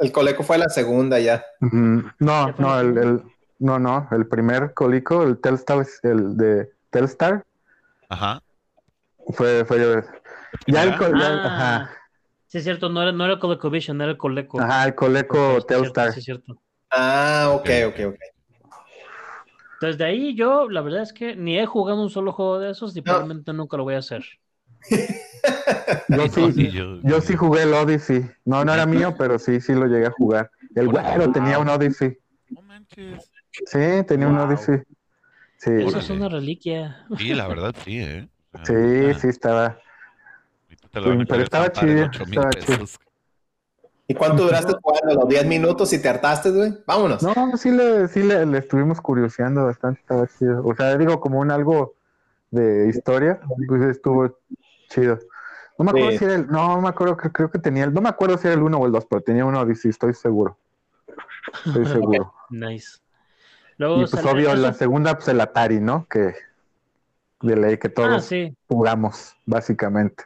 El 0.00 0.12
Coleco 0.12 0.42
fue 0.42 0.58
la 0.58 0.68
segunda 0.68 1.18
ya. 1.20 1.44
No, 1.60 2.46
¿Qué 2.46 2.52
fue 2.54 2.64
no, 2.64 2.80
el, 2.80 3.22
no, 3.58 3.78
no, 3.78 4.08
el 4.10 4.26
primer 4.26 4.72
Coleco, 4.74 5.22
el 5.22 5.38
Telstar, 5.40 5.86
el 6.02 6.36
de 6.36 6.70
Telstar, 6.90 7.44
Ajá. 8.08 8.40
fue, 9.34 9.64
fue 9.64 9.78
ya 10.66 10.82
el, 10.84 10.90
¿Ya? 10.90 10.96
co- 10.96 11.08
ya 11.08 11.28
el- 11.28 11.40
Ah, 11.40 11.40
ajá, 11.44 11.90
sí 12.46 12.58
es 12.58 12.64
cierto, 12.64 12.88
no 12.88 13.02
era, 13.02 13.12
no 13.12 13.24
era 13.24 13.38
ColecoVision, 13.38 14.00
era 14.00 14.12
el 14.12 14.18
Coleco. 14.18 14.58
ajá, 14.58 14.86
el 14.86 14.94
Coleco 14.94 15.58
Sí, 15.58 15.66
Telstar. 15.66 16.12
sí 16.12 16.18
es 16.20 16.24
cierto. 16.24 16.60
Ah, 16.90 17.50
ok, 17.54 17.70
ok, 17.88 18.00
ok. 18.08 18.16
Entonces 19.74 19.98
de 19.98 20.04
ahí 20.04 20.34
yo, 20.36 20.68
la 20.68 20.80
verdad 20.82 21.02
es 21.02 21.12
que 21.12 21.34
ni 21.36 21.58
he 21.58 21.66
jugado 21.66 22.02
un 22.02 22.10
solo 22.10 22.32
juego 22.32 22.58
de 22.60 22.70
esos 22.70 22.96
y 22.96 23.02
probablemente 23.02 23.52
nunca 23.52 23.76
lo 23.76 23.84
voy 23.84 23.94
a 23.94 23.98
hacer. 23.98 24.24
Yo 26.08 26.28
sí, 26.28 26.40
no, 26.40 26.52
sí, 26.52 26.70
yo- 26.70 27.00
yo 27.02 27.20
sí 27.20 27.36
jugué 27.36 27.62
el 27.62 27.74
Odyssey. 27.74 28.30
No, 28.44 28.64
no 28.64 28.72
era 28.74 28.86
mío, 28.86 29.14
pero 29.18 29.38
sí, 29.38 29.60
sí 29.60 29.72
lo 29.74 29.86
llegué 29.86 30.06
a 30.06 30.10
jugar. 30.10 30.50
El 30.74 30.88
güero 30.88 31.30
tenía 31.32 31.58
un 31.58 31.68
Odyssey. 31.68 32.18
No 32.50 32.62
manches. 32.62 33.30
Sí, 33.66 33.78
tenía 34.06 34.28
un. 34.28 34.38
Odyssey. 34.38 34.82
Sí, 35.56 35.70
Eso 35.72 35.98
es 35.98 36.10
una 36.10 36.28
reliquia. 36.28 37.06
Sí, 37.18 37.34
la 37.34 37.46
verdad, 37.48 37.74
sí, 37.84 38.00
¿eh? 38.00 38.28
Sí, 38.64 39.20
sí 39.20 39.28
estaba. 39.28 39.78
Pero 40.92 41.42
estaba 41.42 41.70
chido, 41.72 42.04
estaba 42.04 42.50
chido. 42.50 42.84
¿Y 44.08 44.14
cuánto 44.14 44.42
duraste 44.44 44.72
jugando? 44.82 45.14
¿Los 45.20 45.28
10 45.28 45.46
minutos 45.46 45.92
y 45.92 46.02
te 46.02 46.08
hartaste, 46.08 46.50
güey? 46.50 46.74
Vámonos. 46.84 47.22
No, 47.22 47.56
sí 47.56 47.70
le, 47.70 48.08
sí 48.08 48.22
le, 48.24 48.44
le 48.44 48.58
estuvimos 48.58 49.00
curioseando 49.00 49.66
bastante, 49.66 50.00
estaba 50.00 50.26
chido. 50.26 50.64
O 50.66 50.74
sea, 50.74 50.96
digo, 50.98 51.20
como 51.20 51.38
un 51.38 51.50
algo 51.52 51.94
de 52.50 52.88
historia, 52.88 53.40
pues 53.68 53.82
estuvo 53.82 54.36
chido. 54.88 55.18
No 55.80 55.84
me 55.84 55.90
acuerdo 55.92 56.10
Sí. 56.10 56.18
si 56.18 56.24
era 56.26 56.34
el, 56.34 56.46
no, 56.48 56.76
no 56.76 56.80
me 56.82 56.88
acuerdo, 56.90 57.16
creo, 57.16 57.32
creo 57.32 57.50
que 57.50 57.58
tenía 57.58 57.84
el, 57.84 57.94
no 57.94 58.02
me 58.02 58.10
acuerdo 58.10 58.36
si 58.36 58.46
era 58.46 58.54
el 58.54 58.62
1 58.62 58.76
o 58.76 58.84
el 58.84 58.92
2, 58.92 59.06
pero 59.08 59.22
tenía 59.22 59.46
un 59.46 59.54
Odyssey, 59.54 59.88
estoy 59.88 60.12
seguro. 60.12 60.58
Estoy 61.64 61.86
seguro. 61.86 62.34
Nice. 62.50 62.98
Y 62.98 63.74
Luego 63.78 63.96
pues 64.00 64.10
sale- 64.10 64.30
obvio, 64.30 64.54
la 64.56 64.74
segunda, 64.74 65.14
pues 65.14 65.28
el 65.28 65.40
Atari, 65.40 65.80
¿no? 65.80 66.06
Que 66.06 66.34
de 67.40 67.56
ley 67.56 67.78
que 67.78 67.88
Ah, 67.88 67.92
todos 67.94 68.26
sí. 68.26 68.54
jugamos, 68.68 69.34
básicamente. 69.46 70.24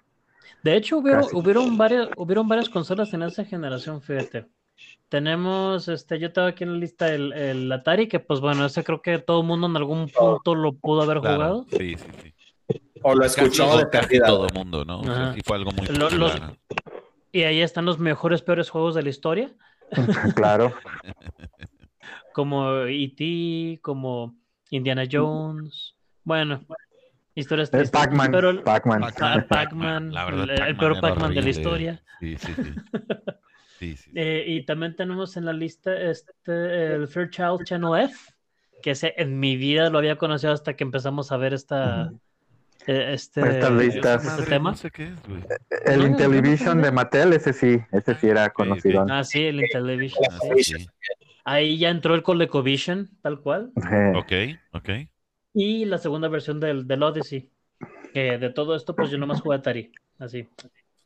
De 0.64 0.74
hecho, 0.74 0.98
hubieron, 0.98 1.28
hubieron 1.32 1.78
varias, 1.78 2.08
hubieron 2.16 2.48
varias 2.48 2.68
consolas 2.68 3.14
en 3.14 3.22
esa 3.22 3.44
generación, 3.44 4.02
fíjate. 4.02 4.48
Tenemos, 5.08 5.86
este, 5.86 6.18
yo 6.18 6.32
tengo 6.32 6.48
aquí 6.48 6.64
en 6.64 6.72
la 6.72 6.78
lista 6.78 7.14
el, 7.14 7.32
el 7.32 7.70
Atari, 7.70 8.08
que 8.08 8.18
pues 8.18 8.40
bueno, 8.40 8.66
ese 8.66 8.82
creo 8.82 9.00
que 9.02 9.18
todo 9.20 9.42
el 9.42 9.46
mundo 9.46 9.68
en 9.68 9.76
algún 9.76 10.08
punto 10.08 10.56
lo 10.56 10.72
pudo 10.72 11.02
haber 11.02 11.20
Claro, 11.20 11.36
jugado. 11.36 11.66
Sí, 11.70 11.96
sí, 11.96 12.08
sí. 12.20 12.33
O 13.06 13.14
lo 13.14 13.20
Casi, 13.22 13.40
escuchó 13.40 13.76
de 13.78 13.86
perdida. 13.86 14.26
todo 14.26 14.46
el 14.46 14.54
mundo, 14.54 14.84
¿no? 14.84 15.00
O 15.00 15.04
sea, 15.04 15.34
sí 15.34 15.40
fue 15.44 15.56
algo 15.56 15.70
muy 15.72 15.86
Lo- 15.88 16.08
los-. 16.10 16.40
Y 17.32 17.42
ahí 17.42 17.60
están 17.60 17.84
los 17.84 17.98
mejores, 17.98 18.42
peores 18.42 18.70
juegos 18.70 18.94
de 18.94 19.02
la 19.02 19.08
historia, 19.10 19.52
claro. 20.36 20.72
como 22.32 22.80
E.T., 22.86 23.80
como 23.82 24.34
Indiana 24.70 25.04
Jones. 25.10 25.94
Bueno, 26.24 26.64
historias 27.34 27.70
tristes. 27.70 27.90
Pac-Man, 27.90 28.62
Pac-Man. 28.64 29.02
Pac-Man, 29.48 30.12
La 30.12 30.24
verdad, 30.24 30.44
el- 30.50 30.62
el 30.68 30.76
peor 30.76 31.00
Pac-Man 31.00 31.34
de 31.34 31.42
la 31.42 31.50
historia. 31.50 32.02
Sí, 32.20 32.36
sí, 32.38 32.52
sí. 32.56 32.72
Sí, 33.78 33.96
sí. 33.96 34.10
Eh, 34.14 34.44
y 34.46 34.64
también 34.64 34.96
tenemos 34.96 35.36
en 35.36 35.44
la 35.44 35.52
lista 35.52 35.94
este, 36.00 36.94
el 36.94 37.08
Fairchild 37.08 37.64
Channel 37.64 38.04
F, 38.08 38.32
que 38.82 38.92
ese 38.92 39.12
en 39.16 39.38
mi 39.38 39.56
vida 39.56 39.90
lo 39.90 39.98
había 39.98 40.16
conocido 40.16 40.52
hasta 40.52 40.74
que 40.76 40.84
empezamos 40.84 41.32
a 41.32 41.36
ver 41.36 41.52
esta, 41.54 42.12
este, 42.86 43.40
Estas 43.40 43.72
listas. 43.72 44.22
este 44.22 44.30
Madre, 44.30 44.46
tema. 44.46 44.70
No 44.70 44.76
sé 44.76 44.90
qué 44.90 45.04
es, 45.08 45.22
güey. 45.28 45.42
El 45.84 46.00
No, 46.00 46.06
Intellivision 46.06 46.78
no, 46.78 46.84
de 46.84 46.92
Mattel, 46.92 47.32
ese 47.32 47.52
sí, 47.52 47.78
ese 47.92 48.14
sí 48.14 48.28
era 48.28 48.46
ok. 48.46 48.52
conocido. 48.52 49.06
Ah, 49.10 49.24
sí, 49.24 49.42
el 49.44 49.60
Intellivision. 49.60 50.24
Ah, 50.30 50.38
sí. 50.60 50.86
Ahí 51.44 51.78
ya 51.78 51.90
entró 51.90 52.14
el 52.14 52.22
ColecoVision, 52.22 53.10
tal 53.22 53.40
cual. 53.40 53.72
Ok, 54.14 54.32
ok. 54.72 54.88
Y 55.52 55.84
la 55.84 55.98
segunda 55.98 56.28
versión 56.28 56.58
del, 56.60 56.86
del 56.86 57.02
Odyssey. 57.02 57.50
Que 58.12 58.38
de 58.38 58.50
todo 58.50 58.74
esto, 58.76 58.94
pues 58.94 59.10
yo 59.10 59.18
nomás 59.18 59.40
jugué 59.40 59.56
Atari. 59.56 59.92
Así. 60.18 60.48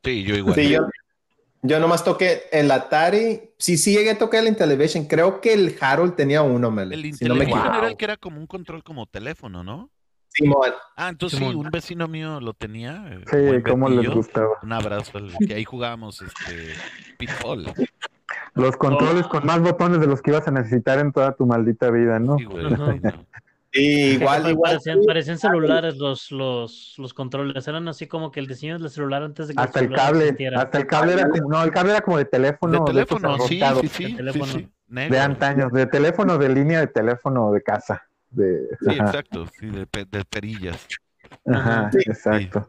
Sí, 0.05 0.23
yo 0.23 0.35
igual. 0.37 0.55
Sí, 0.55 0.69
yo, 0.71 0.87
yo 1.63 1.81
nomás 1.81 2.05
toqué 2.05 2.43
el 2.53 2.71
Atari. 2.71 3.51
Sí, 3.59 3.77
sí 3.79 3.95
llegué 3.95 4.11
a 4.11 4.19
tocar 4.19 4.43
el 4.43 4.49
Intellivision. 4.49 5.07
Creo 5.07 5.41
que 5.41 5.55
el 5.55 5.77
Harold 5.81 6.15
tenía 6.15 6.43
uno, 6.43 6.71
Mel. 6.71 6.93
El 6.93 7.15
si 7.15 7.25
no 7.25 7.35
me 7.35 7.45
Intellivision 7.45 7.59
equivoco. 7.61 7.79
era 7.79 7.89
el 7.89 7.97
que 7.97 8.05
era 8.05 8.17
como 8.17 8.39
un 8.39 8.47
control 8.47 8.83
como 8.85 9.07
teléfono, 9.07 9.65
¿no? 9.65 9.91
Simón. 10.39 10.71
Ah, 10.97 11.09
entonces 11.09 11.39
sí, 11.39 11.45
un 11.45 11.71
vecino 11.71 12.07
mío 12.09 12.41
lo 12.41 12.55
tenía. 12.55 13.05
eh, 13.11 13.21
Sí, 13.31 13.63
cómo 13.69 13.89
les 13.89 14.09
gustaba. 14.09 14.49
Un 14.63 14.73
abrazo, 14.73 15.19
al- 15.19 15.33
que 15.47 15.55
ahí 15.55 15.65
jugábamos 15.65 16.23
este 16.23 16.73
Pitfall. 17.19 17.73
Los 18.55 18.77
controles 18.77 19.25
Oh. 19.27 19.29
con 19.31 19.47
más 19.47 19.61
botones 19.61 20.01
de 20.01 20.07
los 20.07 20.21
que 20.23 20.31
ibas 20.31 20.47
a 20.49 20.51
necesitar 20.51 20.99
en 20.99 21.13
toda 21.13 21.33
tu 21.33 21.47
maldita 21.47 21.91
vida, 21.91 22.19
¿no? 22.19 22.37
Sí, 22.39 22.45
güey, 22.45 22.69
sí, 22.69 22.75
no. 22.75 23.27
Sí, 23.71 23.83
igual, 24.15 24.49
igual. 24.51 24.71
parecían, 24.73 25.01
parecían 25.07 25.39
celulares 25.39 25.97
los, 25.99 26.33
los, 26.33 26.95
los 26.97 27.13
controles. 27.15 27.69
Eran 27.69 27.87
así 27.89 28.07
como 28.07 28.31
que 28.31 28.41
el 28.41 28.47
diseño 28.47 28.79
del 28.79 28.89
celular 28.91 29.23
antes 29.23 29.49
de 29.49 29.55
que 29.55 29.61
Hasta 29.61 29.81
el 29.81 29.87
celular 29.87 30.07
cable, 30.07 30.49
hasta 30.57 30.79
el 30.79 30.87
cable 30.87 31.13
era 31.13 31.29
como, 31.29 31.49
no, 31.51 31.63
el 31.63 31.71
cable 31.71 31.93
era 31.93 32.01
como 32.01 32.17
de 32.17 32.25
teléfono, 32.25 32.79
De 32.85 32.93
teléfono, 32.93 33.39
sí, 33.41 33.61
arrojados, 33.61 33.81
sí, 33.83 33.89
sí, 33.89 34.05
de 34.05 34.11
sí, 34.11 34.17
teléfono. 34.17 34.47
sí. 34.47 34.69
Negro. 34.91 35.15
de 35.15 35.21
antaños, 35.21 35.71
de 35.73 35.87
teléfono 35.87 36.39
de 36.39 36.49
línea, 36.49 36.81
de 36.81 36.87
teléfono 36.87 37.53
de 37.53 37.63
casa. 37.63 38.08
De, 38.31 38.69
Sí, 38.81 38.87
ajá, 38.91 39.05
exacto, 39.07 39.47
sí, 39.59 39.67
de, 39.67 39.87
pe- 39.87 40.05
de 40.05 40.25
perillas. 40.25 40.87
ajá, 41.47 41.91
Sí. 41.93 41.99
exacto. 42.07 42.69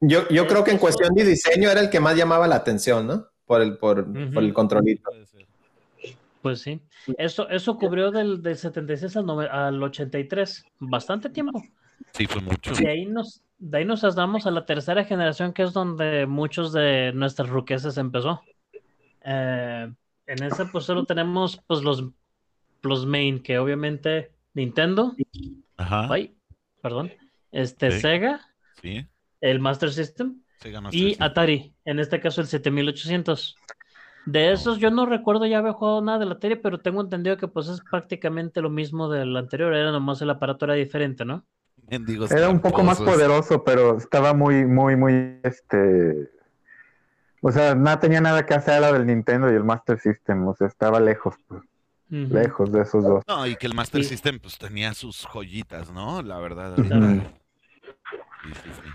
Yo, 0.00 0.28
yo 0.30 0.46
creo 0.48 0.64
que 0.64 0.72
en 0.72 0.78
cuestión 0.78 1.14
de 1.14 1.24
diseño 1.24 1.70
era 1.70 1.80
el 1.80 1.88
que 1.88 2.00
más 2.00 2.16
llamaba 2.16 2.48
la 2.48 2.56
atención, 2.56 3.06
¿no? 3.06 3.28
Por 3.46 3.62
el, 3.62 3.76
por, 3.78 4.06
el 4.16 4.52
controlito. 4.52 5.10
Pues 6.40 6.60
sí. 6.60 6.80
Eso, 7.18 7.48
eso 7.48 7.78
cubrió 7.78 8.10
del, 8.10 8.42
del 8.42 8.56
76 8.56 9.16
al, 9.16 9.30
al 9.48 9.80
83. 9.82 10.64
Bastante 10.80 11.28
tiempo. 11.30 11.62
Sí, 12.12 12.26
fue 12.26 12.40
mucho. 12.42 12.72
De 12.74 12.88
ahí 12.88 13.06
nos, 13.06 13.42
de 13.58 13.78
ahí 13.78 13.84
nos 13.84 14.00
damos 14.16 14.44
a 14.46 14.50
la 14.50 14.66
tercera 14.66 15.04
generación, 15.04 15.52
que 15.52 15.62
es 15.62 15.72
donde 15.72 16.26
muchos 16.26 16.72
de 16.72 17.12
nuestras 17.14 17.48
ruqueses 17.48 17.96
empezó. 17.96 18.42
Eh, 19.24 19.92
en 20.26 20.42
esa 20.42 20.66
pues 20.66 20.84
solo 20.84 21.04
tenemos 21.04 21.60
pues 21.68 21.82
los, 21.82 22.04
los 22.82 23.06
main, 23.06 23.40
que 23.40 23.58
obviamente 23.60 24.32
Nintendo, 24.54 25.14
Ajá. 25.76 26.08
ay, 26.10 26.36
perdón, 26.82 27.10
este 27.50 27.90
Sí. 27.92 28.00
Sega, 28.00 28.40
Sí. 28.80 29.06
el 29.40 29.60
Master 29.60 29.92
System 29.92 30.42
Sega 30.60 30.80
Master 30.80 31.00
y 31.00 31.08
System. 31.10 31.26
Atari, 31.26 31.74
en 31.84 31.98
este 31.98 32.20
caso 32.20 32.40
el 32.40 32.46
7800. 32.46 33.56
De 34.26 34.52
esos 34.52 34.78
yo 34.78 34.90
no 34.90 35.04
recuerdo 35.06 35.46
ya 35.46 35.58
haber 35.58 35.72
jugado 35.72 36.00
nada 36.00 36.18
de 36.20 36.26
la 36.26 36.34
Atari, 36.34 36.56
pero 36.56 36.78
tengo 36.80 37.00
entendido 37.00 37.36
que 37.36 37.48
pues 37.48 37.68
es 37.68 37.80
prácticamente 37.90 38.60
lo 38.60 38.70
mismo 38.70 39.08
del 39.08 39.36
anterior, 39.36 39.74
era 39.74 39.90
nomás 39.90 40.22
el 40.22 40.30
aparato 40.30 40.64
era 40.66 40.74
diferente, 40.74 41.24
¿no? 41.24 41.44
Mendigos 41.90 42.30
Era 42.30 42.48
un 42.48 42.60
poco 42.60 42.82
más 42.84 43.00
poderoso, 43.00 43.64
pero 43.64 43.96
estaba 43.98 44.32
muy, 44.34 44.64
muy, 44.64 44.94
muy, 44.96 45.40
este... 45.42 46.30
O 47.44 47.50
sea, 47.50 47.74
no 47.74 47.98
tenía 47.98 48.20
nada 48.20 48.46
que 48.46 48.54
hacer 48.54 48.74
a 48.74 48.80
la 48.80 48.92
del 48.92 49.04
Nintendo 49.04 49.50
y 49.50 49.56
el 49.56 49.64
Master 49.64 49.98
System. 49.98 50.46
O 50.46 50.54
sea, 50.54 50.68
estaba 50.68 51.00
lejos, 51.00 51.34
pues. 51.48 51.60
Lejos 52.12 52.72
de 52.72 52.82
esos 52.82 53.04
dos. 53.04 53.22
No, 53.26 53.46
y 53.46 53.56
que 53.56 53.66
el 53.66 53.74
Master 53.74 54.02
Sí. 54.02 54.08
System 54.08 54.38
pues 54.40 54.58
tenía 54.58 54.94
sus 54.94 55.26
joyitas, 55.26 55.90
¿no? 55.90 56.22
La 56.22 56.38
verdad. 56.38 56.74
Ahorita. 56.74 57.32
Sí, 58.42 58.54
sí, 58.54 58.70
sí. 58.82 58.88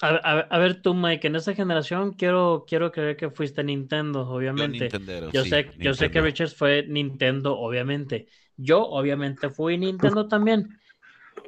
A, 0.00 0.08
a- 0.08 0.40
a 0.40 0.58
ver 0.58 0.82
tú, 0.82 0.94
Mike, 0.94 1.28
en 1.28 1.36
esa 1.36 1.54
generación 1.54 2.12
quiero, 2.14 2.64
quiero 2.66 2.90
creer 2.90 3.16
que 3.16 3.30
fuiste 3.30 3.62
Nintendo, 3.62 4.28
obviamente. 4.28 4.88
Yo 5.32 5.44
sí, 5.44 5.50
sé, 5.50 5.70
yo 5.78 5.94
sé 5.94 6.10
que. 6.10 6.20
Richards 6.20 6.56
fue 6.56 6.84
Nintendo, 6.88 7.56
obviamente. 7.58 8.26
Yo, 8.56 8.82
obviamente, 8.84 9.48
fui 9.50 9.78
Nintendo 9.78 10.26
también. 10.28 10.78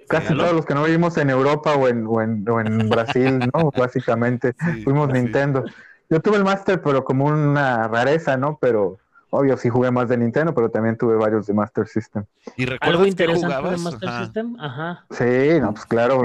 Casi 0.09 0.35
todos 0.37 0.53
los 0.53 0.67
que 0.67 0.75
no 0.75 0.85
vivimos 0.85 1.17
en 1.17 1.31
Europa 1.31 1.75
o 1.75 1.89
en, 1.89 2.07
o 2.07 2.21
en, 2.23 2.49
o 2.49 2.61
en 2.61 2.89
Brasil, 2.89 3.51
¿no? 3.53 3.71
Básicamente, 3.77 4.55
Sí, 4.59 4.85
fuimos. 4.85 5.09
Nintendo. 5.11 5.65
Yo 6.11 6.21
tuve 6.21 6.37
el 6.37 6.45
Master, 6.45 6.81
pero 6.83 7.05
como 7.05 7.25
una 7.27 7.89
rareza, 7.89 8.37
¿no? 8.37 8.59
Pero 8.61 8.99
obvio, 9.35 9.57
sí 9.57 9.69
jugué 9.69 9.91
más 9.91 10.09
de 10.09 10.17
Nintendo, 10.17 10.55
pero 10.55 10.71
también 10.71 10.97
tuve 10.97 11.17
varios 11.17 11.47
de 11.47 11.55
Master 11.55 11.87
System. 11.87 12.25
¿Y 12.57 12.67
recuerdas 12.67 12.97
Algo 12.97 13.07
interesante 13.07 13.47
de 13.47 13.55
jugabas? 13.55 13.81
Master 13.81 14.09
Ajá. 14.09 14.25
System, 14.25 14.57
ajá. 14.61 15.05
Sí, 15.11 15.61
no, 15.61 15.73
pues 15.73 15.87
claro. 15.87 16.23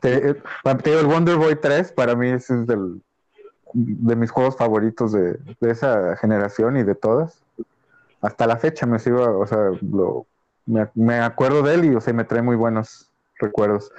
Te, 0.00 0.30
eh, 0.30 0.42
te 0.82 0.90
digo, 0.90 1.00
el 1.00 1.06
Wonder 1.06 1.36
Boy 1.36 1.56
3 1.56 1.92
para 1.92 2.14
mí 2.14 2.28
es 2.28 2.46
del, 2.48 3.02
de 3.74 4.16
mis 4.16 4.30
juegos 4.30 4.56
favoritos 4.56 5.12
de, 5.12 5.38
de 5.60 5.70
esa 5.70 6.16
generación 6.16 6.76
y 6.76 6.82
de 6.82 6.94
todas. 6.94 7.42
Hasta 8.20 8.46
la 8.46 8.56
fecha 8.56 8.86
me 8.86 8.98
sigo, 8.98 9.38
o 9.38 9.46
sea, 9.46 9.70
lo, 9.80 10.26
me, 10.66 10.88
me 10.94 11.18
acuerdo 11.18 11.62
de 11.62 11.74
él 11.74 11.84
y, 11.86 11.94
o 11.94 12.00
sea, 12.00 12.14
me 12.14 12.24
trae 12.24 12.42
muy 12.42 12.56
buenos 12.56 13.10
recuerdos. 13.38 13.90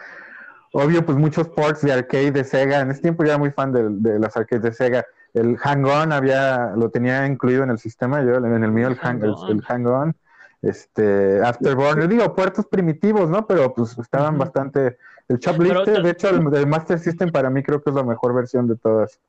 Obvio, 0.72 1.06
pues 1.06 1.18
muchos 1.18 1.50
ports 1.50 1.82
de 1.82 1.92
arcade 1.92 2.32
de 2.32 2.44
Sega. 2.44 2.80
En 2.80 2.90
ese 2.90 3.02
tiempo 3.02 3.24
yo 3.24 3.30
era 3.30 3.38
muy 3.38 3.52
fan 3.52 3.72
de, 3.72 3.90
de 3.90 4.20
las 4.20 4.36
arcades 4.36 4.64
de 4.64 4.74
Sega. 4.74 5.06
El 5.34 5.58
Hang-On 5.58 6.12
había, 6.12 6.74
lo 6.76 6.90
tenía 6.90 7.26
incluido 7.26 7.64
en 7.64 7.72
el 7.72 7.80
sistema, 7.80 8.22
yo 8.24 8.36
en 8.36 8.64
el 8.64 8.72
mío 8.72 8.88
el 8.88 8.98
Hang- 8.98 9.24
el- 9.24 9.30
el 9.52 9.62
Hang-On. 9.64 10.16
Este, 10.62 11.42
Afterburner, 11.44 12.08
digo, 12.08 12.34
puertos 12.34 12.66
primitivos, 12.68 13.30
¿no? 13.30 13.46
Pero 13.46 13.74
pues 13.74 13.98
estaban 13.98 14.38
bastante. 14.38 14.98
El 15.28 15.40
ta- 15.40 16.02
de 16.02 16.10
hecho, 16.12 16.30
el, 16.30 16.56
el 16.56 16.68
Master 16.68 17.00
System 17.00 17.32
para 17.32 17.50
mí 17.50 17.62
creo 17.64 17.82
que 17.84 17.90
es 17.90 17.96
la 17.96 18.04
mejor 18.04 18.34
versión 18.34 18.68
de 18.68 18.76
todas 18.78 19.20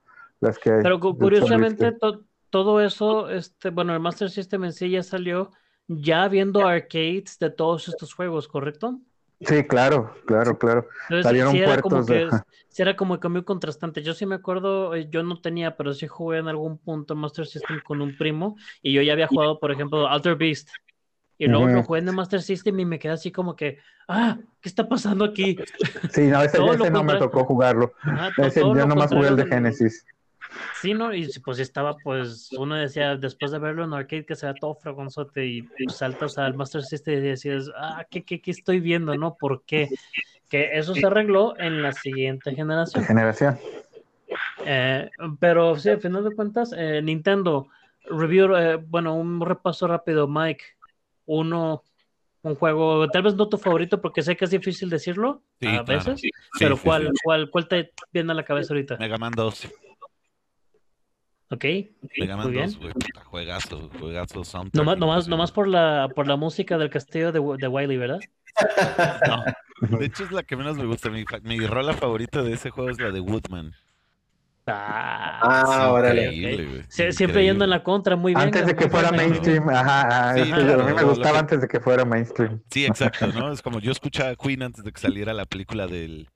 las 0.41 0.59
que 0.59 0.71
hay. 0.71 0.83
Pero 0.83 1.01
curiosamente, 1.25 1.93
to- 1.99 2.23
todo 2.51 2.81
eso, 2.81 3.29
este, 3.31 3.71
bueno, 3.71 3.93
el 3.95 4.01
Master 4.01 4.31
System 4.31 4.65
en 4.65 4.73
sí 4.73 4.91
ya 4.91 5.03
salió 5.03 5.51
ya 5.89 6.29
viendo 6.29 6.67
arcades 6.69 7.37
de 7.41 7.51
todos 7.51 7.89
estos 7.89 8.15
juegos, 8.15 8.47
¿correcto? 8.47 9.01
Sí, 9.41 9.65
claro, 9.65 10.15
claro, 10.27 10.59
claro. 10.59 10.87
Entonces, 11.09 11.23
Salieron 11.23 11.51
sí 11.51 11.61
como 11.81 12.03
puertos 12.03 12.07
de- 12.07 12.25
sí 12.69 12.83
era 12.83 12.97
como 12.97 13.21
que 13.21 13.29
muy 13.29 13.45
contrastante. 13.45 14.03
Yo 14.03 14.15
sí 14.15 14.25
me 14.27 14.37
acuerdo, 14.37 14.95
eh, 14.95 15.09
yo 15.11 15.23
no 15.23 15.41
tenía, 15.41 15.77
pero 15.77 15.93
sí 15.93 16.07
jugué 16.07 16.39
en 16.39 16.49
algún 16.49 16.79
punto 16.79 17.15
Master 17.15 17.47
System 17.47 17.81
con 17.81 18.01
un 18.01 18.17
primo 18.17 18.57
y 18.83 18.93
yo 18.95 19.03
ya 19.03 19.13
había 19.13 19.27
jugado, 19.29 19.61
por 19.61 19.71
ejemplo, 19.73 20.09
Alter 20.09 20.37
Beast. 20.37 20.69
Y 21.39 21.49
luego 21.49 21.69
lo 21.69 21.83
jugué 21.85 22.01
en 22.01 22.09
el 22.09 22.15
Master 22.15 22.43
System 22.43 22.79
y 22.81 22.85
me 22.87 22.99
quedé 22.99 23.13
así 23.15 23.33
como 23.33 23.57
que, 23.57 23.79
ah, 24.09 24.39
¿qué 24.61 24.69
está 24.69 24.89
pasando 24.89 25.25
aquí? 25.25 25.57
Sí, 26.11 26.23
no, 26.29 26.43
ese, 26.43 26.59
ese 26.73 26.91
no 26.91 27.03
me 27.05 27.17
tocó 27.17 27.45
jugarlo. 27.45 27.93
Ajá, 28.07 28.33
Ese, 28.37 28.71
yo 28.71 28.87
nomás 28.87 29.13
jugué 29.13 29.29
el 29.29 29.37
de 29.37 29.47
Genesis. 29.47 30.05
Sí, 30.81 30.95
¿no? 30.95 31.15
Y 31.15 31.29
pues 31.45 31.59
estaba, 31.59 31.97
pues, 31.97 32.51
uno 32.59 32.75
decía, 32.75 33.17
después 33.17 33.53
de 33.53 33.59
verlo 33.59 33.85
en 33.85 33.93
arcade, 33.95 34.27
que 34.27 34.35
se 34.35 34.47
ve 34.47 34.55
todo 34.61 34.75
fragonzote 34.75 35.47
y 35.47 35.63
pues, 35.63 35.97
saltas 35.97 36.39
al 36.39 36.55
Master 36.55 36.83
System 36.83 37.19
y 37.19 37.29
decías, 37.29 37.71
ah, 37.77 38.05
¿qué, 38.11 38.25
qué, 38.25 38.41
qué 38.41 38.51
estoy 38.51 38.81
viendo, 38.81 39.15
no? 39.17 39.37
¿Por 39.37 39.63
qué? 39.65 39.89
Que 40.49 40.79
eso 40.79 40.95
se 40.95 41.07
arregló 41.07 41.59
en 41.59 41.83
la 41.83 41.93
siguiente 41.93 42.55
generación. 42.55 43.05
generación. 43.05 43.59
Eh, 44.65 45.11
pero 45.41 45.77
sí, 45.77 45.91
al 45.91 46.01
final 46.01 46.25
de 46.25 46.35
cuentas, 46.35 46.75
eh, 46.77 47.01
Nintendo, 47.03 47.69
review, 48.05 48.55
eh, 48.57 48.77
bueno, 48.77 49.15
un 49.15 49.41
repaso 49.41 49.87
rápido, 49.87 50.29
Mike. 50.29 50.65
Uno, 51.27 51.83
un 52.43 52.55
juego, 52.55 53.09
tal 53.09 53.23
vez 53.23 53.35
no 53.35 53.49
tu 53.49 53.57
favorito, 53.57 54.01
porque 54.01 54.23
sé 54.23 54.37
que 54.37 54.45
es 54.45 54.51
difícil 54.51 54.91
decirlo 54.91 55.43
Sí, 55.59 55.67
a 55.67 55.85
claro. 55.85 55.87
veces, 55.87 56.21
Sí, 56.21 56.31
pero 56.59 56.77
sí, 56.77 56.83
¿cuál, 56.85 57.07
sí. 57.07 57.21
¿cuál, 57.23 57.51
¿cuál 57.51 57.69
te 57.69 57.93
viene 58.13 58.33
a 58.33 58.35
la 58.35 58.45
cabeza 58.45 58.75
ahorita? 58.75 58.99
Mega 58.99 59.17
Man 59.17 59.33
2. 59.35 59.69
¿Ok? 61.51 61.65
Mega 62.19 62.37
muy 62.37 62.45
Man 62.47 62.53
bien. 62.53 62.65
2, 62.67 62.79
güey. 62.79 62.93
puta, 62.93 63.25
Juegazo, 63.25 63.91
juegazo, 64.01 64.45
soundtrack. 64.45 64.99
Nomás, 64.99 65.29
nomás, 65.29 65.53
por 65.53 65.69
la, 65.69 66.09
por 66.15 66.27
la 66.27 66.37
música 66.37 66.79
del 66.79 66.91
castillo 66.91 67.33
de, 67.33 67.41
de 67.59 67.69
Wiley, 67.69 67.97
¿verdad? 67.97 68.21
No, 69.29 69.99
de 69.99 70.07
hecho 70.07 70.25
es 70.25 70.33
la 70.33 70.43
que 70.43 70.57
menos 70.57 70.77
me 70.77 70.85
gusta. 70.87 71.11
Mi, 71.11 71.25
mi 71.43 71.67
rola 71.67 71.93
favorita 71.95 72.43
de 72.43 72.53
ese 72.55 72.71
juego 72.71 72.91
es 72.91 73.01
la 73.01 73.11
de 73.11 73.21
Woodman. 73.21 73.73
Ah, 74.67 75.41
Ah, 75.43 75.93
órale. 75.93 76.33
Increíble, 76.35 76.67
güey. 76.67 76.83
Sie- 76.89 77.13
siempre 77.13 77.45
yendo 77.45 77.65
en 77.65 77.71
la 77.71 77.83
contra, 77.83 78.17
muy 78.17 78.33
bien. 78.35 78.47
Antes 78.47 78.65
de 78.67 78.75
que 78.75 78.85
muy 78.85 78.91
fuera 78.91 79.11
bien, 79.11 79.29
mainstream, 79.29 79.69
ajá, 79.69 80.01
ajá, 80.31 80.35
Sí, 80.37 80.51
claro, 80.53 80.83
a 80.83 80.87
mí 80.87 80.93
me 80.95 81.01
lo 81.03 81.09
gustaba 81.09 81.33
que- 81.33 81.39
antes 81.39 81.61
de 81.61 81.69
que 81.69 81.81
fuera 81.81 82.05
mainstream. 82.07 82.63
Sí, 82.71 82.87
exacto, 82.87 83.27
¿no? 83.27 83.53
Es 83.53 83.61
como 83.61 83.79
yo 83.81 83.93
escuchaba 83.93 84.31
a 84.31 84.37
Queen 84.37 84.63
antes 84.63 84.83
de 84.83 84.91
que 84.93 85.01
saliera 85.01 85.35
la 85.35 85.45
película 85.45 85.87
del, 85.87 86.31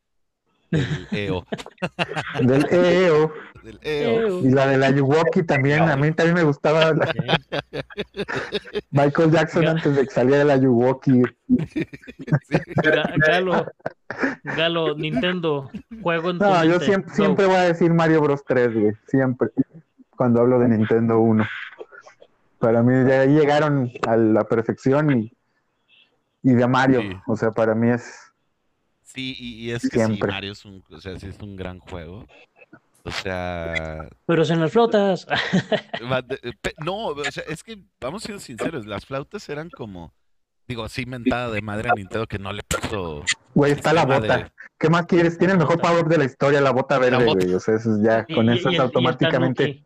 del 0.71 1.09
EO. 1.12 1.45
Del 2.43 2.66
EO 2.71 3.33
Del 3.62 3.79
EO. 3.83 4.29
Ew. 4.29 4.47
y 4.47 4.51
la 4.51 4.66
de 4.66 4.77
la 4.79 4.91
Yuwoki 4.91 5.43
también, 5.43 5.83
a 5.83 5.97
mí 5.97 6.12
también 6.12 6.35
me 6.37 6.43
gustaba 6.43 6.93
la-. 6.93 7.12
Michael 8.91 9.31
Jackson 9.31 9.66
antes 9.69 9.95
de 9.97 10.05
que 10.05 10.11
saliera 10.11 10.45
la 10.45 10.57
Yuwoki. 10.57 11.23
Ga- 11.49 13.12
Galo, 13.27 13.66
Galo, 14.45 14.95
Nintendo, 14.95 15.71
juego 16.03 16.31
en 16.31 16.39
No, 16.39 16.64
yo 16.64 16.81
siempre, 16.81 17.14
siempre 17.14 17.47
voy 17.47 17.57
a 17.57 17.62
decir 17.62 17.93
Mario 17.93 18.21
Bros 18.21 18.45
3, 18.47 18.75
güey, 18.75 18.93
siempre, 19.07 19.49
cuando 20.16 20.41
hablo 20.41 20.59
de 20.59 20.69
Nintendo 20.69 21.19
1. 21.21 21.47
Para 22.59 22.83
mí 22.83 22.95
ahí 23.11 23.29
llegaron 23.35 23.91
a 24.07 24.16
la 24.16 24.45
perfección 24.45 25.16
y, 25.19 25.33
y 26.43 26.55
de 26.55 26.66
Mario, 26.66 27.01
Sí. 27.03 27.16
o 27.27 27.37
sea, 27.37 27.51
para 27.53 27.75
mí 27.75 27.91
es... 27.91 28.28
Sí, 29.14 29.34
y, 29.38 29.66
y 29.66 29.70
es 29.72 29.82
que 29.82 29.96
Siempre. 29.96 30.16
sí, 30.28 30.34
Mario 30.34 30.52
es 30.52 30.64
un, 30.64 30.84
o 30.90 31.00
sea, 31.00 31.18
sí 31.18 31.26
es 31.26 31.38
un 31.40 31.56
gran 31.56 31.78
juego. 31.78 32.26
O 33.04 33.11
sea, 33.11 34.09
Pero 34.26 34.44
en 34.44 34.61
las 34.61 34.70
de- 36.28 36.38
eh, 36.42 36.52
no, 36.84 37.06
o 37.06 37.24
sea, 37.30 37.42
es 37.48 37.62
que 37.62 37.78
vamos 38.00 38.22
siendo 38.22 38.40
sinceros, 38.40 38.84
las 38.86 39.06
flautas 39.06 39.48
eran 39.48 39.70
como, 39.70 40.12
digo, 40.66 40.84
así 40.84 41.06
mentada 41.06 41.50
de 41.50 41.62
madre 41.62 41.88
a 41.88 41.94
Nintendo 41.94 42.26
que 42.26 42.38
no 42.38 42.52
le 42.52 42.62
puso 42.64 43.24
Güey, 43.54 43.72
está 43.72 43.94
la 43.94 44.04
bota. 44.04 44.36
de- 44.36 44.52
¿Qué 44.78 44.90
más 44.90 45.06
quieres? 45.06 45.38
Tiene 45.38 45.54
el 45.54 45.59
mejor 45.59 45.80
power 45.80 46.04
up 46.04 46.09
de 46.11 46.18
la 46.18 46.24
historia, 46.24 46.61
la 46.61 46.70
bota 46.70 46.98
verde, 46.98 47.24
bota. 47.24 47.44
güey. 47.44 47.54
O 47.54 47.61
sea, 47.61 47.76
eso 47.76 47.94
es 47.96 48.02
ya, 48.02 48.26
Y- 48.28 48.34
con 48.34 48.46
y- 48.46 48.59
eso 48.59 48.68
y 48.70 48.74
es 48.74 48.78
el- 48.78 48.84
automáticamente 48.84 49.62
Y 49.64 49.66
el 49.68 49.74
Tanuki. 49.74 49.84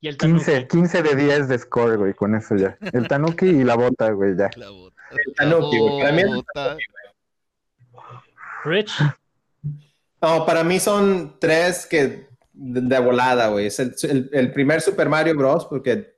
Y 0.00 0.08
el 0.08 0.16
15, 0.16 0.52
Tanuki. 0.52 0.68
15 0.68 1.02
de 1.02 1.16
10 1.16 1.48
de 1.48 1.58
score, 1.58 1.96
güey, 1.96 2.14
con 2.14 2.34
eso 2.36 2.54
ya. 2.56 2.76
El 2.92 3.08
Tanuki 3.08 3.46
y 3.46 3.64
la 3.64 3.74
bota, 3.74 4.10
güey, 4.12 4.36
ya. 4.38 4.48
La 4.56 4.70
bota. 4.70 4.94
El 5.26 5.34
Tanuki, 5.34 5.78
güey. 5.78 6.00
Para 6.02 6.12
mí. 6.12 6.22
Rich, 8.64 8.92
No, 10.20 10.46
para 10.46 10.64
mí 10.64 10.80
son 10.80 11.36
tres 11.38 11.86
que 11.86 12.28
de, 12.52 12.80
de 12.80 12.98
volada, 12.98 13.48
güey. 13.48 13.66
Es 13.66 13.78
el, 13.80 13.94
el- 14.04 14.30
el 14.32 14.52
primer 14.52 14.80
Super 14.80 15.08
Mario 15.08 15.36
Bros. 15.36 15.66
porque 15.66 16.14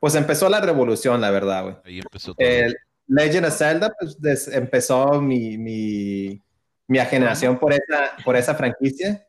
pues 0.00 0.14
empezó 0.14 0.48
la 0.48 0.60
revolución, 0.60 1.20
la 1.20 1.30
verdad, 1.30 1.62
güey. 1.64 1.76
Ahí 1.84 1.98
empezó 2.00 2.34
todo. 2.34 2.46
El 2.46 2.76
Legend 3.08 3.46
of 3.46 3.56
Zelda 3.56 3.92
pues, 3.98 4.20
des- 4.20 4.48
empezó 4.48 5.20
mi, 5.20 5.56
mi, 5.58 6.40
mi 6.86 6.98
generación 7.00 7.58
por 7.58 7.72
esa, 7.72 8.12
por 8.24 8.36
esa 8.36 8.54
franquicia. 8.54 9.24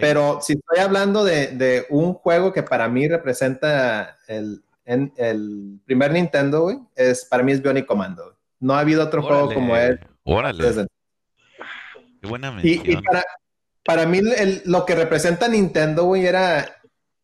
Pero 0.00 0.40
si 0.40 0.54
estoy 0.54 0.78
hablando 0.78 1.22
de, 1.24 1.48
de 1.48 1.86
un 1.88 2.14
juego 2.14 2.52
que 2.52 2.62
para 2.64 2.88
mí 2.88 3.06
representa 3.06 4.18
el, 4.26 4.62
en- 4.84 5.12
el 5.16 5.78
primer 5.84 6.10
Nintendo, 6.12 6.62
güey, 6.62 6.78
es, 6.96 7.24
para 7.26 7.42
mí 7.44 7.52
es 7.52 7.62
Bionic 7.62 7.86
Commando. 7.86 8.36
No 8.58 8.74
ha 8.74 8.80
habido 8.80 9.04
otro 9.04 9.22
juego 9.22 9.52
como 9.54 9.76
él. 9.76 10.00
Órale, 10.24 10.64
desde- 10.64 10.86
qué 12.24 12.28
buena 12.28 12.60
y, 12.62 12.96
para, 13.02 13.24
para 13.84 14.06
mí 14.06 14.18
el- 14.18 14.62
lo 14.64 14.84
que 14.86 14.94
representa 14.94 15.46
Nintendo, 15.48 16.04
güey, 16.04 16.26
era, 16.26 16.76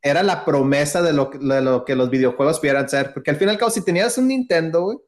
era 0.02 0.22
la 0.22 0.44
promesa 0.44 1.02
de 1.02 1.12
lo, 1.12 1.30
que- 1.30 1.38
de 1.38 1.60
lo 1.60 1.84
que 1.84 1.94
los 1.96 2.10
videojuegos 2.10 2.58
pudieran 2.60 2.88
ser. 2.88 3.12
Porque 3.12 3.30
al 3.30 3.36
fin 3.36 3.48
y 3.48 3.50
al 3.52 3.58
cabo, 3.58 3.70
si 3.70 3.84
tenías 3.84 4.16
un 4.18 4.28
Nintendo, 4.28 4.82
güey, 4.82 4.98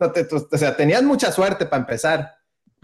no 0.00 0.12
te- 0.12 0.24
tú- 0.24 0.48
o 0.50 0.58
sea, 0.58 0.76
tenías 0.76 1.02
mucha 1.02 1.32
suerte 1.32 1.66
para 1.66 1.80
empezar. 1.82 2.32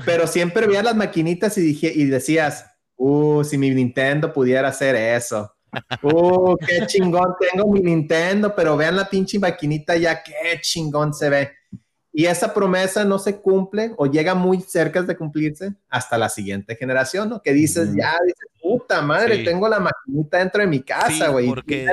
pero 0.05 0.29
siempre 0.29 0.67
veías 0.69 0.85
las 0.85 0.95
maquinitas 0.95 1.59
y, 1.59 1.61
dije, 1.61 1.93
y 1.93 2.05
decías, 2.05 2.65
uh, 2.97 3.43
si 3.43 3.59
mi 3.59 3.69
Nintendo 3.71 4.33
pudiera 4.33 4.69
hacer 4.69 4.95
eso. 4.95 5.53
Uh, 6.03 6.57
qué 6.57 6.87
chingón 6.87 7.35
tengo 7.41 7.69
mi 7.71 7.81
Nintendo, 7.81 8.55
pero 8.55 8.77
vean 8.77 8.95
la 8.95 9.09
pinche 9.11 9.41
maquinita 9.41 9.97
ya, 9.97 10.23
qué 10.23 10.61
chingón 10.61 11.13
se 11.13 11.29
ve. 11.29 11.51
Y 12.13 12.27
esa 12.27 12.55
promesa 12.55 13.05
no 13.05 13.19
se 13.19 13.41
cumple 13.41 13.93
o 13.97 14.07
llega 14.07 14.35
muy 14.35 14.61
cerca 14.61 15.03
de 15.03 15.17
cumplirse 15.17 15.75
hasta 15.89 16.19
la 16.19 16.29
siguiente 16.29 16.75
generación, 16.75 17.29
¿no? 17.29 17.43
Que 17.43 17.53
dices, 17.53 17.95
ya, 17.95 18.17
dices, 18.25 18.49
puta 18.63 19.03
madre, 19.03 19.45
tengo 19.45 19.69
la 19.69 19.79
maquinita 19.79 20.39
dentro 20.39 20.61
de 20.61 20.67
mi 20.67 20.81
casa, 20.81 21.29
güey. 21.29 21.47
porque 21.47 21.87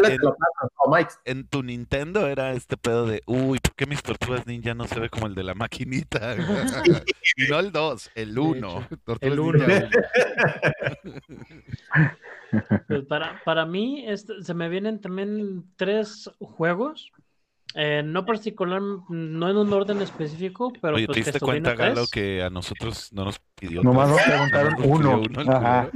en, 1.25 1.47
tu 1.47 1.63
Nintendo 1.63 2.27
era 2.27 2.53
este 2.53 2.77
pedo 2.77 3.05
de, 3.05 3.21
uy, 3.25 3.59
¿por 3.59 3.75
qué 3.75 3.85
mis 3.85 4.01
tortugas 4.01 4.47
ninja 4.47 4.73
no 4.73 4.87
se 4.87 4.99
ve 4.99 5.09
como 5.09 5.27
el 5.27 5.35
de 5.35 5.43
la 5.43 5.53
maquinita? 5.53 6.35
y 7.37 7.49
no 7.49 7.59
el 7.59 7.71
2, 7.71 8.11
el 8.15 8.37
1. 8.39 8.87
El 9.21 9.39
1. 9.39 9.65
pues 12.87 13.05
para, 13.07 13.41
para 13.43 13.65
mí, 13.65 14.05
este, 14.07 14.41
se 14.41 14.53
me 14.53 14.69
vienen 14.69 15.01
también 15.01 15.65
tres 15.75 16.29
juegos 16.39 17.11
eh, 17.77 18.03
no 18.05 18.25
particular, 18.25 18.81
no 18.81 19.49
en 19.49 19.57
un 19.57 19.73
orden 19.73 20.01
específico, 20.01 20.71
pero. 20.81 20.95
Oye, 20.95 21.07
pues, 21.07 21.17
¿te 21.17 21.23
diste 21.25 21.41
cuenta, 21.41 21.75
Galo, 21.75 22.05
que 22.09 22.41
a 22.41 22.49
nosotros 22.49 23.11
no 23.11 23.25
nos 23.25 23.41
pidió? 23.53 23.83
Nomás 23.83 24.09
nos 24.09 24.21
preguntaron 24.21 24.75
uno. 24.85 25.21
Ajá. 25.45 25.89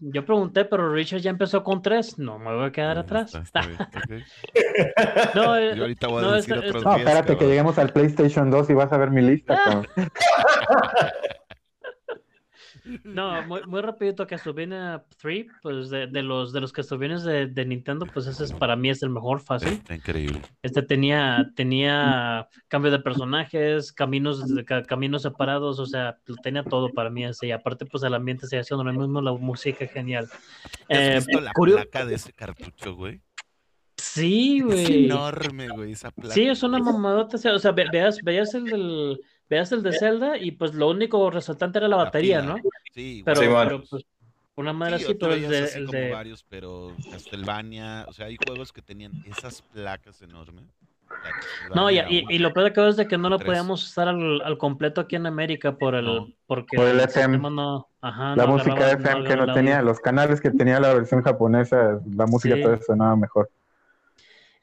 yo, 0.00 0.26
pregunté, 0.26 0.64
pero 0.64 0.92
Richard 0.92 1.20
ya 1.20 1.30
empezó 1.30 1.62
con 1.62 1.80
tres. 1.80 2.18
No 2.18 2.40
me 2.40 2.52
voy 2.52 2.66
a 2.66 2.72
quedar 2.72 2.98
atrás. 2.98 3.34
no, 5.34 5.74
yo 5.74 5.82
ahorita 5.82 6.08
voy 6.08 6.24
a 6.24 6.32
decir 6.32 6.58
otros 6.58 6.82
No, 6.82 6.96
espérate 6.96 7.36
que 7.36 7.46
lleguemos 7.46 7.78
al 7.78 7.92
PlayStation 7.92 8.50
2 8.50 8.70
y 8.70 8.74
vas 8.74 8.92
a 8.92 8.96
ver 8.96 9.12
mi 9.12 9.22
lista. 9.22 9.84
No, 13.02 13.42
muy, 13.44 13.62
muy 13.66 13.80
rapidito 13.80 14.26
que 14.26 14.34
Castlevania 14.34 15.04
3, 15.16 15.46
pues 15.62 15.88
de, 15.88 16.06
de, 16.06 16.22
los 16.22 16.52
de 16.52 16.60
los 16.60 16.72
Castlevania 16.72 17.18
de, 17.18 17.46
de 17.46 17.64
Nintendo, 17.64 18.06
pues 18.12 18.26
ese 18.26 18.44
es, 18.44 18.52
para 18.52 18.76
mí 18.76 18.90
es 18.90 19.02
el 19.02 19.10
mejor 19.10 19.40
fácil. 19.40 19.82
increíble. 19.88 20.42
Este 20.62 20.82
tenía, 20.82 21.50
tenía 21.56 22.48
cambio 22.68 22.90
de 22.90 22.98
personajes, 22.98 23.92
caminos, 23.92 24.44
caminos 24.86 25.22
separados, 25.22 25.78
o 25.78 25.86
sea, 25.86 26.18
tenía 26.42 26.62
todo 26.62 26.90
para 26.90 27.08
mí 27.08 27.24
ese. 27.24 27.46
Y 27.46 27.52
aparte, 27.52 27.86
pues 27.86 28.02
el 28.02 28.14
ambiente 28.14 28.46
se 28.46 28.58
haciendo 28.58 28.84
lo 28.84 28.92
mismo, 28.92 29.22
la 29.22 29.32
música 29.32 29.86
genial. 29.86 30.28
¿Has 30.88 30.98
eh, 30.98 31.14
visto 31.16 31.40
la 31.40 31.52
placa 31.52 32.04
de 32.04 32.16
ese 32.16 32.32
cartucho, 32.32 32.94
güey? 32.94 33.22
Sí, 33.96 34.60
güey. 34.60 34.82
Es 34.82 34.90
enorme, 34.90 35.68
güey, 35.68 35.92
esa 35.92 36.10
placa. 36.10 36.34
Sí, 36.34 36.46
es 36.46 36.62
una 36.62 36.78
mamadota. 36.78 37.36
O 37.36 37.58
sea, 37.58 37.72
veas, 37.72 38.18
veas 38.22 38.54
el 38.54 38.64
del 38.64 39.20
veas 39.48 39.72
el 39.72 39.82
de 39.82 39.92
Zelda 39.92 40.38
y 40.38 40.52
pues 40.52 40.74
lo 40.74 40.90
único 40.90 41.30
resaltante 41.30 41.78
era 41.78 41.88
la, 41.88 41.96
batería, 41.96 42.42
¿no? 42.42 42.56
Sí, 42.92 43.22
pero, 43.24 43.40
pero 43.40 43.82
pues 43.88 44.04
una 44.56 44.72
madre 44.72 44.96
así, 44.96 45.14
pero 45.14 45.34
el 45.34 45.48
de, 45.48 45.64
el 45.74 45.86
de... 45.88 46.10
varios, 46.10 46.44
pero 46.48 46.92
Castlevania, 47.10 48.04
o 48.08 48.12
sea, 48.12 48.26
hay 48.26 48.36
juegos 48.46 48.72
que 48.72 48.82
tenían 48.82 49.12
esas 49.26 49.62
placas 49.62 50.22
enormes. 50.22 50.64
No, 51.74 51.90
y, 51.90 51.98
y, 52.08 52.38
lo 52.38 52.52
peor 52.52 52.66
de 52.66 52.70
todo 52.72 52.88
es 52.88 52.96
de 52.96 53.06
que 53.06 53.16
no 53.16 53.28
lo 53.28 53.38
podíamos 53.38 53.82
usar 53.82 54.08
al, 54.08 54.42
al, 54.42 54.58
completo 54.58 55.00
aquí 55.00 55.16
en 55.16 55.26
América 55.26 55.76
por 55.76 55.94
el, 55.94 56.36
porque 56.46 56.76
por 56.76 56.86
el 56.86 57.00
FM. 57.00 57.38
No, 57.50 57.88
ajá, 58.00 58.36
la 58.36 58.46
música 58.46 58.92
FM 58.92 59.24
que 59.24 59.36
no 59.36 59.52
tenía, 59.54 59.80
los 59.80 60.00
canales 60.00 60.40
que 60.40 60.50
tenía 60.50 60.80
la 60.80 60.92
versión 60.92 61.22
japonesa, 61.22 62.00
la 62.14 62.26
música 62.26 62.56
sí. 62.56 62.62
todo 62.62 62.78
sonaba 62.86 63.16
mejor. 63.16 63.48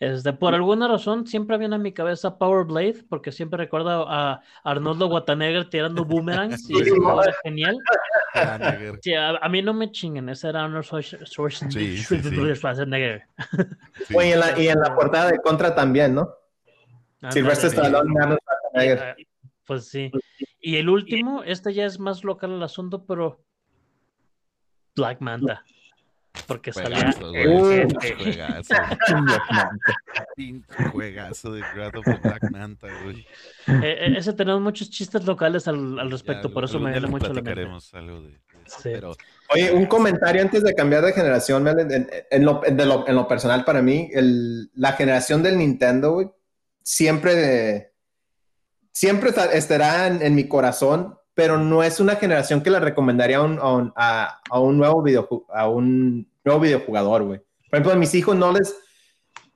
Este, 0.01 0.33
por 0.33 0.55
alguna 0.55 0.87
razón 0.87 1.27
siempre 1.27 1.59
viene 1.59 1.75
a 1.75 1.77
mi 1.77 1.93
cabeza 1.93 2.39
Power 2.39 2.65
Blade, 2.65 3.05
porque 3.07 3.31
siempre 3.31 3.57
recuerdo 3.57 4.09
a 4.09 4.41
Arnoldo 4.63 5.07
Guatanegger 5.07 5.69
tirando 5.69 6.03
boomerangs 6.03 6.67
y 6.71 6.73
eso 6.81 7.21
era 7.21 7.35
genial. 7.43 7.77
Sí, 9.03 9.13
a, 9.13 9.37
a, 9.37 9.47
mí 9.47 9.61
no 9.61 9.75
me 9.75 9.91
chinguen, 9.91 10.27
ese 10.29 10.49
era 10.49 10.63
Arnold 10.63 10.85
Schwarzenegger. 11.25 11.99
Sí, 11.99 12.15
y, 14.09 14.17
en 14.17 14.39
la, 14.39 14.59
y 14.59 14.69
en 14.69 14.79
la 14.79 14.95
portada 14.95 15.29
de 15.29 15.37
Contra 15.37 15.75
también, 15.75 16.15
¿no? 16.15 16.33
Silvestre 17.29 17.69
Stallone 17.69 18.11
Arnold 18.19 18.39
Schwarzenegger. 18.41 19.15
Pues 19.67 19.87
sí. 19.87 20.11
Y 20.59 20.77
el 20.77 20.89
último, 20.89 21.43
este 21.43 21.75
ya 21.75 21.85
es 21.85 21.99
más 21.99 22.23
local 22.23 22.53
el 22.53 22.63
asunto, 22.63 23.05
pero 23.05 23.45
Black 24.95 25.21
Manta. 25.21 25.63
Porque 26.47 26.71
salía 26.71 27.13
el 27.33 27.93
juegazo. 28.17 28.73
juegazo 30.91 31.51
de 31.53 31.61
Grad 31.75 31.95
of 31.95 32.05
the 32.05 32.19
Black 32.23 32.51
Manta, 32.51 32.87
güey. 33.03 33.19
Eh, 33.67 33.81
eh, 33.83 34.13
ese 34.17 34.33
tenemos 34.33 34.61
muchos 34.61 34.89
chistes 34.89 35.25
locales 35.25 35.67
al, 35.67 35.99
al 35.99 36.09
respecto, 36.09 36.47
ya, 36.47 36.53
por 36.53 36.63
eso 36.63 36.79
me 36.79 36.91
viene 36.91 37.07
mucho 37.07 37.33
la 37.33 37.41
mente. 37.41 37.67
Algo 37.93 38.21
de, 38.21 38.29
de 38.29 38.39
sí. 38.65 38.79
pero... 38.83 39.15
Oye, 39.53 39.71
un 39.73 39.85
comentario 39.85 40.41
antes 40.41 40.63
de 40.63 40.73
cambiar 40.73 41.03
de 41.03 41.11
generación, 41.11 41.67
en, 41.67 41.91
en, 41.91 42.09
en, 42.29 42.45
lo, 42.45 42.61
lo, 42.63 43.07
en 43.07 43.15
lo, 43.15 43.27
personal 43.27 43.65
para 43.65 43.81
mí, 43.81 44.09
el, 44.13 44.71
la 44.73 44.93
generación 44.93 45.43
del 45.43 45.57
Nintendo, 45.57 46.13
güey, 46.13 46.31
siempre, 46.83 47.35
de, 47.35 47.93
siempre 48.91 49.31
estará 49.53 50.07
en, 50.07 50.35
mi 50.35 50.47
corazón 50.47 51.17
pero 51.33 51.57
no 51.57 51.83
es 51.83 51.99
una 51.99 52.15
generación 52.15 52.61
que 52.61 52.69
le 52.69 52.79
recomendaría 52.79 53.37
a 53.37 53.41
un, 53.41 53.59
a 53.59 53.71
un, 53.71 53.93
a, 53.95 54.41
a 54.49 54.59
un 54.59 54.77
nuevo 54.77 55.01
video, 55.01 55.45
a 55.53 55.67
un 55.67 56.29
nuevo 56.43 56.59
videojugador, 56.59 57.23
güey. 57.23 57.39
Por 57.69 57.77
ejemplo, 57.77 57.93
a 57.93 57.95
mis 57.95 58.13
hijos 58.15 58.35
no 58.35 58.51
les, 58.51 58.75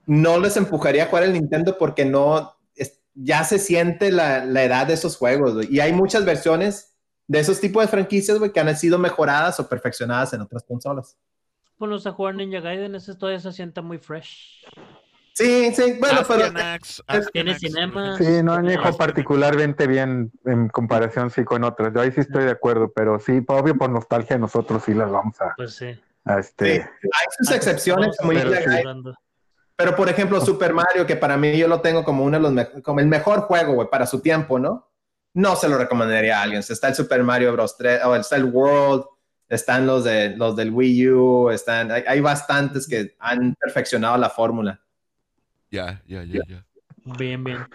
no 0.05 0.39
les 0.39 0.55
empujaría 0.55 1.03
a 1.03 1.07
jugar 1.07 1.23
el 1.25 1.33
Nintendo 1.33 1.77
porque 1.77 2.05
no, 2.05 2.55
es, 2.75 3.01
ya 3.13 3.43
se 3.43 3.59
siente 3.59 4.11
la, 4.11 4.45
la, 4.45 4.63
edad 4.63 4.87
de 4.87 4.93
esos 4.93 5.17
juegos, 5.17 5.53
güey. 5.53 5.67
Y 5.73 5.79
hay 5.81 5.91
muchas 5.91 6.23
versiones 6.23 6.95
de 7.27 7.39
esos 7.39 7.59
tipos 7.59 7.83
de 7.83 7.89
franquicias, 7.89 8.39
güey, 8.39 8.53
que 8.53 8.59
han 8.59 8.75
sido 8.77 8.97
mejoradas 8.97 9.59
o 9.59 9.67
perfeccionadas 9.67 10.33
en 10.33 10.41
otras 10.41 10.63
consolas. 10.63 11.17
Ponlos 11.77 12.07
a 12.07 12.13
jugar 12.13 12.35
Ninja 12.35 12.61
Gaiden, 12.61 12.95
ese 12.95 13.15
todavía 13.15 13.41
se 13.41 13.51
siente 13.51 13.81
muy 13.81 13.97
fresh. 13.97 14.65
Sí, 15.35 15.73
sí, 15.75 15.97
bueno, 15.99 16.21
pero... 16.25 16.45
Tiene 17.33 17.59
cinema. 17.59 18.17
Sí, 18.17 18.41
no 18.41 18.53
añejo 18.53 18.95
particularmente 18.95 19.85
bien 19.85 20.31
en 20.45 20.69
comparación 20.69 21.29
sí 21.29 21.43
con 21.43 21.65
otras. 21.65 21.93
Yo 21.93 21.99
ahí 21.99 22.11
sí 22.13 22.21
estoy 22.21 22.45
de 22.45 22.51
acuerdo, 22.51 22.93
pero 22.95 23.19
sí, 23.19 23.43
obvio 23.45 23.75
por 23.75 23.89
nostalgia 23.89 24.37
nosotros 24.37 24.83
sí 24.85 24.93
las 24.93 25.11
vamos 25.11 25.39
a... 25.41 25.53
Pues 25.57 25.75
sí. 25.75 25.87
A 26.23 26.39
este... 26.39 26.75
sí. 26.75 26.81
Hay 27.03 27.25
sus 27.37 27.51
excepciones, 27.51 28.15
como 28.17 28.31
pero, 28.31 28.53
sí. 28.53 29.17
pero 29.75 29.95
por 29.97 30.07
ejemplo, 30.07 30.39
Super 30.39 30.73
Mario, 30.73 31.05
que 31.05 31.17
para 31.17 31.35
mí 31.35 31.57
yo 31.57 31.67
lo 31.67 31.81
tengo 31.81 32.05
como 32.05 32.23
uno 32.23 32.39
de 32.39 32.51
los 32.51 32.67
como 32.81 33.01
el 33.01 33.07
mejor 33.07 33.41
juego, 33.41 33.73
güey, 33.73 33.89
para 33.89 34.07
su 34.07 34.21
tiempo, 34.21 34.57
¿no? 34.57 34.89
No 35.33 35.57
se 35.57 35.67
lo 35.67 35.77
recomendaría 35.77 36.39
a 36.39 36.43
alguien. 36.43 36.61
Está 36.61 36.87
el 36.87 36.95
Super 36.95 37.21
Mario 37.23 37.51
Bros. 37.51 37.75
3, 37.77 38.05
o 38.05 38.15
está 38.15 38.37
el 38.37 38.45
World, 38.45 39.03
están 39.49 39.85
los, 39.85 40.05
de, 40.05 40.29
los 40.37 40.55
del 40.55 40.71
Wii 40.71 41.09
U, 41.09 41.49
están, 41.49 41.91
hay, 41.91 42.05
hay 42.07 42.21
bastantes 42.21 42.87
que 42.87 43.17
han 43.19 43.53
perfeccionado 43.55 44.17
la 44.17 44.29
fórmula. 44.29 44.81
Ya, 45.75 46.01
ya, 46.07 46.23
ya, 46.23 46.41
ya. 46.47 46.65
Bien, 47.17 47.43
bien. 47.43 47.67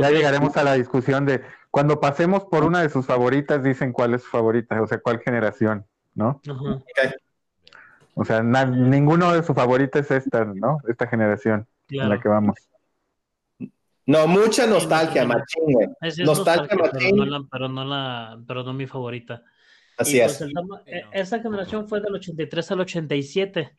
Ya 0.00 0.10
llegaremos 0.10 0.56
a 0.56 0.64
la 0.64 0.74
discusión 0.74 1.26
de 1.26 1.42
cuando 1.70 2.00
pasemos 2.00 2.44
por 2.44 2.64
una 2.64 2.80
de 2.80 2.88
sus 2.88 3.06
favoritas, 3.06 3.62
dicen 3.62 3.92
cuál 3.92 4.14
es 4.14 4.22
su 4.22 4.28
favorita, 4.28 4.80
o 4.80 4.86
sea, 4.86 4.98
cuál 4.98 5.20
generación, 5.20 5.86
¿no? 6.14 6.40
Uh 6.46 6.50
-huh. 6.50 6.76
Okay. 6.76 7.10
O 8.14 8.24
sea, 8.24 8.42
na, 8.42 8.64
ninguno 8.64 9.32
de 9.32 9.42
sus 9.42 9.54
favoritas 9.54 10.10
es 10.10 10.24
esta, 10.26 10.44
¿no? 10.44 10.78
Esta 10.88 11.06
generación 11.06 11.66
claro. 11.86 12.04
en 12.04 12.16
la 12.16 12.22
que 12.22 12.28
vamos. 12.28 12.56
No, 14.04 14.26
mucha 14.26 14.66
nostalgia, 14.66 15.24
machín, 15.24 15.72
güey. 15.72 15.88
Es, 16.00 16.18
es 16.18 16.26
nostalgia, 16.26 16.76
nostalgia 16.76 17.10
pero, 17.10 17.16
no 17.16 17.24
la, 17.24 17.46
pero, 17.50 17.68
no 17.68 17.84
la, 17.84 18.38
pero 18.46 18.62
no 18.64 18.72
mi 18.72 18.86
favorita. 18.86 19.42
Así 19.96 20.16
y 20.16 20.20
es. 20.20 20.38
Pues, 20.38 20.50
el, 20.86 21.04
esa 21.12 21.40
generación 21.40 21.86
fue 21.86 22.00
del 22.00 22.14
83 22.14 22.70
al 22.72 22.80
87. 22.80 23.70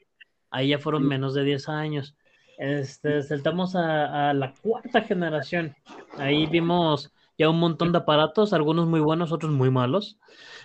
Ahí 0.49 0.69
ya 0.69 0.79
fueron 0.79 1.07
menos 1.07 1.33
de 1.33 1.43
10 1.43 1.69
años. 1.69 2.15
Este, 2.57 3.21
saltamos 3.23 3.75
a, 3.75 4.29
a, 4.29 4.33
la 4.33 4.53
cuarta 4.53 5.01
generación. 5.01 5.75
Ahí 6.17 6.45
vimos 6.45 7.11
ya 7.37 7.49
un 7.49 7.59
montón 7.59 7.91
de 7.91 7.97
aparatos, 7.97 8.53
algunos 8.53 8.87
muy 8.87 8.99
buenos, 8.99 9.31
otros 9.31 9.51
muy 9.51 9.71
malos. 9.71 10.19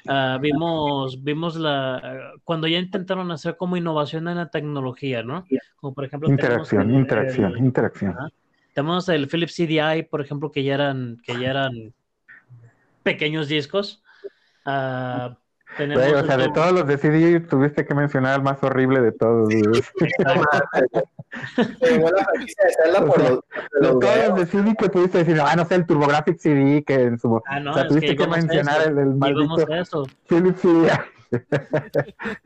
Uh, 0.07 0.39
vimos, 0.41 1.23
vimos 1.23 1.57
la 1.57 2.33
cuando 2.45 2.67
ya 2.67 2.79
intentaron 2.79 3.31
hacer 3.31 3.57
como 3.57 3.77
innovación 3.77 4.29
en 4.29 4.37
la 4.37 4.51
tecnología, 4.51 5.23
¿no? 5.23 5.45
Como 5.77 5.95
por 5.95 6.05
ejemplo 6.05 6.29
interacción, 6.29 6.91
el, 6.91 6.97
interacción, 6.97 7.53
el, 7.53 7.59
interacción. 7.59 8.15
Tenemos 8.75 9.09
el 9.09 9.29
Philips 9.29 9.57
CDI, 9.57 10.05
por 10.05 10.21
ejemplo, 10.21 10.53
que 10.53 10.63
ya 10.63 10.75
eran, 10.75 11.21
que 11.25 11.39
ya 11.39 11.51
eran 11.51 11.93
pequeños 13.03 13.49
discos. 13.49 14.03
Uh, 14.65 15.35
tenemos 15.77 16.23
o 16.23 16.27
sea, 16.27 16.37
de 16.37 16.49
todos 16.51 16.73
los 16.73 16.87
de 16.87 16.99
CD 16.99 17.41
tuviste 17.41 17.85
que 17.87 17.95
mencionar 17.95 18.35
al 18.35 18.43
más 18.43 18.63
horrible 18.63 19.01
de 19.01 19.13
todos. 19.13 19.49
de 19.49 19.65
todos 23.81 24.29
los 24.29 24.35
de 24.37 24.47
CD 24.47 24.75
que 24.77 24.89
pudiste 24.89 25.19
decir, 25.19 25.41
ah, 25.41 25.55
no 25.57 25.65
sé, 25.65 25.77
el 25.77 25.87
TurboGrafx 25.87 26.41
CD, 26.41 26.83
que 26.85 26.95
en 26.95 27.19
su... 27.19 27.41
Ah, 27.47 27.61
no, 27.61 27.73
o 27.73 27.75
sea, 27.75 27.87
tuviste 27.87 28.17
que, 28.17 28.25
que 28.25 28.27
mencionar 28.27 28.83
el, 28.83 28.99
el 28.99 29.15
maldito 29.15 30.05
Philips 30.27 30.61
CD. 30.63 30.91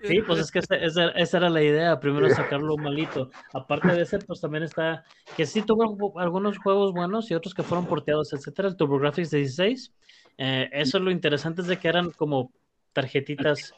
Sí, 0.03 0.23
pues 0.27 0.41
es 0.41 0.51
que 0.51 0.59
esa, 0.59 0.75
esa, 0.77 1.09
esa, 1.11 1.37
era 1.39 1.49
la 1.49 1.63
idea, 1.63 2.01
primero 2.01 2.29
sacarlo 2.31 2.77
malito. 2.77 3.31
Aparte 3.53 3.89
de 3.89 4.03
ese, 4.03 4.19
pues 4.19 4.41
también 4.41 4.65
está, 4.65 5.05
que 5.37 5.47
sí 5.47 5.63
tuvo 5.63 6.19
algunos 6.19 6.59
juegos 6.59 6.93
buenos 6.93 7.31
y 7.31 7.35
otros 7.35 7.55
que 7.55 7.63
fueron 7.63 7.87
porteados, 7.87 8.33
etcétera, 8.33 8.69
el 8.69 8.77
TurboGrafx 8.77 9.31
16, 9.31 9.93
Eh, 10.39 10.71
eso 10.73 10.97
es 10.97 11.05
lo 11.05 11.11
interesante 11.11 11.61
es 11.61 11.69
de 11.69 11.79
que 11.79 11.89
eran 11.89 12.11
como 12.11 12.53
tarjetitas 12.93 13.75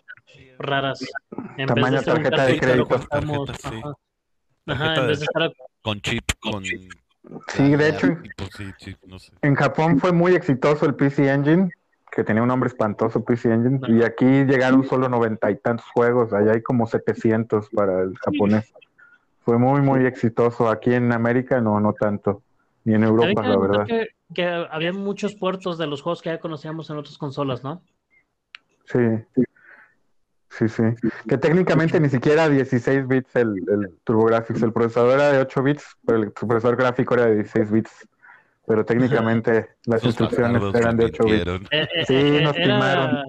raras. 0.59 1.01
En 1.57 1.69
Tamaño 1.69 2.03
tarjeta 2.03 2.45
de 2.47 2.59
crédito. 2.59 2.87
cortamos, 2.89 3.47
Tarjeta, 3.47 3.69
sí. 3.71 3.77
ajá. 3.83 3.95
Ajá, 4.67 4.95
Tarjeta 4.95 5.01
en 5.01 5.07
vez 5.09 5.19
de- 5.19 5.25
de 5.25 5.25
estar 5.27 5.53
Con 5.83 6.01
chip, 6.01 6.25
con. 6.41 6.63
Sí, 6.63 7.77
de 7.77 7.89
hecho, 7.89 8.09
Tipo, 8.23 8.45
sí, 8.51 8.73
chip, 8.77 8.99
no 9.07 9.19
sé. 9.19 9.33
En 9.43 9.55
Japón 9.55 9.99
fue 9.99 10.13
muy 10.13 10.35
exitoso 10.35 10.87
el 10.87 10.95
PC 10.95 11.31
Engine, 11.33 11.71
que 12.11 12.25
tenía 12.25 12.43
un 12.43 12.49
nombre 12.49 12.69
espantoso, 12.69 13.25
PC 13.25 13.53
Engine, 13.53 13.81
y 13.89 14.03
aquí 14.03 14.25
llegaron 14.25 14.85
solo 14.85 15.09
noventa 15.09 15.51
y 15.51 15.57
tantos 15.57 15.87
juegos, 15.93 16.33
allá 16.33 16.53
hay 16.53 16.63
como 16.63 16.87
700 16.87 17.69
para 17.71 18.03
el 18.03 18.17
japonés. 18.19 18.73
Fue 19.41 19.59
muy, 19.59 19.83
muy 19.83 20.07
exitoso. 20.07 20.69
Aquí 20.71 20.95
en 20.95 21.13
América 21.13 21.61
no, 21.61 21.79
no 21.81 21.93
tanto, 21.93 22.43
ni 22.85 22.95
en 22.95 23.05
Europa, 23.05 23.43
la 23.43 23.59
verdad. 23.59 23.87
Que, 23.87 24.09
que 24.35 24.45
había 24.47 24.93
muchos 24.93 25.35
puertos 25.35 25.77
de 25.77 25.87
los 25.87 26.01
juegos 26.01 26.23
que 26.23 26.31
ya 26.31 26.41
conocíamos 26.41 26.89
en 26.89 26.97
otras 26.97 27.19
consolas, 27.19 27.63
¿no? 27.63 27.83
Sí, 28.85 28.99
sí, 30.51 30.69
sí. 30.69 30.83
Que 31.29 31.39
técnicamente 31.39 31.99
ni 32.01 32.09
siquiera 32.09 32.49
16 32.49 33.09
bits 33.09 33.35
el, 33.37 33.55
el 33.69 33.99
TurboGrafx, 34.05 34.63
el 34.63 34.73
procesador 34.73 35.15
era 35.15 35.33
de 35.33 35.39
8 35.41 35.63
bits, 35.63 35.97
pero 36.07 36.23
el 36.23 36.33
procesador 36.33 36.77
gráfico 36.77 37.15
era 37.15 37.27
de 37.27 37.35
16 37.37 37.71
bits. 37.71 38.09
Pero 38.67 38.85
técnicamente 38.85 39.71
las 39.87 40.05
instrucciones 40.05 40.63
eran 40.75 40.97
de 40.97 41.05
8 41.07 41.25
bits. 41.25 41.35
mintieron. 41.47 41.63
Eh, 41.71 41.89
eh, 41.95 42.05
Sí, 42.07 42.15
eh, 42.15 42.41
nos 42.43 42.57
era- 42.57 42.65
timaron. 42.65 43.23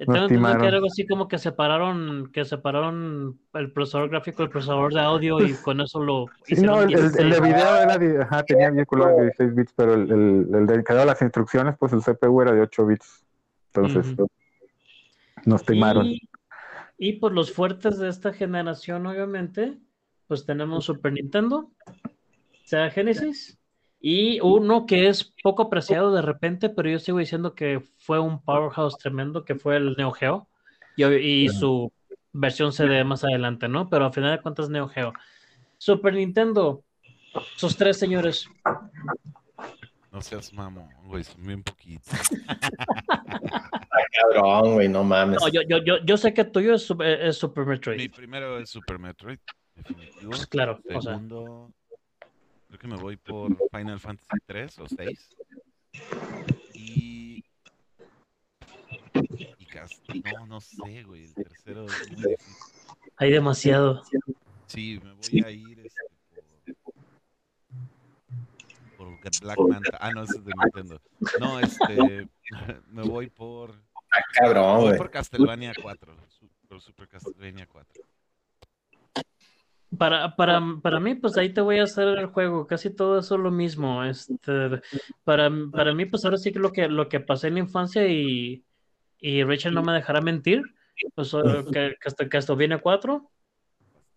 Tengo 0.00 0.28
que 0.28 0.34
era 0.68 0.76
algo 0.76 0.86
así 0.86 1.04
como 1.08 1.26
que 1.26 1.38
separaron, 1.38 2.30
que 2.32 2.44
separaron 2.44 3.36
el 3.54 3.72
procesador 3.72 4.08
gráfico 4.10 4.44
del 4.44 4.50
procesador 4.50 4.94
de 4.94 5.00
audio 5.00 5.42
y 5.44 5.52
con 5.54 5.80
eso 5.80 6.00
lo 6.00 6.26
Sí, 6.44 6.52
hicieron 6.54 6.76
no, 6.76 6.82
el, 6.82 6.92
el- 6.92 7.04
el 7.06 7.12
de 7.12 7.22
16. 7.24 7.42
video 7.42 7.76
era 7.76 7.98
de, 7.98 8.22
ajá, 8.22 8.42
tenía 8.44 8.70
de 8.70 8.76
16 8.84 9.54
bits, 9.56 9.72
pero 9.74 9.94
el, 9.94 10.02
el, 10.12 10.54
el 10.54 10.66
de 10.68 10.84
que 10.84 10.92
daba 10.92 11.04
las 11.06 11.20
instrucciones, 11.20 11.74
pues 11.76 11.92
el 11.92 12.02
CPU 12.02 12.42
era 12.42 12.52
de 12.52 12.60
8 12.60 12.86
bits. 12.86 13.24
Entonces, 13.74 14.12
Ujú. 14.12 14.28
Nos 15.48 15.64
timaron. 15.64 16.06
Y, 16.06 16.28
y 16.98 17.14
por 17.14 17.32
los 17.32 17.52
fuertes 17.52 17.98
de 17.98 18.08
esta 18.08 18.32
generación, 18.32 19.06
obviamente, 19.06 19.78
pues 20.26 20.44
tenemos 20.44 20.84
Super 20.84 21.12
Nintendo, 21.12 21.70
Sega 22.64 22.90
Genesis, 22.90 23.58
y 24.00 24.40
uno 24.40 24.86
que 24.86 25.08
es 25.08 25.32
poco 25.42 25.62
apreciado 25.62 26.14
de 26.14 26.22
repente, 26.22 26.68
pero 26.68 26.88
yo 26.88 26.98
sigo 26.98 27.18
diciendo 27.18 27.54
que 27.54 27.82
fue 27.98 28.20
un 28.20 28.40
powerhouse 28.40 28.96
tremendo, 28.98 29.44
que 29.44 29.56
fue 29.56 29.76
el 29.76 29.94
Neo 29.96 30.12
Geo, 30.12 30.48
y, 30.96 31.04
y 31.04 31.48
su 31.48 31.92
versión 32.32 32.72
CD 32.72 33.02
más 33.04 33.24
adelante, 33.24 33.68
¿no? 33.68 33.88
Pero 33.88 34.04
a 34.04 34.12
final 34.12 34.36
de 34.36 34.42
cuentas, 34.42 34.68
Neo 34.68 34.88
Geo. 34.88 35.12
Super 35.78 36.14
Nintendo, 36.14 36.84
sus 37.56 37.76
tres 37.76 37.98
señores. 37.98 38.48
No 40.18 40.22
seas 40.22 40.52
mamón, 40.52 40.88
güey, 41.04 41.22
son 41.22 41.40
bien 41.46 41.62
poquitos. 41.62 42.12
Cabrón, 44.20 44.74
güey, 44.74 44.88
no 44.88 45.04
mames. 45.04 45.40
No, 45.40 45.46
yo, 45.48 45.60
yo, 45.68 45.78
yo, 45.84 45.98
yo 46.04 46.16
sé 46.16 46.34
que 46.34 46.42
tuyo 46.44 46.74
es, 46.74 46.82
Super- 46.82 47.22
es 47.22 47.36
Super 47.36 47.64
Metroid. 47.64 47.98
Mi 47.98 48.08
primero 48.08 48.58
es 48.58 48.68
Super 48.68 48.98
Metroid, 48.98 49.38
definitivo. 49.76 50.30
Pues 50.30 50.44
claro, 50.48 50.80
o 50.92 51.00
sea. 51.00 51.12
Segundo, 51.12 51.72
creo 52.66 52.78
que 52.80 52.88
me 52.88 52.96
voy 52.96 53.16
por 53.16 53.56
Final 53.70 54.00
Fantasy 54.00 54.38
3 54.44 54.78
o 54.80 54.86
6. 54.88 55.36
Y. 56.74 57.44
Y 59.58 59.66
cas- 59.66 60.00
No, 60.36 60.46
no 60.46 60.60
sé, 60.60 61.04
güey. 61.04 61.26
El 61.26 61.34
tercero 61.34 61.86
es 61.86 62.10
muy 62.10 62.30
difícil. 62.30 62.56
Hay 63.18 63.30
demasiado. 63.30 64.02
Sí, 64.66 65.00
me 65.00 65.12
voy 65.12 65.44
a 65.44 65.50
ir 65.52 65.78
este, 65.78 66.00
Por 69.22 69.40
Black 69.40 69.58
Manta. 69.68 69.98
Ah, 70.00 70.10
no, 70.12 70.22
ese 70.22 70.38
es 70.38 70.44
de 70.44 70.52
Nintendo. 70.62 71.00
No, 71.40 71.60
este. 71.60 72.28
Me 72.88 73.02
voy 73.02 73.28
por. 73.28 73.72
Ah, 74.10 74.20
cabrón, 74.34 74.76
Voy 74.78 74.84
güey. 74.86 74.98
por 74.98 75.10
Castlevania 75.10 75.72
4. 75.82 76.16
su- 76.28 76.48
Por 76.68 76.80
Super 76.80 77.08
Castlevania 77.08 77.66
4. 77.66 78.02
Para, 79.96 80.36
para, 80.36 80.60
para 80.82 81.00
mí, 81.00 81.14
pues 81.14 81.36
ahí 81.38 81.52
te 81.52 81.62
voy 81.62 81.78
a 81.78 81.84
hacer 81.84 82.06
el 82.18 82.26
juego, 82.26 82.66
casi 82.66 82.90
todo 82.94 83.18
eso 83.18 83.36
es 83.36 83.40
lo 83.40 83.50
mismo. 83.50 84.04
Este, 84.04 84.82
para, 85.24 85.50
para 85.72 85.94
mí, 85.94 86.04
pues 86.04 86.24
ahora 86.26 86.36
sí 86.36 86.52
que 86.52 86.58
lo 86.58 86.72
que, 86.72 86.88
lo 86.88 87.08
que 87.08 87.20
pasé 87.20 87.48
en 87.48 87.54
la 87.54 87.60
infancia 87.60 88.06
y, 88.06 88.62
y 89.18 89.42
Rachel 89.44 89.72
no 89.72 89.82
me 89.82 89.94
dejará 89.94 90.20
mentir, 90.20 90.60
pues 91.14 91.32
que, 91.72 91.96
que 92.02 92.28
Castlevania 92.28 92.78
4, 92.80 93.30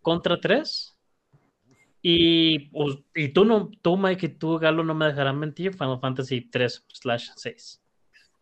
Contra 0.02 0.40
3, 0.42 0.98
y, 2.02 2.70
pues, 2.70 2.98
y 3.14 3.30
tú, 3.30 3.46
no, 3.46 3.70
tú, 3.82 3.96
Mike, 3.96 4.26
y 4.26 4.30
tú, 4.30 4.58
Galo, 4.58 4.84
no 4.84 4.96
me 4.96 5.06
dejarán 5.06 5.38
mentir, 5.38 5.74
Final 5.74 6.00
Fantasy 6.00 6.42
3 6.42 6.86
slash 6.88 7.30
6, 7.36 7.82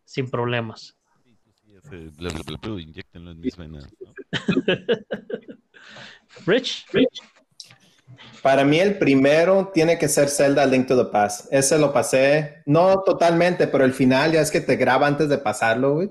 sin 0.06 0.30
problemas. 0.30 0.98
Sí, 1.24 1.36
sí, 1.44 1.52
sí, 1.54 1.76
ese 1.76 1.98
bla, 2.18 2.30
bla, 2.30 2.42
bla, 2.46 2.58
bla, 2.62 2.82
inyéctenlo 2.82 3.32
en 3.32 3.40
mis 3.42 3.58
venas. 3.58 3.86
¿no? 4.00 4.14
Rich, 6.46 6.86
Para 8.42 8.64
mí 8.64 8.80
el 8.80 8.98
primero 8.98 9.72
tiene 9.74 9.98
que 9.98 10.08
ser 10.08 10.30
Zelda 10.30 10.66
Link 10.66 10.88
to 10.88 10.96
the 10.96 11.12
Past. 11.12 11.52
Ese 11.52 11.78
lo 11.78 11.92
pasé, 11.92 12.64
no 12.66 13.02
totalmente, 13.02 13.68
pero 13.68 13.84
el 13.84 13.94
final 13.94 14.32
ya 14.32 14.42
es 14.42 14.52
que 14.52 14.62
te 14.62 14.78
graba 14.78 15.06
antes 15.06 15.28
de 15.28 15.38
pasarlo, 15.38 15.96
güey. 15.96 16.10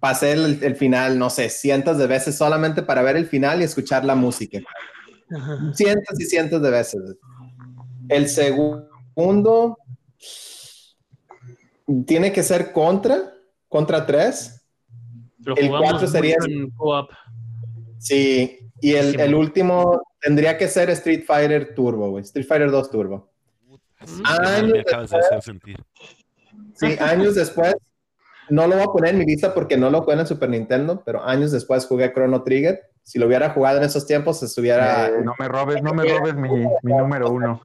Pasé 0.00 0.32
el, 0.32 0.62
el 0.62 0.76
final, 0.76 1.18
no 1.18 1.30
sé, 1.30 1.48
cientos 1.48 1.96
de 1.96 2.06
veces 2.06 2.36
solamente 2.36 2.82
para 2.82 3.02
ver 3.02 3.16
el 3.16 3.26
final 3.26 3.60
y 3.60 3.64
escuchar 3.64 4.04
la 4.04 4.14
música. 4.14 4.60
Cientos 5.74 6.20
y 6.20 6.24
cientos 6.24 6.62
de 6.62 6.70
veces. 6.70 7.00
El 8.08 8.28
segundo 8.28 9.76
tiene 12.06 12.32
que 12.32 12.42
ser 12.42 12.72
contra, 12.72 13.34
contra 13.68 14.06
3. 14.06 14.54
lo 15.40 15.56
El 15.56 15.68
cuatro 15.68 16.06
sería- 16.06 16.36
mucho 16.40 16.50
en 16.50 16.70
co-op. 16.70 17.10
Sí, 17.98 18.58
y 18.80 18.92
el, 18.94 19.18
el 19.20 19.32
mo- 19.32 19.38
último 19.38 20.02
tendría 20.20 20.56
que 20.56 20.68
ser 20.68 20.90
Street 20.90 21.24
Fighter 21.26 21.74
Turbo, 21.74 22.10
güey. 22.10 22.22
Street 22.24 22.46
Fighter 22.46 22.70
2 22.70 22.90
Turbo. 22.90 23.30
Sí, 24.04 24.22
me 24.62 24.68
no, 24.68 24.80
acabas 24.80 25.10
de 25.10 25.18
hacer 25.18 25.42
sentir. 25.42 25.76
Sí, 26.74 26.96
años 27.00 27.34
después, 27.34 27.74
no 28.50 28.66
lo 28.66 28.74
voy 28.74 28.84
a 28.84 28.92
poner 28.92 29.10
en 29.10 29.18
mi 29.18 29.26
lista 29.26 29.54
porque 29.54 29.76
no 29.76 29.90
lo 29.90 30.02
jugué 30.02 30.18
en 30.18 30.26
Super 30.26 30.48
Nintendo, 30.50 31.02
pero 31.04 31.24
años 31.24 31.52
después 31.52 31.86
jugué 31.86 32.12
Chrono 32.12 32.42
Trigger. 32.42 32.82
Si 33.02 33.18
lo 33.18 33.26
hubiera 33.26 33.50
jugado 33.50 33.78
en 33.78 33.84
esos 33.84 34.06
tiempos, 34.06 34.42
estuviera... 34.42 35.08
Eh, 35.08 35.22
no 35.24 35.34
me 35.38 35.48
robes, 35.48 35.82
no 35.82 35.94
me 35.94 36.04
robes 36.04 36.34
mi, 36.34 36.48
mi 36.82 36.92
número 36.92 37.30
uno. 37.30 37.62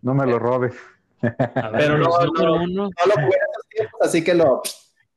No 0.00 0.14
me 0.14 0.26
lo 0.26 0.38
robes. 0.38 0.74
Ver, 1.20 1.34
Pero 1.36 1.98
no, 1.98 2.08
número 2.08 2.56
no. 2.56 2.62
uno. 2.62 2.82
No 2.84 3.06
lo 3.06 3.12
jugué 3.12 3.26
en 3.26 3.50
esos 3.50 3.68
tiempos, 3.70 4.00
así 4.00 4.24
que 4.24 4.34
lo... 4.34 4.62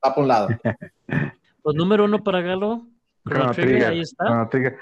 Va 0.05 0.13
por 0.13 0.23
un 0.23 0.27
lado. 0.27 0.47
Pues 1.63 1.75
número 1.75 2.05
uno 2.05 2.23
para 2.23 2.41
Galo. 2.41 2.87
Chrono 3.23 3.51
Trigger, 3.51 3.89
ahí 3.89 4.01
está. 4.01 4.25
Chrono 4.25 4.49
Trigger. 4.49 4.79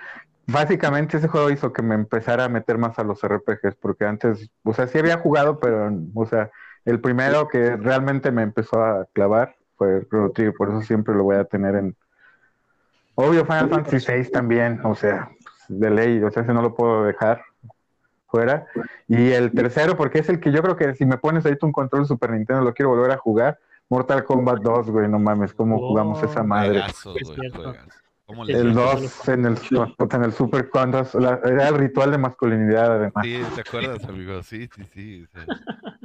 Básicamente 0.47 1.17
ese 1.17 1.27
juego 1.27 1.51
hizo 1.51 1.73
que 1.73 1.81
me 1.81 1.93
empezara 1.93 2.45
a 2.45 2.49
meter 2.49 2.77
más 2.77 2.97
a 2.97 3.03
los 3.03 3.21
RPGs, 3.21 3.75
porque 3.75 4.05
antes, 4.05 4.49
o 4.63 4.73
sea, 4.73 4.87
sí 4.87 4.97
había 4.97 5.17
jugado, 5.17 5.59
pero, 5.59 5.91
o 6.15 6.25
sea, 6.25 6.49
el 6.85 7.01
primero 7.01 7.47
que 7.49 7.75
realmente 7.75 8.31
me 8.31 8.43
empezó 8.43 8.81
a 8.81 9.05
clavar 9.13 9.58
Chrono 10.07 10.31
Trigger, 10.31 10.53
por 10.53 10.69
eso 10.69 10.81
siempre 10.81 11.15
lo 11.15 11.23
voy 11.23 11.35
a 11.37 11.45
tener 11.45 11.75
en... 11.75 11.95
Obvio, 13.15 13.45
Final 13.45 13.69
Fantasy 13.69 14.11
VI 14.11 14.31
también, 14.31 14.79
o 14.83 14.95
sea, 14.95 15.29
pues, 15.43 15.79
de 15.79 15.89
ley, 15.89 16.23
o 16.23 16.31
sea, 16.31 16.43
ese 16.43 16.53
no 16.53 16.61
lo 16.61 16.73
puedo 16.73 17.03
dejar 17.03 17.41
fuera. 18.27 18.65
Y 19.07 19.31
el 19.31 19.51
tercero, 19.51 19.97
porque 19.97 20.19
es 20.19 20.29
el 20.29 20.39
que 20.39 20.51
yo 20.51 20.61
creo 20.61 20.75
que 20.75 20.95
si 20.95 21.05
me 21.05 21.17
pones 21.17 21.45
ahorita 21.45 21.65
un 21.65 21.71
control 21.73 22.05
Super 22.05 22.31
Nintendo, 22.31 22.63
lo 22.63 22.73
quiero 22.73 22.89
volver 22.89 23.11
a 23.11 23.17
jugar. 23.17 23.59
Mortal 23.89 24.23
Kombat 24.23 24.59
2, 24.61 24.89
güey, 24.89 25.09
no 25.09 25.19
mames, 25.19 25.53
cómo 25.53 25.79
jugamos 25.79 26.21
esa 26.23 26.43
madre. 26.43 26.79
Juegazo, 26.79 27.13
güey, 27.13 27.51
juegazo. 27.51 27.89
¿Cómo 28.25 28.45
Sí, 28.45 28.51
le 28.53 28.59
El 28.59 28.67
sí, 28.69 28.73
2 28.75 29.29
en 29.29 29.45
el, 29.47 29.57
en 30.11 30.23
el 30.23 30.31
Super 30.31 30.69
Condas, 30.69 31.15
la- 31.15 31.39
era 31.43 31.67
el 31.69 31.75
ritual 31.75 32.11
de 32.11 32.19
masculinidad 32.19 32.91
además. 32.93 33.25
Sí, 33.25 33.41
¿te 33.55 33.61
acuerdas, 33.61 34.03
amigo? 34.05 34.43
Sí, 34.43 34.69
sí, 34.71 34.83
sí. 34.93 35.25
una 35.33 35.45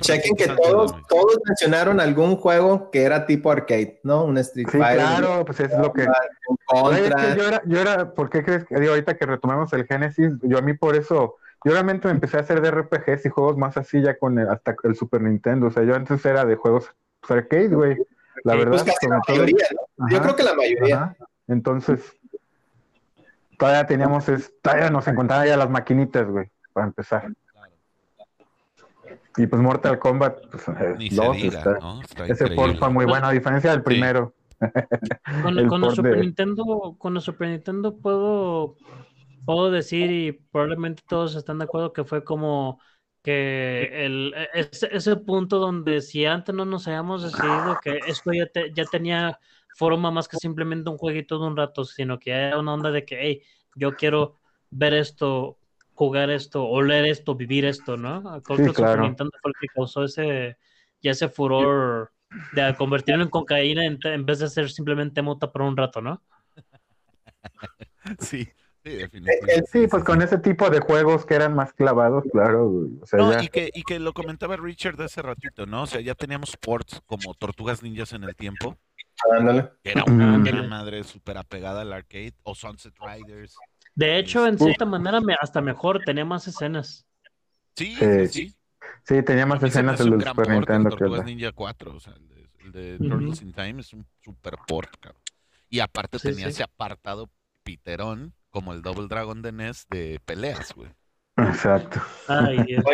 Chequen 0.00 0.36
que 0.36 0.46
todos, 0.48 0.94
todos 1.08 1.38
mencionaron 1.46 2.00
algún 2.00 2.36
juego 2.36 2.90
que 2.90 3.02
era 3.02 3.26
tipo 3.26 3.50
arcade, 3.50 4.00
¿no? 4.02 4.24
Un 4.24 4.38
Street 4.38 4.66
Sí, 4.70 4.78
Fighter, 4.78 4.96
claro, 4.96 5.44
pues 5.44 5.60
es 5.60 5.70
lo 5.78 5.92
que... 5.92 6.02
es 6.02 7.36
yo 7.36 7.48
era, 7.48 7.62
yo 7.66 7.80
era, 7.80 8.14
¿por 8.14 8.30
qué 8.30 8.42
crees 8.44 8.64
que 8.64 8.78
digo, 8.80 8.92
ahorita 8.92 9.16
que 9.16 9.26
retomemos 9.26 9.72
el 9.72 9.86
Genesis? 9.86 10.32
Yo 10.42 10.58
a 10.58 10.62
mí 10.62 10.72
por 10.74 10.96
eso, 10.96 11.36
yo 11.64 11.72
realmente 11.72 12.08
me 12.08 12.14
empecé 12.14 12.36
a 12.38 12.40
hacer 12.40 12.60
de 12.60 12.70
RPGs 12.70 13.26
y 13.26 13.28
juegos 13.28 13.56
más 13.56 13.76
así 13.76 14.00
ya 14.02 14.18
con 14.18 14.38
el- 14.38 14.48
hasta 14.48 14.74
el 14.84 14.94
Super 14.96 15.20
Nintendo. 15.22 15.66
O 15.66 15.70
sea, 15.70 15.82
yo 15.84 15.94
antes 15.94 16.24
era 16.24 16.44
de 16.44 16.56
juegos 16.56 16.90
pues, 17.20 17.30
arcade, 17.38 17.68
güey. 17.68 17.96
La 18.44 18.54
Sí, 18.54 18.58
verdad, 18.58 18.70
Pues 18.70 18.82
casi 18.84 18.96
sobre 19.06 19.16
la 19.16 19.22
todo- 19.26 19.36
mayoría, 19.36 19.66
¿no? 19.98 20.08
Yo 20.08 20.22
creo 20.22 20.36
que 20.36 20.42
la 20.42 20.54
mayoría. 20.54 20.96
ajá. 20.96 21.16
Entonces, 21.48 22.00
todavía 23.58 23.86
teníamos, 23.86 24.28
es- 24.28 24.52
todavía 24.62 24.90
nos 24.90 25.06
encontraban 25.06 25.46
ya 25.46 25.56
las 25.56 25.70
maquinitas, 25.70 26.26
güey, 26.28 26.50
para 26.72 26.86
empezar. 26.86 27.28
Y 29.36 29.46
pues 29.46 29.62
Mortal 29.62 29.98
Kombat, 29.98 30.38
pues, 30.50 30.64
Ni 30.96 31.10
se 31.10 31.16
dos, 31.16 31.36
diga, 31.36 31.58
está- 31.58 31.80
¿no? 31.80 32.00
Está 32.02 32.26
ese 32.26 32.48
port 32.48 32.78
fue 32.78 32.90
muy 32.90 33.04
bueno, 33.06 33.26
a 33.28 33.32
diferencia 33.32 33.70
del 33.70 33.82
primero. 33.82 34.34
Con, 35.38 35.58
el 35.58 35.66
con 35.66 35.82
el 35.84 35.90
port 35.90 35.96
Super 35.96 36.18
de- 36.18 36.20
Nintendo, 36.20 36.96
con 36.98 37.16
el 37.16 37.22
Super 37.22 37.48
Nintendo 37.48 37.98
puedo, 37.98 38.76
puedo 39.44 39.70
decir 39.70 40.10
y 40.10 40.32
probablemente 40.32 41.02
todos 41.08 41.34
están 41.34 41.58
de 41.58 41.64
acuerdo 41.64 41.92
que 41.92 42.04
fue 42.04 42.24
como 42.24 42.80
que 43.22 44.04
el, 44.06 44.34
ese, 44.54 44.88
ese 44.94 45.16
punto 45.16 45.58
donde 45.58 46.00
si 46.00 46.26
antes 46.26 46.54
no 46.54 46.64
nos 46.64 46.86
habíamos 46.88 47.22
decidido 47.22 47.80
que 47.80 47.98
esto 48.06 48.32
ya, 48.32 48.46
te- 48.46 48.72
ya 48.74 48.88
tenía 48.88 49.38
forma 49.72 50.10
más 50.10 50.28
que 50.28 50.36
simplemente 50.36 50.90
un 50.90 50.98
jueguito 50.98 51.38
de 51.38 51.46
un 51.46 51.56
rato, 51.56 51.84
sino 51.84 52.18
que 52.18 52.30
era 52.32 52.58
una 52.58 52.74
onda 52.74 52.90
de 52.90 53.04
que, 53.04 53.18
hey, 53.20 53.42
yo 53.74 53.96
quiero 53.96 54.40
ver 54.70 54.94
esto, 54.94 55.58
jugar 55.94 56.30
esto, 56.30 56.64
oler 56.64 57.04
esto, 57.06 57.34
vivir 57.34 57.64
esto, 57.64 57.96
¿no? 57.96 58.40
Sí, 58.56 58.72
claro. 58.74 59.02
Nintendo 59.02 59.30
fue 59.40 59.50
el 59.50 59.54
que 59.60 59.66
causó 59.74 60.04
ese, 60.04 60.56
ya 61.00 61.10
ese 61.12 61.28
furor 61.28 62.12
de 62.52 62.74
convertirlo 62.76 63.22
en 63.22 63.28
cocaína 63.30 63.84
en, 63.84 63.98
en 64.04 64.24
vez 64.26 64.38
de 64.38 64.48
ser 64.48 64.70
simplemente 64.70 65.20
mota 65.22 65.52
por 65.52 65.62
un 65.62 65.76
rato, 65.76 66.00
¿no? 66.00 66.22
Sí, 68.18 68.44
sí, 68.84 68.90
definitivamente. 68.90 69.62
Sí, 69.70 69.86
pues 69.86 70.02
con 70.04 70.22
ese 70.22 70.38
tipo 70.38 70.68
de 70.70 70.80
juegos 70.80 71.24
que 71.24 71.34
eran 71.34 71.54
más 71.54 71.72
clavados, 71.72 72.24
claro, 72.32 72.68
güey. 72.68 72.90
O 73.00 73.06
sea, 73.06 73.18
No, 73.18 73.32
ya- 73.32 73.42
y 73.44 73.48
que, 73.48 73.70
y 73.72 73.82
que 73.82 73.98
lo 74.00 74.12
comentaba 74.12 74.56
Richard 74.56 75.00
hace 75.02 75.22
ratito, 75.22 75.66
¿no? 75.66 75.82
O 75.82 75.86
sea, 75.86 76.00
ya 76.00 76.14
teníamos 76.14 76.56
ports 76.56 77.00
como 77.06 77.34
Tortugas 77.34 77.82
Ninjas 77.82 78.12
en 78.12 78.24
el 78.24 78.34
tiempo, 78.34 78.76
Ándale. 79.30 79.70
que 79.84 79.90
era 79.92 80.04
una, 80.04 80.36
Mm. 80.38 80.48
una 80.48 80.62
madre 80.64 81.04
súper 81.04 81.38
apegada 81.38 81.82
al 81.82 81.92
arcade, 81.92 82.34
o 82.42 82.54
Sunset 82.54 82.94
Riders. 82.98 83.56
De 83.94 84.18
hecho, 84.18 84.46
en 84.46 84.54
Uf. 84.54 84.62
cierta 84.62 84.84
manera, 84.84 85.20
me- 85.20 85.36
hasta 85.40 85.60
mejor, 85.60 86.00
tenía 86.04 86.24
más 86.24 86.46
escenas. 86.48 87.06
Sí, 87.76 87.94
Sí. 87.96 88.26
sí, 88.28 88.54
sí. 89.04 89.22
tenía 89.22 89.46
más 89.46 89.62
escenas 89.62 90.00
el 90.00 90.16
gran 90.18 90.34
Super 90.34 90.48
Nintendo 90.50 90.96
que 90.96 91.04
el 91.04 91.12
de- 91.12 91.24
Ninja 91.24 91.52
4, 91.52 91.94
o 91.96 92.00
sea, 92.00 92.14
el 92.14 92.28
de, 92.28 92.48
el 92.60 92.72
de. 92.72 92.98
Turtles 93.08 93.42
in 93.42 93.52
Time 93.52 93.80
es 93.80 93.92
un 93.92 94.06
super 94.20 94.54
port, 94.66 94.90
cabrón. 95.00 95.22
Y 95.68 95.80
aparte 95.80 96.18
Sí, 96.18 96.28
tenía 96.28 96.44
sí. 96.46 96.50
ese 96.50 96.62
apartado 96.64 97.30
piterón, 97.62 98.34
como 98.50 98.72
el 98.74 98.82
Double 98.82 99.08
Dragon 99.08 99.40
de 99.42 99.52
NES, 99.52 99.86
de 99.88 100.20
peleas, 100.24 100.74
güey. 100.74 100.90
Exacto. 101.38 102.00
Ay, 102.28 102.62
Dios. 102.64 102.84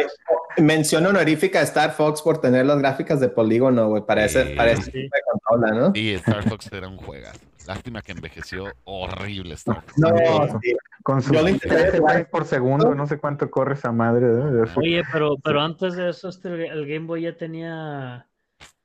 Mención 0.60 1.06
honorífica 1.06 1.60
a 1.60 1.62
Star 1.62 1.92
Fox 1.92 2.22
por 2.22 2.40
tener 2.40 2.66
las 2.66 2.78
gráficas 2.78 3.20
de 3.20 3.28
polígono, 3.28 3.88
güey, 3.88 4.02
para 4.04 4.24
ese, 4.24 4.44
Sí. 4.48 4.54
para 4.54 4.70
ese 4.72 4.82
Sí. 4.82 4.90
tipo 4.92 5.16
de 5.16 5.22
consola, 5.32 5.72
¿no? 5.80 5.92
Y 5.94 6.14
Star 6.14 6.48
Fox 6.48 6.70
era 6.72 6.88
un 6.88 6.96
juegazo. 6.98 7.40
Lástima 7.66 8.00
que 8.02 8.12
envejeció 8.12 8.64
horrible 8.84 9.54
Star 9.54 9.82
Fox. 9.82 9.98
No, 9.98 10.08
Sí. 10.08 10.52
sí. 10.70 10.76
Con 11.02 11.22
sus 11.22 11.32
Yo 11.32 11.42
lo 11.42 11.48
intenté 11.48 11.76
13 11.76 11.98
jugar. 11.98 12.12
frames 12.14 12.28
por 12.30 12.44
segundo, 12.44 12.94
no 12.94 13.06
sé 13.06 13.18
cuánto 13.18 13.50
corre 13.50 13.74
esa 13.74 13.92
madre. 13.92 14.26
¿eh? 14.26 14.64
Oye, 14.76 15.02
pero, 15.12 15.36
pero 15.42 15.60
antes 15.60 15.94
de 15.96 16.10
eso, 16.10 16.28
este, 16.28 16.48
el 16.68 16.86
Game 16.86 17.06
Boy 17.06 17.22
ya 17.22 17.36
tenía. 17.36 18.26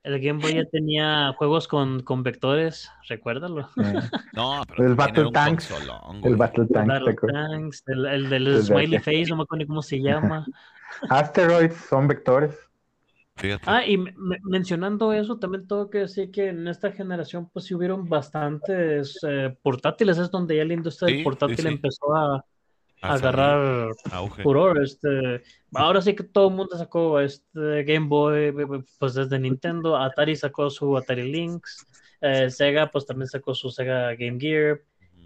El 0.04 0.20
Game 0.20 0.40
Boy 0.40 0.54
ya 0.54 0.64
tenía 0.70 1.32
juegos 1.36 1.66
con, 1.66 2.02
con 2.02 2.22
vectores, 2.22 2.90
recuérdalo. 3.08 3.62
eh, 3.62 3.66
No, 4.36 4.62
pero 4.68 4.86
El 4.86 4.94
Battle 4.94 5.30
Tanks, 5.32 5.68
consolón, 5.68 6.24
el. 6.24 6.36
Battle. 6.36 6.66
Tanks, 7.32 7.82
el, 7.86 8.06
el 8.06 8.30
del 8.30 8.62
Smiley. 8.62 8.98
Face, 8.98 9.26
no 9.30 9.36
me 9.36 9.42
acuerdo 9.44 9.60
ni 9.62 9.66
cómo 9.66 9.82
se 9.82 10.00
llama. 10.00 10.46
Asteroids 11.10 11.76
son 11.76 12.06
vectores. 12.08 12.54
Fíjate. 13.36 13.64
Ah, 13.66 13.84
y 13.84 13.96
me- 13.98 14.12
me- 14.16 14.38
mencionando 14.44 15.12
eso, 15.12 15.38
también 15.38 15.66
tengo 15.66 15.90
que 15.90 15.98
decir 15.98 16.30
que 16.30 16.48
en 16.50 16.68
esta 16.68 16.92
generación, 16.92 17.50
pues 17.52 17.64
sí 17.64 17.74
hubieron 17.74 18.08
bastantes 18.08 19.18
eh, 19.26 19.56
portátiles, 19.62 20.18
es 20.18 20.30
donde 20.30 20.56
ya 20.56 20.64
la 20.64 20.74
industria 20.74 21.08
Sí, 21.08 21.14
del 21.14 21.20
sí, 21.20 21.24
portátil 21.24 21.56
sí. 21.66 21.68
empezó 21.68 22.14
a, 22.14 22.44
a 23.04 23.14
agarrar 23.14 23.90
auge. 24.12 24.42
furor. 24.42 24.82
Este, 24.82 25.42
ahora 25.74 26.00
sí 26.00 26.14
que 26.14 26.24
todo 26.24 26.48
el 26.48 26.54
mundo 26.54 26.76
sacó 26.76 27.20
este 27.20 27.84
Game 27.84 28.06
Boy, 28.06 28.52
pues 28.98 29.14
desde 29.14 29.38
Nintendo, 29.38 29.96
Atari 29.96 30.36
sacó 30.36 30.70
su 30.70 30.96
Atari 30.96 31.30
Lynx, 31.30 31.86
eh, 32.20 32.50
Sega 32.50 32.90
pues 32.90 33.06
también 33.06 33.28
sacó 33.28 33.54
su 33.54 33.70
Sega 33.70 34.14
Game 34.14 34.38
Gear, 34.40 34.80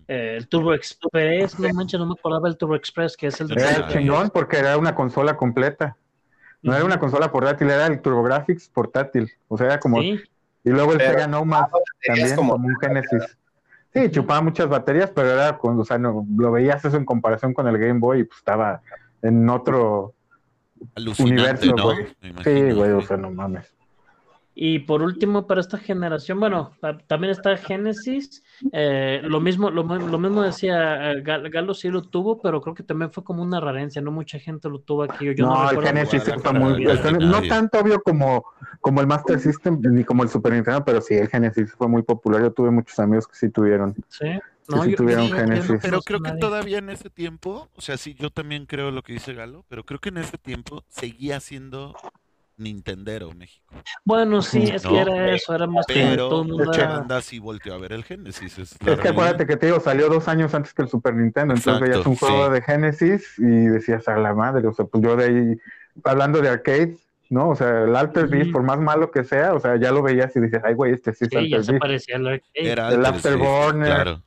eh, 0.08 0.36
el 0.38 0.48
Turbo 0.48 0.74
Express, 0.74 1.58
no 1.58 1.68
manches, 1.74 2.00
no 2.00 2.06
me 2.06 2.14
acordaba 2.18 2.48
el 2.48 2.56
Turbo 2.56 2.74
Express, 2.74 3.16
que 3.16 3.26
es 3.28 3.40
el 3.40 3.48
de 3.48 3.54
Era 3.62 3.88
chingón 3.88 4.30
porque 4.30 4.58
era 4.58 4.76
una 4.76 4.94
consola 4.94 5.36
completa. 5.36 5.96
No 6.60 6.74
era 6.74 6.84
una 6.84 6.98
consola 6.98 7.30
portátil, 7.30 7.70
era 7.70 7.86
el 7.86 8.00
TurboGrafx 8.02 8.68
portátil. 8.70 9.30
O 9.46 9.56
sea, 9.56 9.66
era 9.68 9.78
como. 9.78 10.00
Sí, 10.00 10.18
Y 10.64 10.70
luego 10.70 10.90
el 10.92 10.98
Pero- 10.98 11.12
Sega 11.12 11.26
Nomad 11.28 11.66
también, 12.04 12.34
como- 12.34 12.52
como, 12.54 12.66
un 12.66 12.74
Genesis. 12.80 13.38
Sí, 13.92 14.10
chupaba 14.10 14.40
muchas 14.42 14.68
baterías, 14.68 15.10
pero 15.10 15.30
era 15.30 15.56
con, 15.56 15.78
o 15.78 15.84
sea, 15.84 15.98
no, 15.98 16.26
lo 16.36 16.52
veías 16.52 16.84
eso 16.84 16.96
en 16.96 17.04
comparación 17.04 17.54
con 17.54 17.66
el 17.66 17.78
Game 17.78 18.00
Boy 18.00 18.20
y 18.20 18.24
pues 18.24 18.38
estaba 18.38 18.82
en 19.22 19.48
otro. 19.48 20.14
Alucinante, 20.94 21.34
universo, 21.34 21.74
¿no? 21.74 21.84
güey. 21.84 22.06
Sí, 22.44 22.72
güey, 22.72 22.92
o 22.92 23.00
sea, 23.00 23.16
no 23.16 23.30
mames. 23.30 23.74
Y 24.60 24.80
por 24.80 25.02
último, 25.02 25.46
para 25.46 25.60
esta 25.60 25.78
generación, 25.78 26.40
bueno, 26.40 26.72
ta- 26.80 26.98
también 27.06 27.30
está 27.30 27.56
Genesis. 27.56 28.42
eh, 28.72 29.20
lo 29.22 29.38
mismo, 29.38 29.70
lo, 29.70 29.84
lo 29.84 30.18
mismo 30.18 30.42
decía 30.42 31.12
eh, 31.12 31.22
Gal- 31.22 31.48
Galo 31.48 31.74
sí 31.74 31.88
lo 31.90 32.02
tuvo, 32.02 32.42
pero 32.42 32.60
creo 32.60 32.74
que 32.74 32.82
también 32.82 33.12
fue 33.12 33.22
como 33.22 33.44
una 33.44 33.60
rarencia, 33.60 34.02
no 34.02 34.10
mucha 34.10 34.40
gente 34.40 34.68
lo 34.68 34.80
tuvo 34.80 35.04
aquí. 35.04 35.26
Yo 35.26 35.46
no, 35.46 35.62
no, 35.62 35.70
el 35.70 35.78
Genesis 35.80 36.26
la 36.26 36.52
muy. 36.54 36.84
no 37.20 37.42
tanto 37.46 37.78
obvio 37.78 38.02
como, 38.02 38.46
como 38.80 39.00
el 39.00 39.06
Master 39.06 39.38
System 39.38 39.78
ni 39.80 40.02
como 40.02 40.24
el 40.24 40.28
Super 40.28 40.52
Nintendo, 40.54 40.84
pero 40.84 41.00
sí, 41.02 41.14
el 41.14 41.28
Genesis 41.28 41.72
fue 41.74 41.86
muy 41.86 42.02
popular. 42.02 42.42
Yo 42.42 42.52
tuve 42.52 42.72
muchos 42.72 42.98
amigos 42.98 43.28
que 43.28 43.36
sí 43.36 43.50
tuvieron. 43.50 43.94
Sí, 44.08 44.26
sí 44.26 44.38
no, 44.70 44.84
yo- 44.86 44.96
tuvieron 44.96 45.28
yo- 45.28 45.36
yo 45.36 45.36
no 45.36 45.40
Genesis. 45.46 45.78
Pero 45.82 46.00
creo 46.00 46.20
que 46.20 46.32
todavía 46.40 46.78
en 46.78 46.90
ese 46.90 47.10
tiempo, 47.10 47.68
o 47.76 47.80
sea, 47.80 47.96
sí, 47.96 48.14
yo 48.14 48.30
también 48.30 48.66
creo 48.66 48.90
lo 48.90 49.02
que 49.02 49.12
dice 49.12 49.34
Galo, 49.34 49.64
pero 49.68 49.84
creo 49.84 50.00
que 50.00 50.08
en 50.08 50.16
ese 50.18 50.36
tiempo 50.36 50.82
seguía 50.88 51.38
siendo 51.38 51.94
Nintendero 52.58 53.30
México. 53.32 53.74
Bueno, 54.04 54.42
sí, 54.42 54.64
es 54.64 54.84
No, 54.84 54.90
que 54.90 54.98
era 55.00 55.34
eso, 55.34 55.54
era 55.54 55.66
más 55.66 55.86
que 55.86 55.94
Pero 55.94 56.28
todo 56.28 56.42
el 56.42 56.48
mundo 56.48 56.72
era- 56.72 56.88
banda 56.98 57.22
sí 57.22 57.38
volteó 57.38 57.74
a 57.74 57.78
ver 57.78 57.92
el 57.92 58.04
Genesis. 58.04 58.58
Es, 58.58 58.72
Es 58.72 58.78
que 58.78 58.84
realidad. 58.86 59.12
acuérdate 59.12 59.46
que 59.46 59.56
te 59.56 59.66
digo, 59.66 59.80
salió 59.80 60.08
dos 60.08 60.26
años 60.28 60.52
antes 60.54 60.74
que 60.74 60.82
el 60.82 60.88
Super 60.88 61.14
Nintendo, 61.14 61.54
entonces 61.54 61.74
Exacto, 61.80 61.90
veías 61.92 62.06
un 62.06 62.16
juego 62.16 62.46
sí. 62.46 62.52
de 62.52 62.62
Genesis 62.62 63.34
y 63.38 63.42
decías 63.66 64.06
a 64.08 64.16
la 64.18 64.34
madre, 64.34 64.66
o 64.66 64.72
sea, 64.74 64.84
pues 64.86 65.02
yo 65.04 65.16
de 65.16 65.24
ahí, 65.24 65.56
hablando 66.04 66.40
de 66.42 66.48
arcade, 66.48 66.96
¿no? 67.30 67.50
O 67.50 67.54
sea, 67.56 67.84
el 67.84 67.94
Alter 67.94 68.24
Ujú. 68.24 68.32
Beast, 68.32 68.52
por 68.52 68.62
más 68.62 68.78
malo 68.80 69.10
que 69.10 69.22
sea, 69.24 69.54
o 69.54 69.60
sea, 69.60 69.76
ya 69.76 69.92
lo 69.92 70.02
veías 70.02 70.34
y 70.34 70.40
dices, 70.40 70.60
ay, 70.64 70.74
güey, 70.74 70.92
este 70.94 71.12
sí 71.14 71.24
es 71.26 71.30
Sí, 71.30 71.34
ya 71.50 71.56
Alter 71.58 71.64
se 71.64 71.72
Beast. 71.72 71.82
parecía 71.82 72.16
al 72.16 72.26
arcade. 72.26 72.50
Era 72.72 72.88
el 72.88 73.04
antes, 73.06 73.22
sí, 73.22 73.28
Afterburner. 73.28 73.92
Claro. 73.92 74.22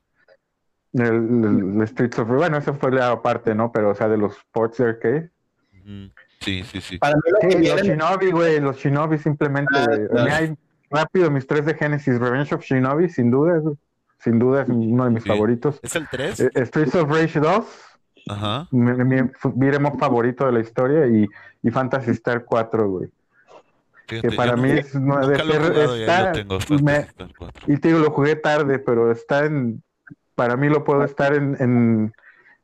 El, 0.94 1.02
el- 1.04 1.82
el 1.82 1.88
Streets 1.88 2.20
of 2.20 2.28
bueno, 2.28 2.58
eso 2.58 2.74
fue 2.74 2.92
la 2.92 3.12
aparte, 3.12 3.56
¿no? 3.56 3.72
Pero, 3.72 3.92
o 3.92 3.96
sea, 3.96 4.08
de 4.10 4.18
los 4.18 4.36
ports 4.52 4.78
de 4.78 4.86
arcade. 4.90 5.30
Sí, 6.42 6.64
sí, 6.64 6.82
sí. 6.82 6.98
Para 6.98 7.16
mí 7.16 7.22
lo 7.32 7.40
que 7.40 7.52
Sí, 7.64 7.70
los 7.70 7.82
Shinobi, 7.82 8.32
güey, 8.32 8.60
los 8.60 8.78
Shinobi 8.78 9.18
simplemente, 9.20 9.74
Ah, 9.78 9.86
claro. 9.86 10.26
Mí 10.26 10.32
hay- 10.32 10.56
rápido, 10.90 11.32
mis 11.32 11.48
tres 11.48 11.66
de 11.66 11.74
Genesis, 11.76 12.20
Revenge 12.20 12.54
of 12.54 12.62
Shinobi, 12.64 13.08
sin 13.10 13.32
duda, 13.32 13.58
güey. 13.60 13.76
sin 14.20 14.38
duda 14.38 14.62
es 14.62 14.70
uno 14.70 15.06
de 15.06 15.10
mis 15.10 15.24
Sí. 15.24 15.30
favoritos. 15.30 15.80
¿Es 15.82 15.96
el 15.96 16.08
3? 16.08 16.40
Eh, 16.40 16.52
Streets 16.66 16.94
of 16.94 17.10
Rage 17.10 17.40
2, 17.40 17.66
Ajá. 18.30 18.68
mi, 18.70 18.92
mi 18.92 19.22
up 19.22 19.98
favorito 20.00 20.46
de 20.46 20.52
la 20.52 20.60
historia 20.60 21.08
y, 21.08 21.28
y 21.64 21.72
Fantasy 21.72 22.12
Star 22.12 22.44
4, 22.46 22.88
güey. 22.88 23.10
Fíjate, 24.08 24.30
Que 24.30 24.36
para 24.36 24.56
mí 24.58 24.70
es 24.72 24.94
no, 24.94 25.16
de 25.26 25.28
nunca 25.40 25.44
lo 25.44 25.54
he 25.54 25.58
ser- 25.58 25.72
jugado 25.74 25.96
y 25.98 26.00
ahí 26.00 26.02
está- 26.02 26.26
lo 26.28 26.32
tengo, 26.34 26.54
me- 26.60 26.60
Fantasy 26.94 27.08
Star 27.10 27.30
4. 27.38 27.74
y 27.74 27.78
te 27.78 27.88
digo, 27.88 28.00
lo 28.00 28.12
jugué 28.12 28.36
tarde, 28.36 28.78
pero 28.80 29.12
está 29.12 29.46
en, 29.46 29.82
para 30.36 30.56
mí 30.56 30.70
lo 30.70 30.84
puedo 30.84 31.04
estar 31.04 31.34
en, 31.34 31.56
en, 31.60 32.14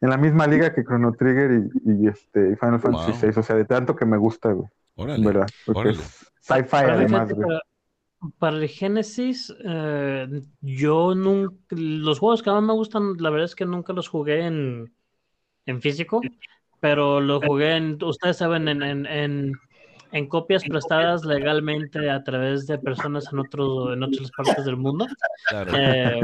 en 0.01 0.09
la 0.09 0.17
misma 0.17 0.47
liga 0.47 0.73
que 0.73 0.83
Chrono 0.83 1.11
Trigger 1.13 1.51
y, 1.85 2.03
y, 2.03 2.07
este 2.07 2.51
y 2.51 2.55
Final 2.55 2.79
Fantasy 2.79 3.11
Wow. 3.11 3.19
6, 3.19 3.37
o 3.37 3.43
sea, 3.43 3.55
de 3.55 3.65
tanto 3.65 3.95
que 3.95 4.05
me 4.05 4.17
gusta, 4.17 4.51
güey, 4.51 4.69
Órale. 4.95 5.25
¿verdad? 5.25 5.47
Porque 5.65 5.79
órale. 5.79 5.97
es 5.97 6.31
sci-fi 6.41 6.69
Para, 6.69 6.93
además, 6.93 7.33
güey. 7.33 7.47
para- 7.47 7.61
para 8.39 8.57
el 8.57 8.67
Genesis, 8.67 9.53
eh, 9.63 10.41
yo 10.61 11.13
nunca, 11.13 11.53
los 11.69 12.17
juegos 12.17 12.41
que 12.41 12.49
más 12.49 12.63
me 12.63 12.73
gustan, 12.73 13.13
la 13.19 13.29
verdad 13.29 13.45
es 13.45 13.53
que 13.55 13.65
nunca 13.65 13.93
los 13.93 14.07
jugué 14.07 14.45
en, 14.47 14.91
en 15.67 15.81
físico, 15.81 16.21
pero 16.79 17.21
lo 17.21 17.39
jugué 17.39 17.75
en, 17.75 18.03
ustedes 18.03 18.37
saben, 18.37 18.67
en, 18.69 18.81
en, 18.81 19.05
en, 19.05 19.51
en 20.11 20.27
copias 20.27 20.63
prestadas 20.63 21.25
legalmente 21.25 22.09
a 22.09 22.23
través 22.23 22.65
de 22.65 22.79
personas 22.79 23.31
en, 23.31 23.37
otro, 23.39 23.93
en 23.93 24.01
otras 24.01 24.31
partes 24.31 24.65
del 24.65 24.77
mundo. 24.77 25.05
Claro. 25.49 25.71
Eh, 25.77 26.21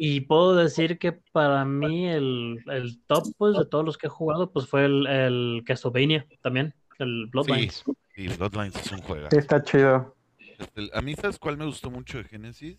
y 0.00 0.20
puedo 0.20 0.54
decir 0.54 0.98
que 0.98 1.12
para 1.32 1.64
mí 1.64 2.08
el, 2.08 2.62
el 2.66 3.02
top 3.06 3.24
pues, 3.36 3.56
de 3.58 3.66
todos 3.66 3.84
los 3.84 3.98
que 3.98 4.06
he 4.06 4.10
jugado 4.10 4.52
pues 4.52 4.68
fue 4.68 4.84
el, 4.84 5.06
el 5.08 5.62
Castlevania 5.66 6.24
también, 6.40 6.72
el 7.00 7.26
Bloodlines. 7.26 7.84
Sí, 8.14 8.28
Bloodlines 8.28 8.76
es 8.76 8.92
un 8.92 9.02
juego. 9.02 9.28
Sí, 9.28 9.36
está 9.36 9.62
chido. 9.62 10.14
Este, 10.58 10.88
a 10.92 11.00
mí, 11.02 11.14
¿sabes 11.14 11.38
cuál 11.38 11.56
me 11.56 11.64
gustó 11.66 11.90
mucho 11.90 12.18
de 12.18 12.24
Genesis? 12.24 12.78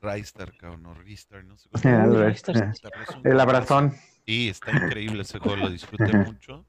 Ristar, 0.00 0.56
cabrón, 0.56 0.86
o 0.86 0.94
Ristar, 0.94 1.44
no 1.44 1.56
sé 1.58 1.68
Ya, 1.84 2.06
cómo. 2.06 2.16
Sí. 2.16 2.22
Ristar, 2.24 2.56
El 2.56 3.40
juegazo. 3.40 3.40
abrazón. 3.40 3.92
Sí, 4.26 4.48
está 4.48 4.72
increíble 4.72 5.22
ese 5.22 5.38
juego, 5.38 5.56
lo 5.56 5.68
disfruté 5.70 6.14
mucho. 6.14 6.64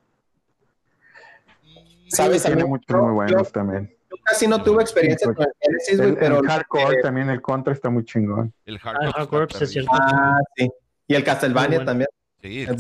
Y- 1.64 2.10
¿Sabes? 2.12 2.44
Tiene 2.44 2.66
muchos 2.66 3.02
muy 3.02 3.14
buenos 3.14 3.52
también. 3.52 3.95
Casi 4.24 4.48
no 4.48 4.62
tuve 4.64 4.82
experiencia 4.84 5.28
Sí, 5.28 5.34
con 5.36 5.46
el 5.46 5.52
Genesis, 5.62 5.98
güey, 6.02 6.16
pero... 6.16 6.40
el 6.40 6.48
hardcore 6.48 6.96
eh, 6.98 7.02
también, 7.02 7.30
el 7.30 7.42
contra 7.42 7.74
está 7.74 7.90
muy 7.90 8.04
chingón. 8.06 8.54
El 8.66 8.76
Ah, 8.78 8.80
Hardcore. 8.84 9.06
el 9.08 9.14
Hardcore, 9.14 9.48
pues, 9.48 9.62
es 9.62 9.72
cierto. 9.72 9.92
Ah, 9.94 10.38
sí. 10.56 10.70
Y 11.08 11.16
el 11.16 11.24
Castlevania 11.24 11.78
bueno. 11.80 11.86
también. 11.86 12.08
Sí, 12.42 12.62
el. 12.64 12.78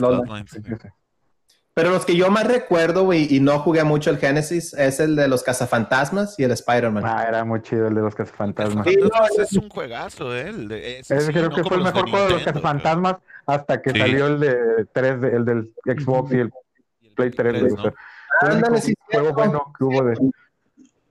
Pero 1.73 1.89
los 1.89 2.05
que 2.05 2.15
yo 2.15 2.31
más 2.31 2.47
recuerdo, 2.47 3.03
güey, 3.03 3.27
y 3.35 3.41
no 3.41 3.59
jugué 3.59 3.83
mucho 3.83 4.09
el 4.09 4.17
Genesis, 4.17 4.73
es 4.75 5.01
el 5.01 5.17
de 5.17 5.27
los 5.27 5.43
cazafantasmas 5.43 6.39
y 6.39 6.43
el 6.45 6.51
Spider-Man. 6.51 7.03
Ah, 7.05 7.25
era 7.27 7.43
muy 7.43 7.61
chido 7.61 7.87
el 7.89 7.95
de 7.95 8.01
los 8.01 8.15
cazafantasmas. 8.15 8.87
Sí, 8.87 8.95
no, 8.95 9.07
Entonces, 9.07 9.51
es 9.51 9.57
un 9.57 9.67
juegazo, 9.67 10.33
¿eh? 10.33 10.47
El 10.47 10.69
de- 10.69 10.99
ese 10.99 11.17
Ese 11.17 11.27
sí, 11.27 11.33
creo 11.33 11.49
no 11.49 11.55
que 11.55 11.63
fue 11.65 11.75
el 11.75 11.83
de 11.83 11.91
mejor 11.91 12.09
juego 12.09 12.27
de 12.27 12.33
los 12.35 12.43
cazafantasmas 12.43 13.17
hasta 13.45 13.81
que 13.81 13.89
Sí. 13.91 13.99
salió 13.99 14.27
el 14.27 14.39
de 14.39 14.85
3 14.93 15.19
de- 15.19 15.35
el 15.35 15.43
del 15.43 15.73
Xbox 15.83 16.31
y 16.31 16.35
el 16.39 16.49
pero- 16.49 16.61
y 17.01 17.07
el 17.07 17.13
Play 17.13 17.31
3, 17.31 17.59
güey, 17.59 17.73
o 17.73 17.75
sea, 17.75 17.85
¿no? 17.87 17.93
fue 18.39 18.49
el 18.49 18.55
Ándale, 18.55 18.81
sí, 18.81 18.93
juego 19.11 19.33
bueno 19.33 19.73
que 19.77 19.83
hubo 19.83 20.03
de, 20.05 20.13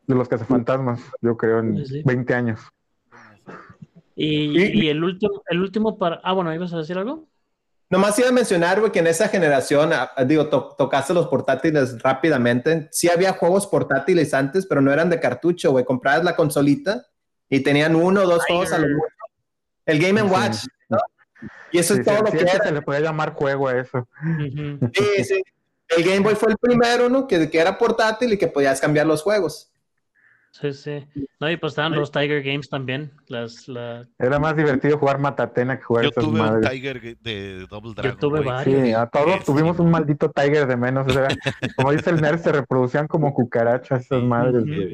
de 0.06 0.14
los 0.14 0.28
cazafantasmas, 0.28 1.00
yo 1.20 1.36
creo, 1.36 1.60
en 1.60 1.78
Sí, 1.78 1.86
sí. 1.86 2.02
20 2.04 2.34
años. 2.34 2.60
Y, 4.16 4.58
Y- 4.60 4.84
y 4.84 4.88
el 4.88 5.02
último, 5.02 5.42
el 5.48 5.60
último 5.60 5.98
para. 5.98 6.20
Ah, 6.22 6.32
bueno, 6.32 6.54
¿ibas 6.54 6.72
a 6.72 6.78
decir 6.78 6.96
algo? 6.96 7.26
Nomás 7.90 8.18
iba 8.18 8.28
a 8.28 8.32
mencionar, 8.32 8.80
güey, 8.80 8.90
que 8.92 9.00
en 9.00 9.06
esa 9.06 9.28
generación, 9.28 9.90
ah, 9.92 10.10
digo, 10.26 10.48
to- 10.48 10.74
tocaste 10.78 11.12
los 11.14 11.28
portátiles 11.28 12.00
rápidamente. 12.02 12.88
Sí 12.92 13.08
había 13.08 13.32
juegos 13.32 13.66
portátiles 13.66 14.32
antes, 14.34 14.66
pero 14.66 14.80
no 14.80 14.92
eran 14.92 15.10
de 15.10 15.20
cartucho, 15.20 15.70
güey. 15.72 15.84
Comprabas 15.84 16.24
la 16.24 16.34
consolita 16.36 17.06
y 17.48 17.60
tenían 17.60 17.94
uno 17.94 18.22
o 18.22 18.26
dos 18.26 18.44
juegos 18.46 18.72
a 18.72 18.78
lo 18.78 18.88
mucho. 18.88 19.14
El 19.86 19.98
Game 20.00 20.20
Sí. 20.20 20.26
Watch, 20.26 20.56
¿no? 20.88 20.98
Y 21.72 21.78
eso 21.78 21.94
Sí, 21.94 22.00
es 22.00 22.06
todo 22.06 22.16
sí, 22.16 22.22
lo 22.24 22.30
sí, 22.30 22.36
que 22.38 22.42
era. 22.44 22.64
se 22.64 22.72
le 22.72 22.82
puede 22.82 23.00
llamar 23.00 23.34
juego 23.34 23.68
a 23.68 23.76
eso. 23.78 24.08
Sí, 24.94 25.24
sí. 25.24 25.42
El 25.88 26.02
Game 26.04 26.20
Boy 26.20 26.34
fue 26.36 26.52
el 26.52 26.56
primero, 26.58 27.08
¿no? 27.10 27.26
Que, 27.26 27.50
que 27.50 27.58
era 27.58 27.76
portátil 27.76 28.32
y 28.32 28.38
que 28.38 28.46
podías 28.48 28.80
cambiar 28.80 29.06
los 29.06 29.22
juegos. 29.22 29.70
Sí, 30.60 30.72
sí. 30.72 31.04
No, 31.40 31.50
y 31.50 31.56
pues 31.56 31.72
estaban 31.72 31.96
los 31.96 32.12
Tiger 32.12 32.40
Games 32.44 32.68
también. 32.68 33.10
Las, 33.26 33.66
la... 33.66 34.06
Era 34.20 34.38
más 34.38 34.56
divertido 34.56 34.96
jugar 34.98 35.18
Matatena 35.18 35.76
que 35.78 35.82
jugar 35.82 36.04
Yo 36.04 36.10
esas 36.10 36.22
tuve 36.24 36.40
un. 36.40 36.60
Tiger 36.60 37.18
de 37.18 37.66
Double 37.68 37.92
Dragon. 37.92 38.18
tuve 38.20 38.38
güey. 38.38 38.48
varios. 38.48 38.82
Sí, 38.86 38.92
a 38.92 39.06
todos 39.06 39.34
Sí, 39.40 39.46
tuvimos 39.46 39.76
sí, 39.76 39.82
un 39.82 39.90
maldito 39.90 40.30
Tiger 40.30 40.68
de 40.68 40.76
menos. 40.76 41.08
o 41.08 41.10
sea, 41.10 41.26
como 41.76 41.90
dice 41.90 42.10
el 42.10 42.20
nerd, 42.20 42.38
se 42.38 42.52
reproducían 42.52 43.08
como 43.08 43.34
cucarachas 43.34 44.02
esas 44.04 44.20
Sí, 44.20 44.26
madres. 44.26 44.62
Bien, 44.64 44.88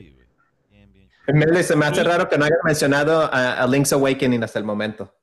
bien. 0.94 1.38
Mele, 1.38 1.62
se 1.62 1.76
me 1.76 1.84
hace 1.84 2.00
Sí. 2.02 2.06
raro 2.08 2.26
que 2.28 2.38
no 2.38 2.46
hayan 2.46 2.58
mencionado 2.64 3.20
a, 3.30 3.52
a 3.62 3.66
Link's 3.66 3.92
Awakening 3.92 4.42
hasta 4.42 4.58
el 4.58 4.64
momento. 4.64 5.14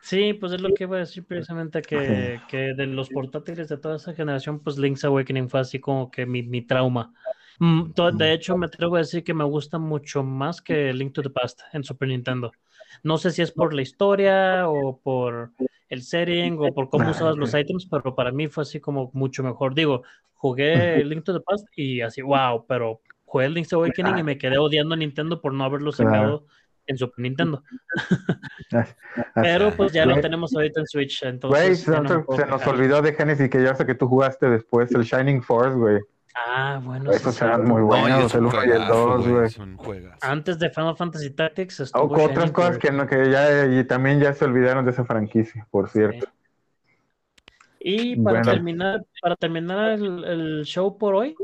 Sí, 0.00 0.32
pues 0.34 0.52
es 0.52 0.60
lo 0.60 0.72
que 0.74 0.84
iba 0.84 0.96
a 0.96 1.00
decir 1.00 1.24
precisamente 1.26 1.82
que, 1.82 2.40
que 2.48 2.74
de 2.74 2.86
los 2.86 3.08
portátiles 3.08 3.68
de 3.68 3.78
toda 3.78 3.96
esa 3.96 4.14
generación, 4.14 4.60
pues 4.60 4.78
Link's 4.78 5.04
Awakening 5.04 5.48
fue 5.48 5.58
así 5.60 5.80
como 5.80 6.08
que 6.10 6.24
mi, 6.24 6.42
mi 6.44 6.62
trauma. 6.62 7.12
Mm, 7.58 7.92
De 8.14 8.32
hecho, 8.32 8.56
me 8.56 8.66
atrevo 8.66 8.96
a 8.96 9.00
decir 9.00 9.24
que 9.24 9.34
me 9.34 9.44
gusta 9.44 9.78
mucho 9.78 10.22
más 10.22 10.60
que 10.60 10.92
Link 10.92 11.12
to 11.12 11.22
the 11.22 11.30
Past 11.30 11.60
en 11.72 11.84
Super 11.84 12.08
Nintendo. 12.08 12.52
No 13.02 13.18
sé 13.18 13.30
si 13.30 13.42
es 13.42 13.52
por 13.52 13.74
la 13.74 13.82
historia 13.82 14.68
o 14.68 14.98
por 14.98 15.52
el 15.88 16.02
setting 16.02 16.56
o 16.58 16.72
por 16.72 16.88
cómo 16.88 17.10
usabas 17.10 17.36
los 17.36 17.54
items, 17.54 17.86
pero 17.86 18.14
para 18.14 18.32
mí 18.32 18.48
fue 18.48 18.62
así 18.62 18.80
como 18.80 19.10
mucho 19.12 19.42
mejor. 19.42 19.74
Digo, 19.74 20.02
jugué 20.34 21.04
Link 21.04 21.24
to 21.24 21.32
the 21.32 21.40
Past 21.40 21.66
y 21.76 22.00
así, 22.00 22.22
wow, 22.22 22.64
pero 22.66 23.00
jugué 23.24 23.48
Link's 23.48 23.72
Awakening 23.72 24.18
y 24.18 24.22
me 24.22 24.38
quedé 24.38 24.58
odiando 24.58 24.94
a 24.94 24.98
Nintendo 24.98 25.40
por 25.40 25.54
no 25.54 25.64
haberlo 25.64 25.92
sacado 25.92 26.46
en 26.86 26.98
Super 26.98 27.22
Nintendo. 27.22 27.62
Pero 29.34 29.70
pues 29.76 29.92
ya 29.92 30.04
lo 30.04 30.20
tenemos 30.20 30.54
ahorita 30.54 30.80
en 30.80 30.86
Switch, 30.86 31.20
Güey, 31.20 31.32
entonces. 31.32 31.80
se, 31.80 31.90
no 31.90 32.24
puedo 32.24 32.40
se 32.40 32.46
nos 32.46 32.66
olvidó 32.66 33.02
de 33.02 33.12
Genesis 33.14 33.48
que 33.48 33.62
ya 33.62 33.74
sé 33.74 33.86
que 33.86 33.94
tú 33.94 34.08
jugaste 34.08 34.48
después, 34.48 34.90
el 34.92 35.02
Shining 35.02 35.42
Force, 35.42 35.76
güey. 35.76 36.00
Ah, 36.34 36.80
bueno. 36.82 37.12
sí, 37.12 37.18
Esos 37.18 37.34
sí. 37.36 37.44
eran 37.44 37.64
muy 37.64 37.80
No, 37.82 37.86
buenos, 37.86 38.26
es 38.26 38.34
el 38.34 38.40
un 38.40 38.46
1 38.46 38.56
y 38.64 38.70
el 38.70 38.72
juegazo, 38.76 39.06
2, 39.06 39.28
güey. 39.28 40.12
Antes 40.22 40.58
de 40.58 40.70
Final 40.70 40.96
Fantasy 40.96 41.30
Tactics 41.30 41.80
O 41.80 41.84
estuvo 41.84 42.14
otras 42.14 42.34
Shining 42.36 42.52
cosas 42.52 42.78
que, 42.78 42.90
no, 42.90 43.06
que 43.06 43.30
ya 43.30 43.66
y 43.66 43.84
también 43.86 44.20
ya 44.20 44.32
se 44.32 44.44
olvidaron 44.44 44.84
de 44.84 44.92
esa 44.92 45.04
franquicia, 45.04 45.66
por 45.70 45.88
cierto. 45.90 46.26
Y 47.80 48.16
para 48.16 48.40
Bueno. 48.40 48.52
terminar, 48.52 49.04
para 49.20 49.36
terminar 49.36 49.90
el, 49.92 50.24
el 50.24 50.64
show 50.64 50.96
por 50.96 51.14
hoy, 51.16 51.34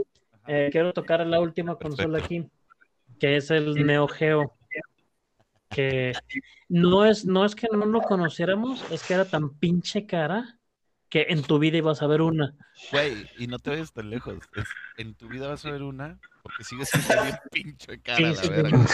eh, 0.47 0.68
quiero 0.70 0.93
tocar 0.93 1.26
la 1.26 1.41
última 1.41 1.76
consola 1.76 2.18
aquí, 2.18 2.49
que 3.18 3.36
es 3.36 3.51
el 3.51 3.74
Neo 3.86 4.07
Geo. 4.09 4.55
Que 5.70 6.12
no 6.68 7.05
es, 7.05 7.24
no 7.26 7.45
es 7.45 7.55
que 7.55 7.68
no 7.72 7.84
lo 7.86 8.01
conociéramos, 8.03 8.91
es 8.91 9.07
que 9.07 9.14
era 9.14 9.24
tan 9.26 9.59
pinche 9.59 10.07
cara 10.07 10.57
que 11.09 11.26
en 11.30 11.42
tu 11.42 11.59
vida 11.59 11.78
ibas 11.78 12.02
a 12.02 12.06
ver 12.06 12.22
una. 12.22 12.54
Güey, 12.92 13.26
y 13.38 13.46
no 13.46 13.59
te 13.59 13.70
vayas 13.70 13.92
tan 13.92 14.11
lejos. 14.11 14.38
Es- 14.54 14.66
en 14.96 15.14
tu 15.14 15.28
vida 15.28 15.46
vas 15.48 15.64
a 15.64 15.70
ver 15.70 15.82
una, 15.82 16.18
porque 16.42 16.64
sigues 16.64 16.88
siendo 16.88 17.09
bien 17.24 17.38
pinche 17.52 18.00
cara, 18.00 18.32
la 18.32 18.48
verga. 18.48 18.86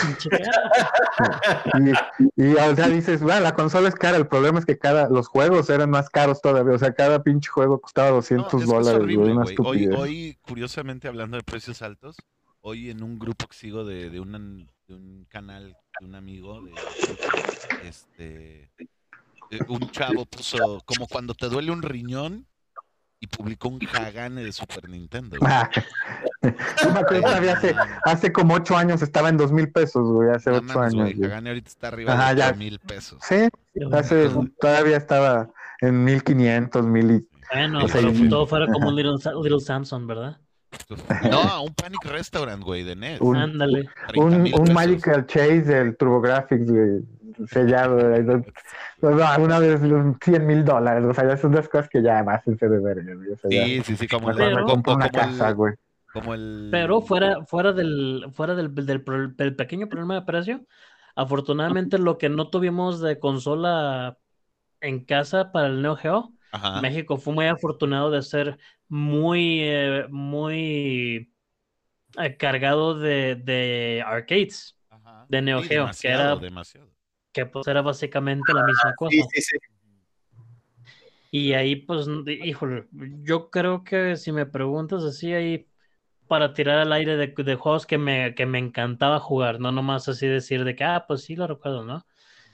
Y, 2.37 2.43
y 2.43 2.55
o 2.55 2.77
sea, 2.77 2.89
dices, 2.89 3.23
"Bueno, 3.23 3.41
la 3.41 3.55
consola 3.55 3.89
es 3.89 3.95
cara, 3.95 4.17
el 4.17 4.27
problema 4.27 4.59
es 4.59 4.65
que 4.67 4.79
cada, 4.79 5.09
los 5.09 5.29
juegos 5.29 5.71
eran 5.71 5.91
más 5.91 6.11
caros 6.11 6.41
todavía, 6.41 6.75
o 6.75 6.79
sea, 6.79 6.93
cada 6.95 7.23
pinche 7.23 7.49
juego 7.51 7.81
costaba 7.81 8.09
No, 8.09 8.15
200 8.17 8.47
es 8.47 8.59
que 8.59 8.65
es 8.65 8.69
dólares, 8.71 9.03
horrible, 9.03 9.33
una. 9.33 9.45
Hoy, 9.65 9.89
hoy, 9.97 10.39
curiosamente, 10.43 11.09
hablando 11.09 11.37
de 11.37 11.43
precios 11.43 11.83
altos, 11.83 12.17
hoy 12.61 12.91
en 12.91 13.03
un 13.03 13.19
grupo 13.19 13.47
que 13.47 13.57
sigo 13.57 13.85
de, 13.85 14.11
de, 14.11 14.21
un, 14.21 14.69
de 14.89 14.95
un 14.95 15.27
canal 15.29 15.77
de 16.01 16.07
un 16.07 16.15
amigo, 16.15 16.61
de, 16.63 16.73
este, 17.89 18.71
un 19.69 19.91
chavo 19.91 20.25
puso 20.27 20.83
como 20.85 21.07
cuando 21.07 21.35
te 21.35 21.49
duele 21.49 21.71
un 21.71 21.83
riñón 21.83 22.47
y 23.21 23.27
publicó 23.27 23.69
un 23.69 23.79
Hagane 23.95 24.43
de 24.43 24.53
Super 24.53 24.89
Nintendo. 24.89 25.39
Ah, 25.43 25.71
yo 26.43 26.93
me 26.93 27.01
acuerdo 27.01 27.23
todavía 27.23 27.55
hace, 27.55 27.75
hace 28.05 28.33
como 28.33 28.55
8 28.55 28.77
años 28.77 29.01
estaba 29.03 29.31
en 29.31 29.37
2 29.39 29.51
mil 29.53 29.73
pesos, 29.73 30.07
güey, 30.13 30.31
hace 30.31 30.51
No 30.51 30.57
8 30.59 30.67
mames, 30.67 30.95
años. 30.95 31.15
güey. 31.17 31.25
Hagane 31.31 31.51
ahorita 31.51 31.69
está 31.69 31.89
arriba 31.89 32.13
Ajá, 32.13 32.35
de 32.35 32.41
ya. 32.41 32.49
8 32.49 32.57
mil 32.59 32.79
pesos. 32.81 33.19
Sí, 33.27 33.49
hace, 33.93 34.29
todavía 34.61 34.97
estaba 34.99 35.49
en 35.81 36.05
1500, 36.05 36.85
1000 36.87 37.11
y... 37.11 37.29
Bueno, 37.53 37.85
O 37.85 37.89
sea, 37.89 38.01
pero 38.03 38.13
y- 38.13 38.29
todo 38.29 38.47
fuera 38.47 38.67
como 38.67 38.89
un 38.89 38.97
Little, 38.97 39.15
Little 39.43 39.61
Samson, 39.61 40.07
¿verdad? 40.07 40.39
No, 41.31 41.63
un 41.63 41.73
Panic 41.75 42.05
Restaurant, 42.05 42.63
güey, 42.63 42.83
de 42.83 42.97
NES. 42.97 43.21
Un- 43.21 43.37
Ándale. 43.37 43.89
30 44.09 44.21
Un, 44.37 44.43
mil 44.43 44.55
un. 44.59 44.73
Magical 44.73 45.25
Chase 45.27 45.63
del 45.63 45.97
TurboGrafx, 45.97 46.67
güey, 46.69 47.01
no, 49.01 49.43
una 49.43 49.59
vez 49.59 49.81
100 50.23 50.47
mil 50.47 50.65
dólares, 50.65 51.05
o 51.05 51.15
sea, 51.15 51.29
ya 51.29 51.37
son 51.37 51.53
dos 51.53 51.69
cosas 51.69 51.89
que 51.89 52.03
ya 52.03 52.23
más 52.23 52.47
en 52.47 52.57
de 52.57 52.69
verga, 52.69 53.13
o 53.33 53.37
sea, 53.37 53.51
ya. 53.51 53.65
Sí, 53.67 53.83
sí, 53.85 53.97
sí, 53.97 54.09
como 54.09 54.31
el, 54.31 54.37
Pero- 54.37 54.67
como 54.67 54.83
una 54.95 55.07
el- 55.07 55.13
casa, 55.13 55.53
güey. 55.53 55.75
como 56.13 56.35
el- 56.35 56.69
Pero 56.71 57.01
fuera, 57.03 57.45
fuera 57.45 57.73
del, 57.73 58.27
fuera 58.33 58.55
del, 58.55 58.73
del 58.75 59.57
pequeño 59.57 59.89
problema 59.89 60.15
de 60.15 60.23
precio, 60.23 60.65
afortunadamente 61.17 61.99
lo 61.99 62.19
que 62.19 62.29
no 62.29 62.49
tuvimos 62.51 63.01
de 63.01 63.19
consola 63.19 64.17
en 64.81 65.05
casa 65.05 65.53
para 65.53 65.69
el 65.69 65.83
Neo 65.83 65.97
Geo, 65.97 66.33
Ajá. 66.53 66.81
México 66.81 67.17
fue 67.17 67.33
muy 67.35 67.47
afortunado 67.47 68.11
de 68.11 68.23
ser 68.23 68.59
muy, 68.89 69.61
eh, 69.63 70.07
muy 70.11 71.33
eh, 72.17 72.37
cargado 72.37 72.97
de, 72.99 73.35
de 73.35 74.05
arcades, 74.07 74.77
Ajá. 74.91 75.27
de 75.29 75.43
Neo 75.43 75.63
Sí, 75.63 75.69
Geo, 75.69 75.91
que 76.01 76.09
era- 76.09 76.37
demasiado. 76.37 76.94
Que 77.35 77.45
pues 77.45 77.67
era 77.67 77.83
básicamente 77.83 78.55
la 78.55 78.65
misma 78.65 78.95
cosa. 78.97 79.11
Sí, 79.11 79.23
sí, 79.35 79.43
sí. 79.43 79.57
Y 81.31 81.53
ahí, 81.55 81.75
pues, 81.75 82.07
híjole, 82.27 82.87
yo 83.23 83.51
creo 83.51 83.83
que 83.83 84.17
si 84.17 84.31
me 84.31 84.47
preguntas 84.47 85.03
así, 85.03 85.33
ahí 85.35 85.67
para 86.29 86.55
tirar 86.55 86.79
al 86.79 86.93
aire 86.93 87.17
de, 87.17 87.27
de 87.27 87.55
juegos 87.57 87.87
que 87.87 87.99
me, 87.99 88.37
que 88.37 88.47
me 88.47 88.61
encantaba 88.61 89.19
jugar, 89.19 89.59
no 89.59 89.73
nomás 89.73 90.09
así 90.09 90.29
decir 90.29 90.65
de 90.65 90.77
que, 90.77 90.85
ah, 90.85 91.05
pues 91.09 91.25
sí 91.25 91.35
lo 91.35 91.49
recuerdo, 91.49 91.85
¿no? 91.85 92.07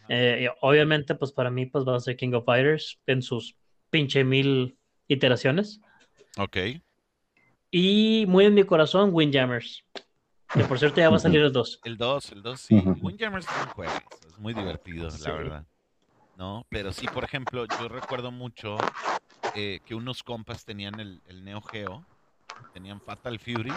Eh, 0.09 0.47
y 0.47 0.57
obviamente, 0.63 1.15
pues 1.15 1.31
para 1.31 1.51
mí, 1.51 1.67
pues 1.67 1.85
va 1.85 1.95
a 1.95 2.01
ser 2.01 2.17
King 2.17 2.33
of 2.33 2.47
Fighters 2.47 2.99
en 3.07 3.21
sus 3.21 3.55
pinche 3.91 4.25
mil 4.25 4.79
iteraciones. 5.09 5.81
Ok. 6.39 6.57
Y 7.71 8.25
muy 8.29 8.47
en 8.47 8.55
mi 8.55 8.65
corazón, 8.65 9.11
Windjammers. 9.13 9.85
Que 10.55 10.65
por 10.65 10.79
cierto 10.79 11.01
ya 11.01 11.11
va 11.11 11.17
a 11.17 11.21
salir 11.21 11.41
el 11.43 11.53
2. 11.53 11.81
El 11.85 11.97
2, 11.97 12.33
el 12.33 12.43
2, 12.43 12.61
sí. 12.61 12.75
Ujú. 12.75 12.97
Windjammers 13.03 13.47
es 13.47 13.63
un 13.67 13.69
juego. 13.71 13.93
Es 14.29 14.39
muy 14.39 14.53
divertido, 14.55 15.11
Sí. 15.11 15.23
la 15.25 15.33
verdad. 15.35 15.65
¿No? 16.37 16.67
Pero 16.71 16.93
sí, 16.93 17.07
por 17.07 17.23
ejemplo, 17.25 17.67
yo 17.79 17.89
recuerdo 17.89 18.31
mucho 18.33 18.77
eh, 19.55 19.81
que 19.85 19.95
unos 19.95 20.23
compas 20.23 20.65
tenían 20.65 20.99
el, 20.99 21.21
el 21.27 21.45
Neo 21.45 21.61
Geo, 21.61 22.05
tenían 22.73 23.01
Fatal 23.01 23.39
Fury, 23.39 23.73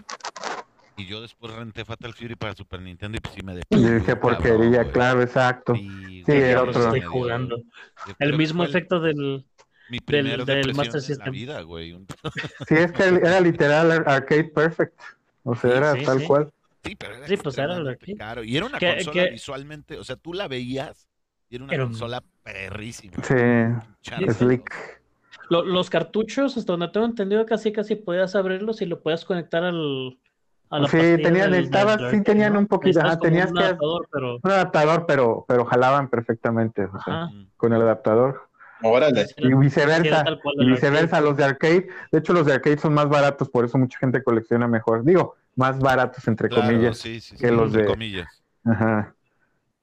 y 0.95 1.05
yo 1.07 1.21
después 1.21 1.53
renté 1.53 1.83
Fatal 1.83 2.13
Fury 2.13 2.35
para 2.35 2.55
Super 2.55 2.81
Nintendo 2.81 3.17
y 3.17 3.21
pues 3.21 3.33
sí 3.35 3.41
me 3.43 3.53
Y 3.53 3.55
deprimió, 3.57 3.99
qué 3.99 4.05
cabrón, 4.13 4.19
porquería, 4.35 4.81
güey. 4.83 4.91
claro, 4.93 5.21
exacto. 5.21 5.75
Sí, 5.75 6.23
Sí, 6.25 6.31
era 6.31 6.63
otro. 6.63 6.83
Estoy 6.85 7.01
jugando. 7.01 7.61
El 8.19 8.37
mismo 8.37 8.63
efecto 8.63 8.99
del... 8.99 9.45
Mi 9.89 9.99
del- 10.07 10.45
del 10.45 10.73
Master 10.73 10.95
la 10.95 11.01
System. 11.01 11.31
vida, 11.33 11.61
güey. 11.61 11.99
Sí, 12.67 12.75
es 12.75 12.91
que 12.93 13.03
era 13.03 13.39
literal 13.41 13.91
ar- 13.91 14.09
Arcade 14.09 14.45
Perfect, 14.45 14.97
o 15.43 15.53
sea, 15.55 15.69
Sí, 15.71 15.77
era 15.77 15.93
sí, 15.95 16.05
tal 16.05 16.19
sí. 16.19 16.25
cual. 16.25 16.53
Sí, 16.83 16.95
pero 16.95 17.15
era 17.15 17.27
Sí, 17.27 17.37
pues 17.37 17.57
era 17.57 17.65
el 17.65 17.71
extremadamente 17.87 18.11
arcade. 18.11 18.17
caro. 18.17 18.43
Y 18.43 18.57
era 18.57 18.65
una 18.65 18.77
Que- 18.77 18.93
consola 18.95 19.23
que- 19.25 19.29
visualmente, 19.31 19.97
o 19.97 20.03
sea, 20.03 20.15
tú 20.17 20.33
la 20.33 20.47
veías 20.47 21.07
y 21.49 21.55
era 21.55 21.63
una 21.63 21.73
Era 21.73 21.83
un- 21.83 21.89
consola 21.91 22.23
perrísima. 22.43 23.13
Sí. 23.23 24.61
Lo- 25.49 25.63
los 25.63 25.89
cartuchos, 25.89 26.57
hasta 26.57 26.73
donde 26.73 26.87
tengo 26.89 27.05
entendido, 27.05 27.45
casi 27.45 27.71
casi 27.71 27.95
podías 27.95 28.35
abrirlos 28.35 28.81
y 28.81 28.85
lo 28.85 29.01
podías 29.01 29.25
conectar 29.25 29.63
al... 29.63 30.17
A 30.69 30.79
la 30.79 30.87
Sí, 30.87 30.97
tenían- 30.97 31.51
del- 31.51 31.51
necesitabas- 31.51 31.97
del 31.97 32.09
sí 32.09 32.15
arcade, 32.17 32.21
tenían 32.23 32.53
¿no? 32.53 32.59
un 32.59 32.67
poquito, 32.67 32.99
ajá, 32.99 33.19
tenías 33.19 33.51
un 33.51 33.57
que- 33.57 33.63
adaptador, 33.63 34.07
pero... 34.11 34.39
Un 34.41 34.51
adaptador, 34.51 35.05
pero, 35.05 35.45
pero 35.47 35.65
jalaban 35.65 36.09
perfectamente, 36.09 36.85
o 36.85 36.99
sea, 37.01 37.29
con 37.57 37.73
el 37.73 37.81
adaptador. 37.81 38.49
Órale. 38.81 39.27
Y 39.37 39.53
viceversa, 39.53 40.25
y 40.57 40.65
viceversa, 40.65 41.21
los 41.21 41.37
de 41.37 41.43
arcade, 41.45 41.87
de 42.11 42.19
hecho 42.19 42.33
los 42.33 42.45
de 42.47 42.53
arcade 42.53 42.77
son 42.79 42.93
más 42.93 43.07
baratos, 43.07 43.49
por 43.49 43.65
eso 43.65 43.77
mucha 43.77 43.99
gente 43.99 44.23
colecciona 44.23 44.67
mejor. 44.67 45.05
Digo, 45.05 45.35
más 45.55 45.79
baratos 45.79 46.27
entre 46.27 46.49
Claro, 46.49 46.93
comillas, 46.93 46.95
sí, 46.95 47.19
sí, 47.21 47.37
que 47.37 47.51
sí, 47.51 47.51
los 47.51 47.71
entre 47.71 47.83
de- 47.83 47.83
comillas. 47.83 48.43
ajá, 48.65 49.15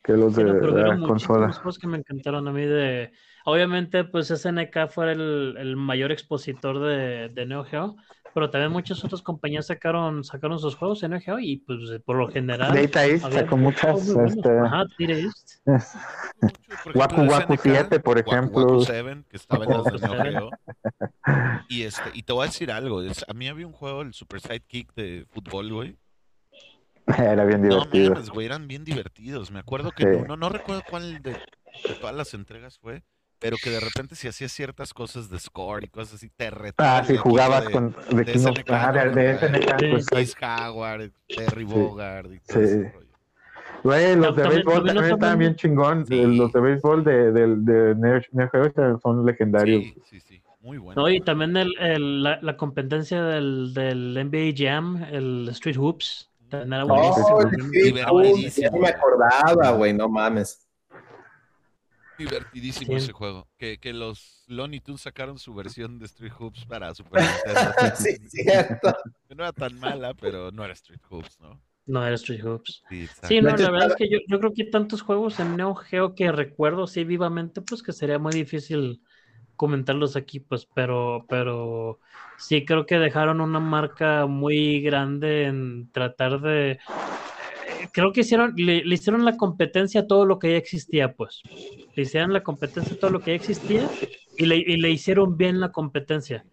que 0.04 0.14
los 0.14 0.34
de 0.36 0.42
Sí, 0.42 0.44
no, 0.44 0.58
pero 0.60 0.78
la 0.84 0.98
consola. 1.00 1.52
juegos 1.58 1.78
que 1.78 1.86
me 1.88 1.98
encantaron 1.98 2.46
a 2.46 2.52
mí 2.52 2.62
de... 2.64 3.12
Obviamente, 3.44 4.04
pues 4.04 4.30
SNK 4.30 4.86
fue 4.88 5.12
el, 5.12 5.56
el 5.58 5.76
mayor 5.76 6.12
expositor 6.12 6.78
de, 6.80 7.28
de 7.30 7.46
Neo 7.46 7.64
Geo, 7.64 7.96
pero 8.35 8.51
también 8.51 8.70
muchas 8.72 9.05
otras 9.05 9.22
compañías 9.22 9.66
sacaron 9.66 10.22
sacaron 10.24 10.59
sus 10.59 10.74
juegos 10.76 11.03
en 11.03 11.12
NGO 11.14 11.39
y 11.39 11.59
pues 11.59 11.78
por 12.05 12.16
lo 12.16 12.28
general 12.28 12.72
Data 12.74 13.05
East 13.07 13.31
sacó 13.33 13.57
muchas. 13.57 14.09
Este, 14.09 14.59
Ajá, 14.59 14.85
East. 14.99 15.51
es- 15.66 15.97
Por 16.85 16.97
ejemplo, 16.97 17.01
Waku 17.01 17.20
Waku 17.22 17.53
SNK, 17.55 17.61
7, 17.62 18.01
por 18.01 18.18
ejemplo. 18.18 18.62
Waku 18.66 18.85
7, 18.85 19.24
que 19.28 19.37
estaba 19.37 19.64
en 19.64 19.70
las 19.70 19.85
de 19.85 19.93
Waku 19.93 20.07
Neo 20.07 20.22
7. 20.22 20.31
Geo. 20.31 20.51
Y, 21.68 21.83
este, 21.83 22.03
y 22.14 22.22
te 22.22 22.33
voy 22.33 22.45
a 22.45 22.47
decir 22.47 22.70
algo. 22.72 23.03
es- 23.03 23.24
a 23.28 23.33
mí 23.35 23.49
había 23.49 23.66
un 23.66 23.72
juego, 23.72 24.03
el 24.03 24.14
Super 24.14 24.41
Sidekick 24.41 24.95
de 24.95 25.26
fútbol, 25.31 25.72
güey. 25.72 25.97
Era 27.35 27.45
bien 27.45 27.62
No 27.62 27.68
divertido. 27.68 28.11
mames, 28.14 28.31
güey, 28.31 28.47
eran 28.47 28.68
bien 28.68 28.85
divertidos. 28.85 29.51
Me 29.51 29.59
acuerdo 29.59 29.91
que 29.91 30.05
Sí. 30.05 30.09
uno, 30.24 30.37
no 30.37 30.49
recuerdo 30.49 30.83
cuál 30.89 31.20
de, 31.22 31.33
de 31.33 31.95
todas 32.01 32.14
las 32.14 32.33
entregas 32.35 32.78
fue, 32.78 33.03
pero 33.41 33.57
que 33.62 33.70
de 33.70 33.80
repente 33.80 34.14
si 34.14 34.28
hacías 34.28 34.53
ciertas 34.53 34.95
cosas 34.95 35.28
de 35.30 35.38
score 35.41 35.82
y 35.84 35.88
cosas 35.88 36.14
así, 36.14 36.30
te 36.36 36.51
retaba 36.51 36.97
Ah, 36.97 37.01
el 37.01 37.07
si 37.07 37.12
equipo 37.14 37.30
jugabas 37.30 37.64
de 37.66 37.72
con 37.72 37.97
de 38.11 38.24
de 38.24 38.32
SNK, 38.38 38.70
ah, 38.70 38.93
de, 38.93 39.11
de 39.11 39.38
SNK, 39.38 39.78
Sí. 39.80 39.86
pues, 39.91 40.07
Chris 40.07 40.36
Howard, 40.43 41.11
Terry 41.28 41.66
Sí. 41.66 41.72
Bogard 41.72 42.30
y 42.32 42.38
todo 42.41 42.59
Sí. 42.59 42.64
ese 42.64 42.93
rollo. 42.93 43.07
Güey, 43.82 44.14
los 44.16 44.36
de 44.36 44.43
béisbol 44.47 44.84
también 44.86 45.05
estaban 45.14 45.38
bien 45.38 45.57
chingón. 45.57 46.07
Sí. 46.07 46.20
Eh, 46.20 46.26
Los 46.26 46.53
de 46.53 46.61
béisbol 46.61 47.03
de, 47.03 47.32
de, 47.32 47.57
de 47.57 47.95
Neo 47.95 48.99
son 49.03 49.24
legendarios. 49.24 49.84
Sí, 49.84 49.95
sí, 50.05 50.20
sí. 50.20 50.43
Muy 50.61 50.76
bueno. 50.76 51.01
No, 51.01 51.09
y 51.09 51.20
también 51.22 51.57
el, 51.57 51.72
el- 51.80 52.22
la, 52.22 52.38
la 52.43 52.57
competencia 52.59 53.22
del, 53.22 53.72
del 53.72 54.12
NBA 54.18 54.53
Jam, 54.55 55.03
el 55.11 55.49
Street 55.53 55.78
Hoops, 55.78 56.28
también 56.51 56.74
era 56.74 56.84
buenísimo. 56.84 57.38
Oh, 58.11 58.22
sí, 58.36 58.51
sí, 58.51 58.62
me 58.78 58.88
acordaba, 58.88 59.70
güey, 59.70 59.95
no 59.95 60.11
mames. 60.11 60.68
Divertidísimo 62.20 62.92
Sí. 62.92 62.96
ese 63.04 63.12
juego. 63.12 63.48
Que, 63.58 63.78
que 63.78 63.92
los 63.92 64.44
Looney 64.46 64.80
Tunes 64.80 65.00
sacaron 65.00 65.38
su 65.38 65.54
versión 65.54 65.98
de 65.98 66.06
Street 66.06 66.32
Hoops 66.38 66.64
para 66.66 66.94
Super 66.94 67.22
Nintendo. 67.44 67.72
sí, 67.96 68.16
cierto. 68.28 68.94
Que 69.28 69.34
no 69.34 69.42
era 69.44 69.52
tan 69.52 69.78
mala, 69.78 70.14
pero 70.14 70.50
no 70.50 70.64
era 70.64 70.72
Street 70.74 71.00
Hoops, 71.08 71.38
¿no? 71.40 71.60
No 71.86 72.04
era 72.04 72.14
Street 72.16 72.44
Hoops. 72.44 72.82
Sí. 72.88 73.08
Sí, 73.26 73.40
no, 73.40 73.56
la 73.56 73.70
verdad 73.70 73.88
es 73.90 73.96
que 73.96 74.08
yo, 74.08 74.18
yo 74.28 74.38
creo 74.38 74.52
que 74.52 74.62
hay 74.62 74.70
tantos 74.70 75.02
juegos 75.02 75.40
en 75.40 75.56
Neo 75.56 75.74
Geo 75.74 76.14
que 76.14 76.30
recuerdo 76.30 76.84
así 76.84 77.04
vivamente, 77.04 77.62
pues 77.62 77.82
que 77.82 77.92
sería 77.92 78.18
muy 78.18 78.32
difícil 78.32 79.00
comentarlos 79.56 80.16
aquí, 80.16 80.40
pues, 80.40 80.66
pero, 80.74 81.26
pero 81.28 82.00
sí 82.38 82.64
creo 82.64 82.86
que 82.86 82.98
dejaron 82.98 83.40
una 83.40 83.60
marca 83.60 84.26
muy 84.26 84.80
grande 84.82 85.44
en 85.44 85.90
tratar 85.92 86.40
de. 86.40 86.78
Creo 87.93 88.12
que 88.12 88.20
hicieron, 88.20 88.55
le, 88.57 88.85
le 88.85 88.95
hicieron 88.95 89.24
la 89.24 89.37
competencia 89.37 90.03
a 90.03 90.07
todo 90.07 90.24
lo 90.26 90.39
que 90.39 90.51
ya 90.53 90.57
existía, 90.57 91.12
pues. 91.14 91.43
Le 91.95 92.03
hicieron 92.03 92.33
la 92.33 92.43
competencia 92.43 92.95
a 92.95 92.99
todo 92.99 93.11
lo 93.11 93.20
que 93.20 93.33
ya 93.33 93.37
existía 93.37 93.89
y 94.37 94.47
le, 94.47 94.57
y 94.59 94.76
le 94.76 94.91
hicieron 94.91 95.37
bien 95.37 95.61
la 95.61 95.70
competencia. 95.72 96.45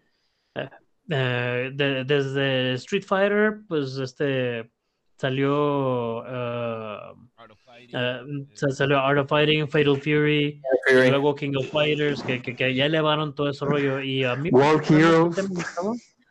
Eh, 0.54 0.68
eh, 1.10 1.70
de- 1.74 2.04
desde 2.04 2.72
Street 2.74 3.04
Fighter, 3.04 3.60
pues 3.68 3.96
este 3.98 4.70
salió 5.16 6.24
eh, 6.26 6.98
Art 7.36 7.50
of 7.50 7.60
Fighting, 7.64 7.96
eh, 7.98 8.46
sa- 8.54 8.70
salió 8.70 8.98
Art 8.98 9.18
of 9.18 9.28
Fighting, 9.28 9.68
Fatal 9.68 9.96
Fury, 9.96 10.60
Fury. 10.86 11.10
luego 11.10 11.34
King 11.34 11.52
of 11.56 11.66
Fighters, 11.70 12.22
que, 12.22 12.40
que, 12.42 12.54
que 12.54 12.74
ya 12.74 12.86
elevaron 12.86 13.34
todo 13.34 13.48
ese 13.50 13.64
rollo. 13.64 14.00
Y 14.00 14.22
a 14.24 14.36
mí 14.36 14.50
World 14.50 14.84
Heroes. 14.90 15.36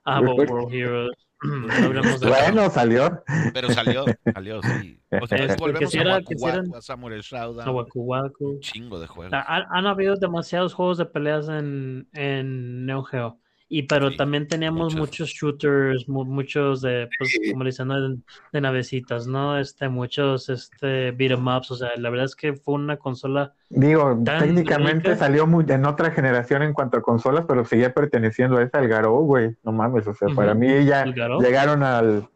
Ah, 0.05 0.21
bueno, 0.21 0.53
World 0.53 0.73
Heroes. 0.73 1.26
No 1.43 1.71
hablemos 1.71 2.19
de 2.19 2.27
Bueno, 2.29 2.69
salió. 2.69 3.23
Pero 3.53 3.69
salió, 3.71 4.05
salió, 4.33 4.61
sí. 4.63 4.99
O 5.21 5.27
sea, 5.27 5.37
Este, 5.37 5.55
volvemos 5.59 5.91
si 5.91 5.99
a 5.99 6.03
Waku 6.03 6.75
a 6.75 6.81
Samurai 6.81 7.21
Showdown, 7.21 7.67
a 7.67 7.71
Waku 7.71 8.01
Waku. 8.01 8.49
un 8.53 8.59
chingo 8.59 8.99
de 8.99 9.07
juegos. 9.07 9.33
Han, 9.47 9.63
han 9.69 9.85
habido 9.85 10.15
demasiados 10.15 10.73
juegos 10.73 10.97
de 10.97 11.05
peleas 11.05 11.47
en, 11.49 12.07
en 12.13 12.85
Neo 12.85 13.03
Geo. 13.03 13.39
Y 13.69 13.83
pero 13.83 14.09
Sí, 14.11 14.15
también 14.17 14.47
teníamos 14.47 14.93
muchos. 14.95 14.99
muchos 14.99 15.29
shooters, 15.29 16.07
mu- 16.07 16.23
muchos 16.23 16.81
de, 16.81 17.09
pues, 17.17 17.31
Sí. 17.31 17.51
como 17.51 17.65
le 17.65 17.69
dicen, 17.71 17.89
¿no? 17.89 17.99
de, 18.09 18.17
de 18.53 18.61
navecitas, 18.61 19.27
¿no? 19.27 19.57
Este, 19.59 19.89
muchos 19.89 20.47
este, 20.47 21.11
beat 21.11 21.31
'em 21.33 21.45
ups. 21.47 21.71
O 21.71 21.75
sea, 21.75 21.89
la 21.97 22.09
verdad 22.09 22.25
es 22.25 22.35
que 22.35 22.53
fue 22.53 22.75
una 22.75 22.95
consola. 22.95 23.53
Digo, 23.69 24.17
técnicamente 24.23 25.09
rica. 25.09 25.19
salió 25.19 25.45
muy, 25.47 25.65
en 25.67 25.85
otra 25.85 26.11
generación 26.11 26.63
en 26.63 26.71
cuanto 26.71 26.97
a 26.97 27.01
consolas, 27.01 27.43
pero 27.45 27.65
seguía 27.65 27.93
perteneciendo 27.93 28.55
a 28.57 28.63
esa 28.63 28.77
al 28.79 28.87
Garou, 28.87 29.25
güey. 29.25 29.55
No 29.63 29.73
mames, 29.73 30.07
o 30.07 30.13
sea, 30.13 30.29
para 30.33 30.53
mí 30.53 30.67
ya 30.85 31.03
El 31.03 31.13
llegaron 31.41 31.83
al. 31.83 32.27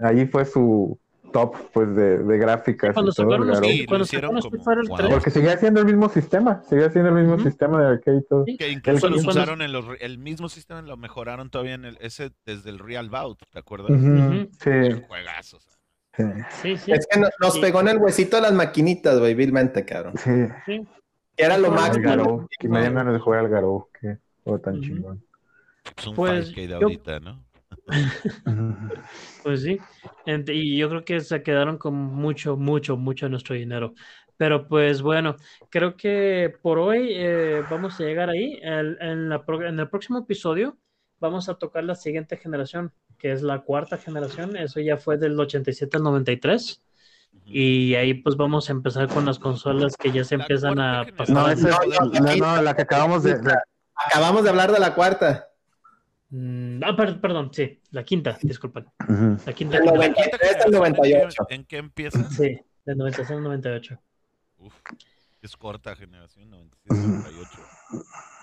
Allí 0.00 0.26
fue 0.26 0.44
su 0.44 0.96
top, 1.32 1.56
pues, 1.72 1.94
de, 1.94 2.18
de 2.18 2.38
gráficas 2.38 2.92
Cuando 2.94 3.10
y 3.10 3.14
todo 3.14 3.26
el 3.26 3.32
sacaron 3.32 3.46
los-. 3.48 3.58
Sí, 3.58 3.86
cuando 3.86 4.04
hicieron 4.04 4.42
sacaron 4.42 4.86
como- 4.86 4.88
wow. 4.88 4.96
3, 4.98 5.10
Porque 5.14 5.30
seguía 5.30 5.56
siendo 5.56 5.80
el 5.80 5.86
mismo 5.86 6.08
sistema, 6.08 6.62
seguía 6.68 6.90
siendo 6.90 7.10
el 7.10 7.14
mismo 7.16 7.34
Ujú. 7.34 7.44
sistema 7.44 7.80
de 7.80 7.86
arcade 7.88 8.16
y 8.18 8.24
todo. 8.26 8.44
Sí. 8.46 8.56
Que 8.56 8.68
incluso 8.70 9.06
El- 9.06 9.12
los 9.14 9.24
cuando- 9.24 9.40
usaron 9.42 9.62
en 9.62 9.72
los, 9.72 9.84
el 10.00 10.18
mismo 10.18 10.48
sistema, 10.48 10.82
lo 10.82 10.96
mejoraron 10.96 11.50
todavía 11.50 11.74
en 11.74 11.84
el, 11.84 11.98
ese 12.00 12.30
desde 12.46 12.70
el 12.70 12.78
Real 12.78 13.10
Bout, 13.10 13.38
¿te 13.50 13.58
acuerdas? 13.58 13.90
Ujú, 13.90 14.06
Ujú. 14.06 14.48
Sí, 14.60 15.02
Juegazos. 15.08 15.62
sí, 16.16 16.24
Sí, 16.62 16.76
sí. 16.78 16.92
Es 16.92 17.06
que 17.10 17.20
no- 17.20 17.28
nos 17.40 17.54
Sí. 17.54 17.60
pegó 17.60 17.80
en 17.80 17.88
el 17.88 17.98
huesito 17.98 18.40
las 18.40 18.52
maquinitas, 18.52 19.18
güey, 19.18 19.34
vilmente, 19.34 19.84
cabrón. 19.84 20.14
sí. 20.16 20.30
sí. 20.66 20.86
Que 21.36 21.44
era 21.44 21.56
lo 21.56 21.70
máximo. 21.70 22.48
Que 22.58 22.68
me 22.68 22.78
dieron 22.80 22.96
ganas 22.96 23.12
de 23.14 23.20
jugar 23.20 23.40
al 23.40 23.48
Garou, 23.48 23.86
que 24.00 24.18
fue 24.42 24.58
tan 24.58 24.74
Ujú. 24.78 24.82
chingón. 24.82 25.24
Pues 25.94 26.06
un 26.08 26.14
Pues, 26.16 26.48
5K 26.48 26.60
de 26.62 26.68
yo- 26.68 26.76
ahorita, 26.82 27.20
¿no? 27.20 27.44
Pues 29.42 29.62
sí, 29.62 29.78
y 30.26 30.76
yo 30.78 30.88
creo 30.88 31.04
que 31.04 31.20
se 31.20 31.42
quedaron 31.42 31.78
con 31.78 31.94
mucho, 31.94 32.56
mucho, 32.56 32.96
mucho 32.96 33.26
de 33.26 33.30
nuestro 33.30 33.54
dinero. 33.54 33.94
Pero 34.36 34.68
pues 34.68 35.02
bueno, 35.02 35.36
creo 35.68 35.96
que 35.96 36.54
por 36.62 36.78
hoy 36.78 37.08
eh, 37.12 37.62
vamos 37.70 37.98
a 38.00 38.04
llegar 38.04 38.30
ahí. 38.30 38.58
El- 38.62 38.96
en, 39.00 39.28
la 39.28 39.42
en 39.66 39.80
el 39.80 39.88
próximo 39.88 40.18
episodio 40.20 40.78
vamos 41.18 41.48
a 41.48 41.54
tocar 41.54 41.82
la 41.84 41.96
siguiente 41.96 42.36
generación, 42.36 42.92
que 43.18 43.32
es 43.32 43.42
la 43.42 43.60
cuarta 43.62 43.96
generación. 43.98 44.56
Eso 44.56 44.80
ya 44.80 44.96
fue 44.96 45.18
del 45.18 45.38
87 45.38 45.96
al 45.96 46.04
93. 46.04 46.80
Ujú. 47.32 47.42
Y 47.46 47.94
ahí 47.96 48.14
pues 48.14 48.36
vamos 48.36 48.68
a 48.68 48.72
empezar 48.72 49.08
con 49.08 49.26
las 49.26 49.38
consolas 49.40 49.96
que 49.96 50.12
ya 50.12 50.22
se 50.22 50.36
La 50.36 50.44
empiezan 50.44 50.78
a 50.78 51.04
pasar. 51.16 51.34
No, 51.34 51.48
esa 51.48 51.68
No, 51.70 51.82
es 51.82 51.88
no, 52.00 52.20
no, 52.20 52.36
no, 52.56 52.62
la 52.62 52.76
que 52.76 52.82
acabamos 52.82 53.24
de, 53.24 53.38
de- 53.40 53.54
Acabamos 54.06 54.44
de 54.44 54.50
hablar 54.50 54.70
de 54.70 54.78
la 54.78 54.94
cuarta. 54.94 55.47
Mm, 56.30 56.82
ah, 56.84 56.94
per- 56.94 57.20
perdón, 57.20 57.50
sí, 57.52 57.80
la 57.90 58.04
quinta, 58.04 58.36
disculpen. 58.42 58.86
Ujú. 59.08 59.36
La 59.46 59.52
quinta. 59.52 59.78
El 59.78 59.84
generación. 59.84 60.14
93 60.14 60.56
al 60.66 60.70
98. 60.72 61.46
¿En 61.50 61.64
qué 61.64 61.76
empieza? 61.78 62.30
Sí, 62.30 62.60
del 62.84 62.98
96 62.98 63.30
al 63.38 63.42
98. 63.44 63.98
Uf, 64.58 64.74
es 65.40 65.56
corta 65.56 65.96
generación, 65.96 66.50
97, 66.50 67.08
98. 67.08 67.60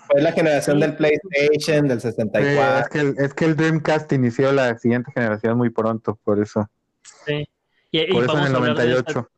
Fue 0.08 0.20
la 0.22 0.32
generación 0.32 0.80
del 0.80 0.96
PlayStation, 0.96 1.86
del 1.88 2.00
Sí, 2.00 2.08
64. 2.10 2.78
es, 2.80 2.88
que 2.88 3.00
el, 3.00 3.14
es 3.18 3.34
que 3.34 3.44
el 3.44 3.56
Dreamcast 3.56 4.12
inició 4.12 4.52
la 4.52 4.76
siguiente 4.78 5.12
generación 5.12 5.56
muy 5.58 5.70
pronto, 5.70 6.18
por 6.24 6.40
eso. 6.40 6.68
Sí. 7.24 7.44
Y, 7.92 8.00
y 8.00 8.12
Por 8.12 8.24
eso 8.24 8.38
en 8.38 8.44
el 8.46 8.54
a 8.54 8.56
hablar 8.58 8.76
de, 8.76 8.92
esta- 8.94 9.12
98. 9.12 9.30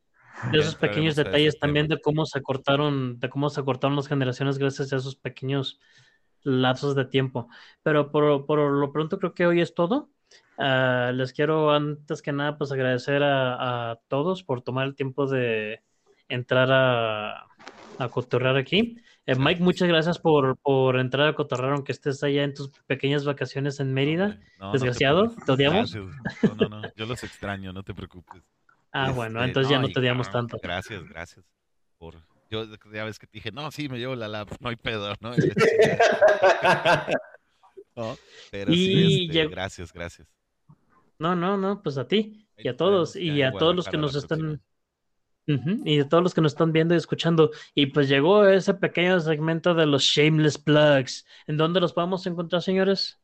de 0.52 0.58
esos 0.58 0.74
pequeños 0.76 1.16
detalles 1.16 1.58
también 1.58 1.88
de 1.88 2.00
cómo 2.00 2.24
se 2.24 2.38
acortaron, 2.38 3.18
de 3.18 3.28
cómo 3.28 3.50
se 3.50 3.60
acortaron 3.60 3.96
las 3.96 4.08
generaciones 4.08 4.56
gracias 4.58 4.92
a 4.92 4.96
esos 4.96 5.16
pequeños 5.16 5.80
lapsos 6.42 6.94
de 6.94 7.04
tiempo. 7.04 7.48
Pero 7.82 8.10
por, 8.10 8.46
por 8.46 8.58
lo 8.58 8.92
pronto 8.92 9.18
creo 9.18 9.34
que 9.34 9.46
hoy 9.46 9.60
es 9.60 9.74
todo. 9.74 10.10
Ah, 10.58 11.12
les 11.14 11.32
quiero 11.32 11.70
antes 11.72 12.20
que 12.20 12.32
nada 12.32 12.58
pues 12.58 12.72
agradecer 12.72 13.22
a, 13.22 13.90
a 13.92 13.96
todos 14.08 14.42
por 14.42 14.62
tomar 14.62 14.86
el 14.86 14.94
tiempo 14.96 15.26
de 15.26 15.82
entrar 16.28 16.70
a, 16.72 17.46
a 17.98 18.08
cotorrear 18.10 18.56
aquí. 18.56 18.96
Eh, 19.26 19.34
Mike, 19.36 19.62
muchas 19.62 19.88
gracias 19.88 20.18
por, 20.18 20.56
por 20.56 20.98
entrar 20.98 21.28
a 21.28 21.34
cotorrear 21.34 21.74
aunque 21.74 21.92
estés 21.92 22.22
allá 22.22 22.44
en 22.44 22.54
tus 22.54 22.70
pequeñas 22.86 23.24
vacaciones 23.24 23.78
en 23.78 23.92
Mérida. 23.92 24.24
Hombre, 24.24 24.48
no, 24.58 24.72
Desgraciado, 24.72 25.20
preocupes. 25.24 25.44
¿te 25.44 25.52
odiamos? 25.52 25.94
Gracias. 25.94 26.56
No, 26.58 26.68
no, 26.68 26.80
no, 26.80 26.88
yo 26.96 27.06
los 27.06 27.22
extraño, 27.24 27.72
no 27.72 27.82
te 27.82 27.94
preocupes. 27.94 28.42
Ah, 28.90 29.10
bueno, 29.12 29.40
Este, 29.40 29.48
entonces 29.48 29.70
ya 29.70 29.78
no 29.78 29.88
te 29.88 30.00
odiamos 30.00 30.30
tanto. 30.30 30.58
Gracias, 30.62 31.04
gracias. 31.04 31.44
Por, 31.98 32.14
yo 32.50 32.64
ya 32.92 33.04
ves 33.04 33.18
que 33.18 33.26
te 33.26 33.38
dije, 33.38 33.52
no, 33.52 33.70
sí, 33.70 33.88
me 33.88 33.98
llevo 33.98 34.14
la 34.14 34.28
lap, 34.28 34.48
no 34.60 34.68
hay 34.70 34.76
pedo, 34.76 35.14
¿no? 35.20 35.32
No, 37.96 38.16
pero 38.52 38.72
sí, 38.72 38.92
Y 38.92 39.24
este, 39.24 39.32
llegó- 39.38 39.50
gracias, 39.50 39.92
gracias. 39.92 40.28
No, 41.18 41.34
no, 41.34 41.56
no, 41.56 41.82
pues 41.82 41.98
a 41.98 42.06
ti 42.06 42.46
y 42.56 42.68
a 42.68 42.76
todos 42.76 43.14
ya 43.14 43.20
y 43.20 43.42
a 43.42 43.50
todos 43.50 43.74
los 43.74 43.88
que 43.88 43.96
nos 43.96 44.14
están 44.14 44.62
y 45.84 45.98
a 46.00 46.08
todos 46.08 46.22
los 46.22 46.32
que 46.34 46.40
nos 46.40 46.52
están 46.52 46.72
viendo 46.72 46.94
y 46.94 46.98
escuchando. 46.98 47.50
Y 47.74 47.86
pues 47.86 48.08
llegó 48.08 48.46
ese 48.46 48.74
pequeño 48.74 49.18
segmento 49.18 49.74
de 49.74 49.86
los 49.86 50.02
shameless 50.02 50.58
plugs. 50.58 51.26
¿En 51.46 51.56
dónde 51.56 51.80
los 51.80 51.92
podemos 51.92 52.24
encontrar, 52.26 52.62
señores? 52.62 53.18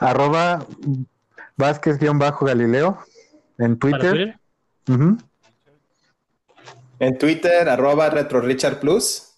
Arroba 0.00 0.66
Vázquez-Galileo 1.56 2.98
en 3.58 3.78
Para 3.78 3.98
Twitter. 3.98 4.10
Twitter. 4.10 4.40
Ujú. 4.88 5.18
En 7.02 7.18
Twitter, 7.18 7.68
arroba 7.68 8.08
RetroRichard 8.10 8.78
Plus. 8.78 9.36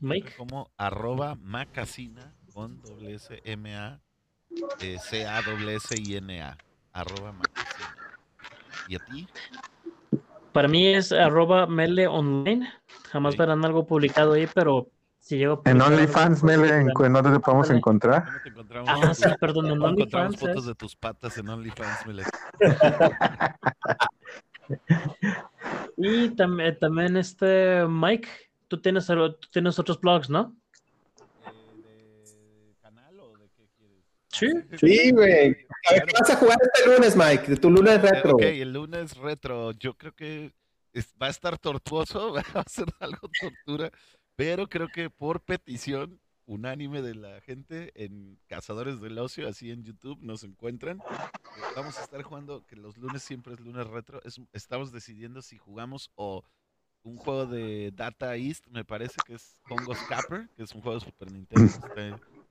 Mike. 0.00 0.34
Como 0.36 0.70
arroba 0.76 1.34
macasina 1.34 2.32
con 2.54 2.80
doble 2.82 3.16
S 3.16 3.42
M 3.44 3.74
A 3.74 4.00
eh, 4.80 4.96
C 5.00 5.26
A 5.26 5.42
doble 5.42 5.74
S 5.74 5.92
I 5.98 6.18
N 6.18 6.40
A. 6.40 6.56
Arroba 6.92 7.32
macasina. 7.32 7.96
¿Y 8.86 8.94
a 8.94 8.98
ti? 9.00 9.26
Para 10.52 10.68
mí 10.68 10.86
es 10.86 11.10
arroba 11.10 11.66
mele 11.66 12.06
online. 12.06 12.72
Jamás 13.10 13.36
verán 13.36 13.64
algo 13.64 13.84
publicado 13.84 14.34
ahí, 14.34 14.46
pero 14.54 14.86
Si 15.18 15.36
llego 15.36 15.62
En 15.64 15.80
OnlyFans, 15.80 16.42
pues, 16.42 16.58
Mele, 16.58 16.76
¿en 16.76 16.90
cu- 16.92 17.04
¿en 17.06 17.12
dónde 17.12 17.32
te 17.32 17.40
podemos 17.40 17.70
encontrar? 17.70 18.24
¿Cómo 18.24 18.38
te 18.40 18.48
encontramos? 18.50 19.04
Ah, 19.04 19.14
sí, 19.14 19.28
perdón, 19.40 19.66
en 19.66 19.78
¿Cómo 19.78 19.88
encontramos 19.90 20.26
OnlyFans. 20.34 20.40
fotos 20.40 20.62
es- 20.62 20.66
de 20.68 20.74
tus 20.76 20.94
patas 20.94 21.36
en 21.38 21.48
OnlyFans, 21.48 22.06
Mele? 22.06 22.22
Y 26.04 26.30
también, 26.30 26.76
también 26.78 27.16
este, 27.16 27.86
Mike, 27.88 28.28
tú 28.68 28.80
tienes, 28.80 29.08
algo- 29.10 29.34
tú 29.36 29.48
tienes 29.52 29.78
otros 29.78 30.00
blogs, 30.00 30.28
¿no? 30.28 30.56
¿De 31.84 32.74
canal 32.80 33.20
o 33.20 33.36
de 33.38 33.48
qué 33.56 33.68
quieres? 33.76 34.04
Sí. 34.28 34.48
Sí, 34.78 35.10
güey. 35.12 35.56
A 35.88 35.92
ver, 35.94 36.06
¿qué 36.06 36.12
vas 36.20 36.30
a 36.30 36.36
jugar 36.36 36.58
este 36.60 36.90
lunes, 36.90 37.16
Mike? 37.16 37.46
De 37.52 37.56
tu 37.56 37.70
lunes 37.70 38.00
retro. 38.02 38.32
Ok, 38.32 38.42
el 38.42 38.72
lunes 38.72 39.16
retro, 39.16 39.72
yo 39.72 39.94
creo 39.94 40.12
que 40.12 40.52
es- 40.92 41.14
va 41.22 41.26
a 41.28 41.30
estar 41.30 41.58
tortuoso, 41.58 42.32
va 42.56 42.60
a 42.60 42.68
ser 42.68 42.86
algo 43.00 43.28
tortura, 43.40 43.90
pero 44.36 44.68
creo 44.68 44.88
que 44.88 45.08
por 45.10 45.40
petición 45.42 46.20
unánime 46.46 47.02
de 47.02 47.14
la 47.14 47.40
gente 47.40 47.92
en 47.94 48.38
Cazadores 48.48 49.00
del 49.00 49.18
Ocio, 49.18 49.48
así 49.48 49.70
en 49.70 49.84
YouTube 49.84 50.18
nos 50.22 50.42
encuentran. 50.44 50.98
eh, 50.98 51.60
Vamos 51.76 51.98
a 51.98 52.02
estar 52.02 52.22
jugando, 52.22 52.64
que 52.66 52.76
los 52.76 52.96
lunes 52.98 53.22
siempre 53.22 53.54
es 53.54 53.60
lunes 53.60 53.86
retro, 53.86 54.20
es- 54.24 54.40
estamos 54.52 54.92
decidiendo 54.92 55.40
si 55.42 55.56
jugamos 55.58 56.10
o 56.14 56.44
un 57.04 57.16
juego 57.16 57.46
de 57.46 57.90
Data 57.94 58.36
East, 58.36 58.66
me 58.68 58.84
parece 58.84 59.16
que 59.26 59.34
es 59.34 59.56
Congo 59.68 59.94
Scapper, 59.94 60.48
que 60.56 60.62
es 60.62 60.72
un 60.74 60.82
juego 60.82 60.98
de 61.00 61.04
Super 61.04 61.32
Nintendo. 61.32 61.72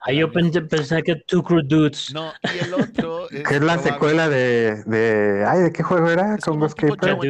Ahí 0.01 0.17
yo 0.17 0.31
pensé, 0.31 0.61
pensé 0.61 1.03
que 1.03 1.15
Two 1.15 1.43
Crew 1.43 1.61
Dudes. 1.63 2.11
No, 2.13 2.33
y 2.53 2.57
el 2.65 2.73
otro 2.73 3.29
es... 3.29 3.47
Que 3.47 3.55
es 3.55 3.61
la 3.61 3.75
probable- 3.77 3.83
secuela 3.91 4.29
de, 4.29 4.83
de. 4.85 5.45
Ay, 5.47 5.59
¿de 5.61 5.71
qué 5.71 5.83
juego 5.83 6.09
era? 6.09 6.35
es 6.35 6.43
Congo 6.43 6.67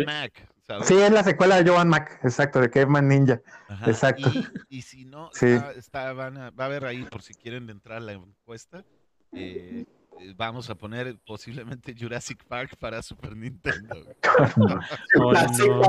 Mac, 0.05 0.47
¿sabes? 0.73 0.87
Sí, 0.87 0.95
es 0.97 1.11
la 1.11 1.23
secuela 1.23 1.61
de 1.61 1.69
Joan 1.69 1.89
Mac, 1.89 2.19
exacto, 2.23 2.59
de 2.61 2.69
Caveman 2.69 3.07
Ninja. 3.07 3.41
Ajá, 3.69 3.89
Exacto. 3.89 4.29
Y, 4.69 4.77
y 4.77 4.81
si 4.81 5.05
no, 5.05 5.29
Sí. 5.33 5.47
está, 5.47 5.71
está- 5.73 6.13
van 6.13 6.37
a- 6.37 6.49
va 6.51 6.63
a 6.65 6.67
haber 6.67 6.85
ahí, 6.85 7.03
por 7.03 7.21
si 7.21 7.33
quieren 7.33 7.69
entrar 7.69 7.97
a 7.97 8.01
la 8.01 8.13
encuesta, 8.13 8.83
eh, 9.33 9.85
eh, 10.19 10.33
vamos 10.35 10.69
a 10.69 10.75
poner 10.75 11.17
posiblemente 11.25 11.95
Jurassic 11.97 12.43
Park 12.45 12.75
para 12.79 13.01
Super 13.01 13.35
Nintendo. 13.35 13.95
Oh, 15.17 15.33
no. 15.33 15.81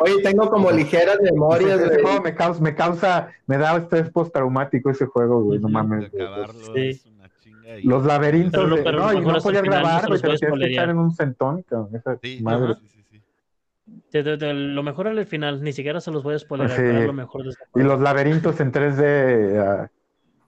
Oye, 0.00 0.22
tengo 0.22 0.50
como 0.50 0.70
ligeras 0.70 1.18
memorias, 1.22 1.80
Ese 1.80 2.02
juego 2.02 2.20
me 2.22 2.34
causa, 2.34 2.60
me 2.60 2.74
causa, 2.74 3.32
me 3.46 3.58
da 3.58 3.76
estrés 3.76 4.10
postraumático 4.10 4.90
ese 4.90 5.06
juego, 5.06 5.42
güey, 5.42 5.58
no 5.60 5.68
mames. 5.68 6.06
Acabarlo 6.12 6.74
Sí. 6.74 6.88
es 6.88 7.06
una 7.06 7.28
chinga. 7.40 7.78
y- 7.78 7.82
Los 7.84 8.04
laberintos, 8.04 8.62
Pero 8.64 8.76
de- 8.76 8.82
pero 8.82 8.98
no, 9.00 9.12
y 9.12 9.20
no 9.24 9.38
podías 9.40 9.62
no 9.62 9.70
grabar, 9.70 10.08
güey, 10.08 10.20
te 10.20 10.26
lo 10.28 10.36
tienes 10.36 10.58
que 10.58 10.66
echar 10.72 10.88
en 10.90 10.98
un 10.98 11.12
centón, 11.14 11.62
cabrón, 11.62 11.94
esa 11.94 12.18
Sí, 12.22 12.40
madre. 12.42 12.68
no, 12.68 12.74
sí, 12.74 12.80
sí, 12.88 12.88
sí. 12.96 12.99
De- 14.12 14.22
de- 14.22 14.36
de- 14.36 14.54
lo 14.54 14.82
mejor 14.82 15.06
el 15.06 15.24
final, 15.26 15.62
ni 15.62 15.72
siquiera 15.72 16.00
se 16.00 16.10
los 16.10 16.22
voy 16.22 16.34
a 16.34 16.38
spoiler, 16.38 16.68
Sí. 16.68 16.76
pero 16.78 16.90
era 16.90 17.06
lo 17.06 17.12
mejor 17.12 17.44
Y 17.74 17.82
los 17.82 18.00
laberintos 18.00 18.58
en 18.60 18.72
3D, 18.72 19.58
a 19.58 19.90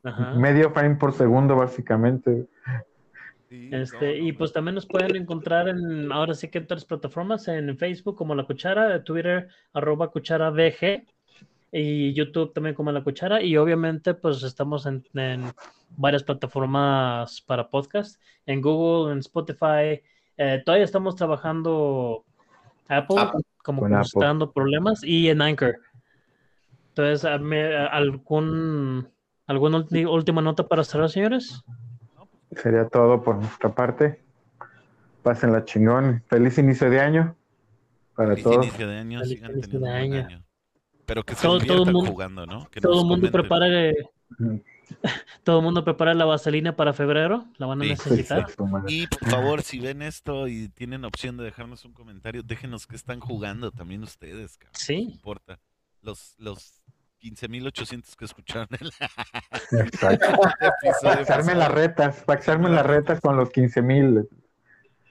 Ajá. 0.04 0.34
medio 0.34 0.70
frame 0.70 0.96
por 0.96 1.12
segundo, 1.12 1.54
básicamente. 1.56 2.46
Sí, 3.48 3.68
Este, 3.70 4.18
no, 4.18 4.26
y 4.26 4.32
pues 4.32 4.50
no. 4.50 4.54
también 4.54 4.74
nos 4.74 4.86
pueden 4.86 5.14
encontrar 5.14 5.68
en, 5.68 6.10
ahora 6.10 6.34
sí 6.34 6.48
que 6.48 6.58
en 6.58 6.64
otras 6.64 6.84
plataformas, 6.84 7.46
en 7.48 7.76
Facebook 7.78 8.16
como 8.16 8.34
La 8.34 8.44
Cuchara, 8.44 9.04
Twitter 9.04 9.48
arroba 9.74 10.10
cuchara 10.10 10.50
VG 10.50 11.04
y 11.70 12.12
YouTube 12.14 12.52
también 12.52 12.74
como 12.74 12.90
La 12.92 13.02
Cuchara 13.04 13.42
y 13.42 13.56
obviamente 13.56 14.14
pues 14.14 14.42
estamos 14.42 14.86
en, 14.86 15.04
en 15.14 15.52
varias 15.96 16.22
plataformas 16.22 17.40
para 17.42 17.68
podcast, 17.68 18.20
en 18.46 18.60
Google, 18.60 19.12
en 19.12 19.18
Spotify, 19.20 20.02
eh, 20.38 20.62
todavía 20.64 20.84
estamos 20.84 21.14
trabajando 21.14 22.24
Apple, 22.88 23.16
Apple. 23.20 23.40
Como 23.62 23.82
que 23.84 23.88
nos 23.90 24.08
está 24.08 24.26
dando 24.26 24.52
problemas 24.52 25.02
y 25.04 25.28
en 25.28 25.40
Anchor. 25.42 25.78
Entonces, 26.88 27.24
¿algún, 27.24 29.08
¿alguna 29.46 29.86
última 30.10 30.42
nota 30.42 30.66
para 30.66 30.84
cerrar, 30.84 31.08
señores? 31.08 31.62
Sería 32.56 32.86
todo 32.88 33.22
por 33.22 33.36
nuestra 33.36 33.74
parte. 33.74 34.20
Pásenla 35.22 35.64
chingón. 35.64 36.22
Feliz 36.26 36.58
inicio 36.58 36.90
de 36.90 37.00
año 37.00 37.36
para 38.14 38.30
Feliz 38.30 38.44
todos. 38.44 38.66
inicio 38.66 38.88
de 38.88 38.98
año, 38.98 39.18
Feliz 39.20 39.32
sigan 39.38 39.52
inicio 39.52 39.80
de 39.80 39.88
año. 39.90 40.26
año. 40.26 40.44
Pero 41.06 41.22
que 41.24 41.34
se 41.34 41.46
Todo- 41.46 41.60
todo 41.60 41.84
mundo- 41.86 42.10
jugando, 42.10 42.44
¿no? 42.46 42.68
Que 42.70 42.80
Todo 42.80 43.00
el 43.02 43.06
mundo 43.06 43.30
comenten. 43.30 44.02
todo 45.44 45.58
el 45.58 45.64
mundo 45.64 45.84
prepara 45.84 46.14
la 46.14 46.24
vaselina 46.24 46.76
para 46.76 46.92
febrero, 46.92 47.46
la 47.58 47.66
van 47.66 47.80
a 47.80 47.84
Sí, 47.84 47.90
necesitar. 47.90 48.46
Y 48.88 49.06
por 49.06 49.28
favor, 49.28 49.62
si 49.62 49.80
ven 49.80 50.02
esto 50.02 50.48
y 50.48 50.68
tienen 50.68 51.04
opción 51.04 51.36
de 51.36 51.44
dejarnos 51.44 51.84
un 51.84 51.92
comentario, 51.92 52.42
déjenos 52.42 52.86
que 52.86 52.96
están 52.96 53.20
jugando 53.20 53.70
también 53.70 54.02
ustedes, 54.02 54.56
cabrón. 54.58 54.74
Sí. 54.76 55.04
No 55.04 55.12
importa. 55.12 55.60
Los, 56.00 56.34
los 56.38 56.82
15.800 57.22 58.16
que 58.16 58.24
escucharon 58.24 58.68
el 58.80 58.90
Exacto. 59.80 60.40
armen 61.32 61.58
las 61.58 61.70
retas, 61.70 62.24
armen 62.48 62.74
las 62.74 62.86
retas 62.86 63.20
con 63.20 63.36
los 63.36 63.50
15 63.50 63.82
mil. 63.82 64.28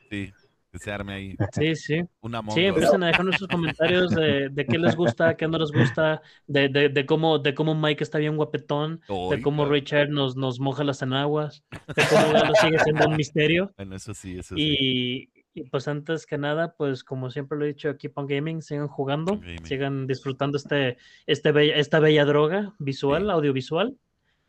Sí, 0.09 0.33
que 0.71 0.79
se 0.79 0.91
arme 0.91 1.13
ahí 1.13 1.35
Sí, 1.51 1.75
sí. 1.75 2.01
una 2.21 2.41
Sí, 2.51 2.65
empiecen 2.65 3.03
a 3.03 3.07
dejarnos 3.07 3.35
sus 3.35 3.47
comentarios 3.47 4.11
de, 4.11 4.49
de 4.49 4.65
qué 4.65 4.77
les 4.77 4.95
gusta, 4.95 5.35
qué 5.35 5.47
no 5.47 5.57
les 5.57 5.71
gusta, 5.71 6.21
de, 6.47 6.69
de, 6.69 6.89
de 6.89 7.05
cómo, 7.05 7.39
de 7.39 7.53
cómo 7.53 7.75
Mike 7.75 8.03
está 8.03 8.17
bien 8.19 8.37
guapetón, 8.37 9.01
de 9.29 9.41
cómo 9.41 9.65
Richard 9.65 10.09
nos, 10.09 10.35
nos 10.37 10.59
moja 10.59 10.83
las 10.83 11.01
enaguas, 11.01 11.63
de 11.71 12.03
cómo 12.09 12.31
Galo 12.33 12.53
sigue 12.55 12.79
siendo 12.79 13.07
un 13.07 13.15
misterio. 13.17 13.71
Bueno, 13.77 13.95
eso 13.95 14.13
sí, 14.13 14.37
eso 14.37 14.55
sí. 14.55 15.29
Y, 15.53 15.59
y, 15.59 15.63
pues 15.69 15.87
antes 15.89 16.25
que 16.25 16.37
nada, 16.37 16.73
pues 16.77 17.03
como 17.03 17.29
siempre 17.31 17.57
lo 17.57 17.65
he 17.65 17.69
dicho, 17.69 17.97
Keep 17.97 18.13
on 18.17 18.27
Gaming, 18.27 18.61
sigan 18.61 18.87
jugando, 18.87 19.37
gaming. 19.37 19.65
sigan 19.65 20.07
disfrutando 20.07 20.57
este, 20.57 20.97
este 21.25 21.51
bella- 21.51 21.75
esta 21.75 21.99
bella 21.99 22.23
droga 22.25 22.73
visual, 22.79 23.23
Sí. 23.25 23.29
audiovisual. 23.31 23.97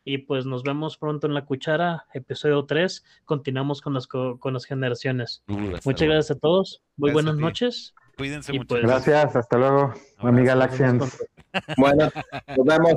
Y 0.05 0.19
pues 0.19 0.45
nos 0.45 0.63
vemos 0.63 0.97
pronto 0.97 1.27
en 1.27 1.33
La 1.33 1.45
Cuchara, 1.45 2.05
episodio 2.13 2.65
3. 2.65 3.03
Continuamos 3.25 3.81
con 3.81 3.93
las, 3.93 4.05
co- 4.07 4.37
con 4.39 4.53
las 4.53 4.65
generaciones. 4.65 5.43
Uh, 5.47 5.53
Muchas 5.53 5.85
luego. 5.85 6.13
gracias 6.13 6.31
a 6.37 6.39
todos. 6.39 6.83
Muy 6.97 7.09
Gracias 7.11 7.13
buenas 7.25 7.39
noches. 7.41 7.93
Cuídense 8.17 8.53
y 8.53 8.59
mucho. 8.59 8.67
pues- 8.67 8.81
Gracias, 8.83 9.35
hasta 9.35 9.57
luego, 9.57 9.93
amiga 10.17 10.55
Nos 10.55 10.77
vemos 10.77 10.79
Laxians. 10.79 11.27
Bueno, 11.77 12.11
nos 12.57 12.65
vemos. 12.65 12.93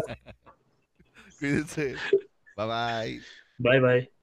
Cuídense. 1.39 1.95
Bye 2.57 2.67
bye. 2.67 3.21
Bye 3.59 3.81
bye. 3.81 4.16